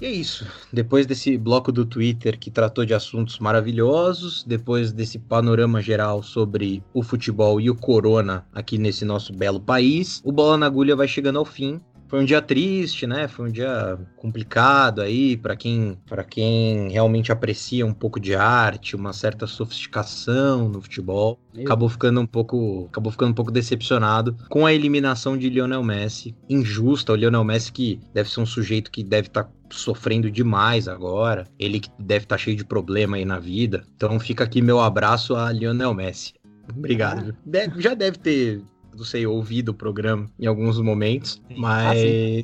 E 0.00 0.06
é 0.06 0.10
isso. 0.10 0.46
Depois 0.72 1.06
desse 1.06 1.36
bloco 1.36 1.70
do 1.70 1.84
Twitter 1.84 2.38
que 2.38 2.50
tratou 2.50 2.86
de 2.86 2.94
assuntos 2.94 3.38
maravilhosos, 3.38 4.42
depois 4.42 4.92
desse 4.92 5.18
panorama 5.18 5.82
geral 5.82 6.22
sobre 6.22 6.82
o 6.94 7.02
futebol 7.02 7.60
e 7.60 7.68
o 7.68 7.74
corona 7.74 8.46
aqui 8.54 8.78
nesse 8.78 9.04
nosso 9.04 9.30
belo 9.30 9.60
país, 9.60 10.22
o 10.24 10.32
Bola 10.32 10.56
na 10.56 10.64
Agulha 10.64 10.96
vai 10.96 11.06
chegando 11.06 11.38
ao 11.38 11.44
fim. 11.44 11.78
Foi 12.10 12.20
um 12.20 12.24
dia 12.24 12.42
triste, 12.42 13.06
né? 13.06 13.28
Foi 13.28 13.48
um 13.48 13.52
dia 13.52 13.96
complicado 14.16 15.00
aí 15.00 15.36
para 15.36 15.54
quem 15.54 15.96
para 16.08 16.24
quem 16.24 16.88
realmente 16.88 17.30
aprecia 17.30 17.86
um 17.86 17.92
pouco 17.94 18.18
de 18.18 18.34
arte, 18.34 18.96
uma 18.96 19.12
certa 19.12 19.46
sofisticação 19.46 20.68
no 20.68 20.82
futebol. 20.82 21.38
Acabou 21.56 21.88
ficando 21.88 22.20
um 22.20 22.26
pouco, 22.26 22.86
acabou 22.90 23.12
ficando 23.12 23.30
um 23.30 23.34
pouco 23.34 23.52
decepcionado 23.52 24.36
com 24.48 24.66
a 24.66 24.72
eliminação 24.72 25.38
de 25.38 25.48
Lionel 25.48 25.84
Messi, 25.84 26.34
injusta. 26.48 27.12
O 27.12 27.14
Lionel 27.14 27.44
Messi 27.44 27.70
que 27.70 28.00
deve 28.12 28.28
ser 28.28 28.40
um 28.40 28.46
sujeito 28.46 28.90
que 28.90 29.04
deve 29.04 29.28
estar 29.28 29.44
tá 29.44 29.50
sofrendo 29.70 30.28
demais 30.28 30.88
agora. 30.88 31.46
Ele 31.60 31.78
que 31.78 31.90
deve 31.96 32.24
estar 32.24 32.34
tá 32.34 32.42
cheio 32.42 32.56
de 32.56 32.64
problema 32.64 33.18
aí 33.18 33.24
na 33.24 33.38
vida. 33.38 33.84
Então 33.94 34.18
fica 34.18 34.42
aqui 34.42 34.60
meu 34.60 34.80
abraço 34.80 35.36
a 35.36 35.52
Lionel 35.52 35.94
Messi. 35.94 36.34
Obrigado. 36.76 37.36
Deve, 37.46 37.80
já 37.80 37.94
deve 37.94 38.18
ter 38.18 38.62
não 38.96 39.04
sei, 39.04 39.26
ouvido 39.26 39.70
o 39.70 39.74
programa 39.74 40.28
em 40.38 40.46
alguns 40.46 40.80
momentos. 40.80 41.40
Mas, 41.56 41.98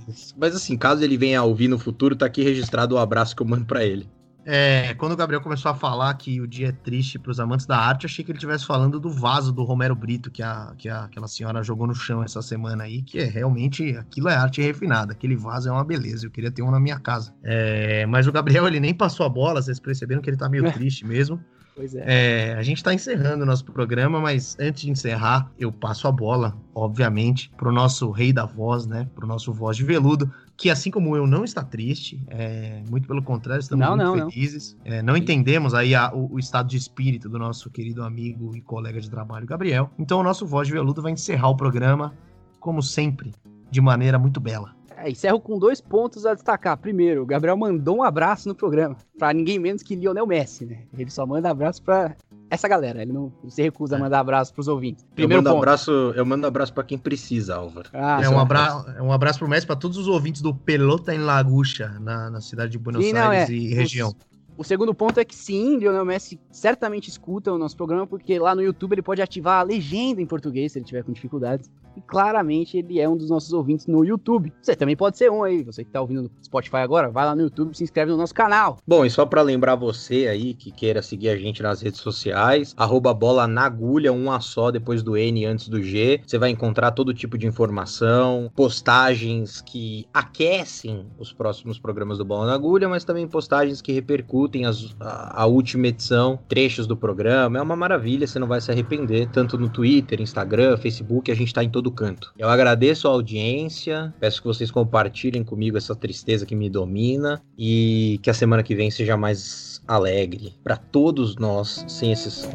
ah, 0.08 0.34
mas 0.38 0.56
assim, 0.56 0.76
caso 0.76 1.02
ele 1.02 1.16
venha 1.16 1.40
a 1.40 1.44
ouvir 1.44 1.68
no 1.68 1.78
futuro, 1.78 2.16
tá 2.16 2.26
aqui 2.26 2.42
registrado 2.42 2.94
o 2.94 2.98
abraço 2.98 3.34
que 3.34 3.42
eu 3.42 3.46
mando 3.46 3.64
para 3.64 3.84
ele. 3.84 4.08
É, 4.48 4.94
quando 4.94 5.10
o 5.10 5.16
Gabriel 5.16 5.40
começou 5.40 5.72
a 5.72 5.74
falar 5.74 6.14
que 6.14 6.40
o 6.40 6.46
dia 6.46 6.68
é 6.68 6.72
triste 6.72 7.18
para 7.18 7.32
os 7.32 7.40
amantes 7.40 7.66
da 7.66 7.76
arte, 7.76 8.06
achei 8.06 8.24
que 8.24 8.30
ele 8.30 8.38
estivesse 8.38 8.64
falando 8.64 9.00
do 9.00 9.10
vaso 9.10 9.52
do 9.52 9.64
Romero 9.64 9.96
Brito 9.96 10.30
que, 10.30 10.40
a, 10.40 10.72
que 10.78 10.88
a, 10.88 11.02
aquela 11.02 11.26
senhora 11.26 11.64
jogou 11.64 11.84
no 11.84 11.96
chão 11.96 12.22
essa 12.22 12.40
semana 12.40 12.84
aí, 12.84 13.02
que 13.02 13.18
é 13.18 13.24
realmente 13.24 13.96
aquilo 13.96 14.28
é 14.28 14.36
arte 14.36 14.62
refinada. 14.62 15.12
Aquele 15.12 15.34
vaso 15.34 15.68
é 15.68 15.72
uma 15.72 15.82
beleza. 15.82 16.24
Eu 16.24 16.30
queria 16.30 16.52
ter 16.52 16.62
um 16.62 16.70
na 16.70 16.78
minha 16.78 17.00
casa. 17.00 17.34
É, 17.42 18.06
mas 18.06 18.28
o 18.28 18.32
Gabriel 18.32 18.68
ele 18.68 18.78
nem 18.78 18.94
passou 18.94 19.26
a 19.26 19.28
bola, 19.28 19.60
vocês 19.60 19.80
perceberam 19.80 20.22
que 20.22 20.30
ele 20.30 20.36
tá 20.36 20.48
meio 20.48 20.62
triste 20.70 21.04
mesmo. 21.04 21.42
Pois 21.76 21.94
é. 21.94 22.04
é. 22.06 22.54
A 22.54 22.62
gente 22.62 22.78
está 22.78 22.94
encerrando 22.94 23.42
o 23.42 23.46
nosso 23.46 23.64
programa, 23.66 24.18
mas 24.18 24.56
antes 24.58 24.82
de 24.82 24.90
encerrar, 24.90 25.52
eu 25.58 25.70
passo 25.70 26.08
a 26.08 26.12
bola, 26.12 26.56
obviamente, 26.74 27.50
para 27.54 27.68
o 27.68 27.72
nosso 27.72 28.10
rei 28.10 28.32
da 28.32 28.46
voz, 28.46 28.86
né? 28.86 29.06
Para 29.14 29.26
o 29.26 29.28
nosso 29.28 29.52
voz 29.52 29.76
de 29.76 29.84
veludo, 29.84 30.32
que 30.56 30.70
assim 30.70 30.90
como 30.90 31.14
eu 31.14 31.26
não 31.26 31.44
está 31.44 31.62
triste, 31.62 32.18
é, 32.28 32.82
muito 32.88 33.06
pelo 33.06 33.22
contrário, 33.22 33.60
estamos 33.60 33.86
não, 33.86 33.96
muito 33.96 34.20
não, 34.20 34.30
felizes. 34.30 34.74
Não. 34.84 34.92
É, 34.92 35.02
não 35.02 35.16
entendemos 35.16 35.74
aí 35.74 35.94
a, 35.94 36.10
o, 36.14 36.34
o, 36.34 36.38
estado 36.38 36.68
de 36.68 36.78
espírito 36.78 37.28
do 37.28 37.38
nosso 37.38 37.68
querido 37.68 38.02
amigo 38.02 38.56
e 38.56 38.62
colega 38.62 38.98
de 38.98 39.10
trabalho, 39.10 39.46
Gabriel. 39.46 39.90
Então 39.98 40.18
o 40.18 40.22
nosso 40.22 40.46
voz 40.46 40.66
de 40.66 40.72
veludo 40.72 41.02
vai 41.02 41.12
encerrar 41.12 41.50
o 41.50 41.56
programa, 41.56 42.14
como 42.58 42.82
sempre, 42.82 43.34
de 43.70 43.82
maneira 43.82 44.18
muito 44.18 44.40
bela. 44.40 44.75
É, 45.06 45.10
encerro 45.10 45.40
com 45.40 45.56
dois 45.56 45.80
pontos 45.80 46.26
a 46.26 46.34
destacar. 46.34 46.76
Primeiro, 46.76 47.22
o 47.22 47.26
Gabriel 47.26 47.56
mandou 47.56 47.98
um 47.98 48.02
abraço 48.02 48.48
no 48.48 48.54
programa, 48.56 48.96
para 49.16 49.32
ninguém 49.32 49.56
menos 49.56 49.80
que 49.80 49.94
Lionel 49.94 50.26
Messi, 50.26 50.66
né? 50.66 50.80
Ele 50.98 51.10
só 51.10 51.24
manda 51.24 51.48
abraço 51.48 51.80
para 51.80 52.16
essa 52.50 52.66
galera, 52.66 53.02
ele 53.02 53.12
não 53.12 53.32
se 53.48 53.62
recusa 53.62 53.94
a 53.94 53.98
é. 53.98 54.02
mandar 54.02 54.18
abraço 54.18 54.52
pros 54.52 54.66
ouvintes. 54.66 55.06
Primeiro 55.14 55.40
eu 55.40 55.44
mando 55.44 55.50
ponto. 55.50 55.62
abraço, 55.62 55.90
eu 55.90 56.26
mando 56.26 56.46
abraço 56.46 56.74
para 56.74 56.82
quem 56.82 56.98
precisa, 56.98 57.54
Álvaro. 57.54 57.88
Ah, 57.92 58.20
é 58.20 58.28
um 58.28 58.38
abraço, 58.38 58.90
é 58.90 59.02
um 59.02 59.12
abraço 59.12 59.38
pro 59.38 59.48
Messi 59.48 59.64
para 59.64 59.76
todos 59.76 59.96
os 59.96 60.08
ouvintes 60.08 60.42
do 60.42 60.52
Pelota 60.52 61.14
em 61.14 61.18
Lagucha, 61.18 61.88
na, 62.00 62.28
na 62.28 62.40
cidade 62.40 62.72
de 62.72 62.78
Buenos 62.78 63.04
Aires 63.04 63.48
é, 63.48 63.52
e 63.52 63.72
região. 63.74 64.12
O 64.58 64.64
segundo 64.64 64.94
ponto 64.94 65.20
é 65.20 65.24
que 65.24 65.36
sim, 65.36 65.76
Lionel 65.76 66.04
Messi 66.04 66.40
certamente 66.50 67.08
escuta 67.08 67.52
o 67.52 67.58
nosso 67.58 67.76
programa, 67.76 68.06
porque 68.06 68.38
lá 68.38 68.54
no 68.54 68.62
YouTube 68.62 68.94
ele 68.94 69.02
pode 69.02 69.22
ativar 69.22 69.60
a 69.60 69.62
legenda 69.62 70.20
em 70.20 70.26
português 70.26 70.72
se 70.72 70.78
ele 70.78 70.86
tiver 70.86 71.04
com 71.04 71.12
dificuldades. 71.12 71.70
E 71.96 72.00
claramente 72.00 72.76
ele 72.76 73.00
é 73.00 73.08
um 73.08 73.16
dos 73.16 73.30
nossos 73.30 73.52
ouvintes 73.52 73.86
no 73.86 74.04
YouTube. 74.04 74.52
Você 74.60 74.74
também 74.74 74.96
pode 74.96 75.16
ser 75.16 75.30
um 75.30 75.42
aí. 75.42 75.62
Você 75.62 75.84
que 75.84 75.90
tá 75.90 76.00
ouvindo 76.00 76.22
no 76.22 76.30
Spotify 76.44 76.78
agora, 76.78 77.10
vai 77.10 77.24
lá 77.24 77.34
no 77.34 77.42
YouTube 77.42 77.76
se 77.76 77.84
inscreve 77.84 78.10
no 78.10 78.16
nosso 78.16 78.34
canal. 78.34 78.78
Bom, 78.86 79.04
e 79.04 79.10
só 79.10 79.26
para 79.26 79.42
lembrar 79.42 79.74
você 79.74 80.26
aí 80.28 80.54
que 80.54 80.70
queira 80.70 81.02
seguir 81.02 81.28
a 81.28 81.36
gente 81.36 81.62
nas 81.62 81.80
redes 81.80 82.00
sociais, 82.00 82.74
arroba 82.76 83.12
bola 83.12 83.46
na 83.46 83.62
agulha, 83.62 84.12
um 84.12 84.30
a 84.30 84.40
só 84.40 84.70
depois 84.70 85.02
do 85.02 85.16
N 85.16 85.44
antes 85.44 85.68
do 85.68 85.82
G. 85.82 86.20
Você 86.26 86.38
vai 86.38 86.50
encontrar 86.50 86.92
todo 86.92 87.14
tipo 87.14 87.36
de 87.36 87.46
informação, 87.46 88.50
postagens 88.54 89.60
que 89.60 90.06
aquecem 90.12 91.06
os 91.18 91.32
próximos 91.32 91.78
programas 91.78 92.18
do 92.18 92.24
Bola 92.24 92.46
na 92.46 92.54
Agulha, 92.54 92.88
mas 92.88 93.04
também 93.04 93.26
postagens 93.26 93.80
que 93.80 93.92
repercutem 93.92 94.66
as, 94.66 94.94
a, 95.00 95.42
a 95.42 95.46
última 95.46 95.88
edição, 95.88 96.38
trechos 96.48 96.86
do 96.86 96.96
programa. 96.96 97.58
É 97.58 97.62
uma 97.62 97.76
maravilha, 97.76 98.26
você 98.26 98.38
não 98.38 98.46
vai 98.46 98.60
se 98.60 98.70
arrepender. 98.70 99.28
Tanto 99.30 99.58
no 99.58 99.68
Twitter, 99.68 100.20
Instagram, 100.20 100.76
Facebook, 100.76 101.30
a 101.30 101.34
gente 101.34 101.52
tá 101.52 101.62
em 101.62 101.70
todo 101.70 101.85
todo 101.86 101.90
canto. 101.90 102.32
Eu 102.36 102.48
agradeço 102.48 103.06
a 103.06 103.10
audiência, 103.10 104.12
peço 104.18 104.40
que 104.40 104.46
vocês 104.46 104.70
compartilhem 104.70 105.44
comigo 105.44 105.76
essa 105.76 105.94
tristeza 105.94 106.44
que 106.44 106.54
me 106.54 106.68
domina 106.68 107.40
e 107.56 108.18
que 108.22 108.30
a 108.30 108.34
semana 108.34 108.62
que 108.62 108.74
vem 108.74 108.90
seja 108.90 109.16
mais 109.16 109.82
alegre 109.86 110.54
para 110.64 110.76
todos 110.76 111.36
nós, 111.36 111.84
sem 111.86 112.12
exceção. 112.12 112.50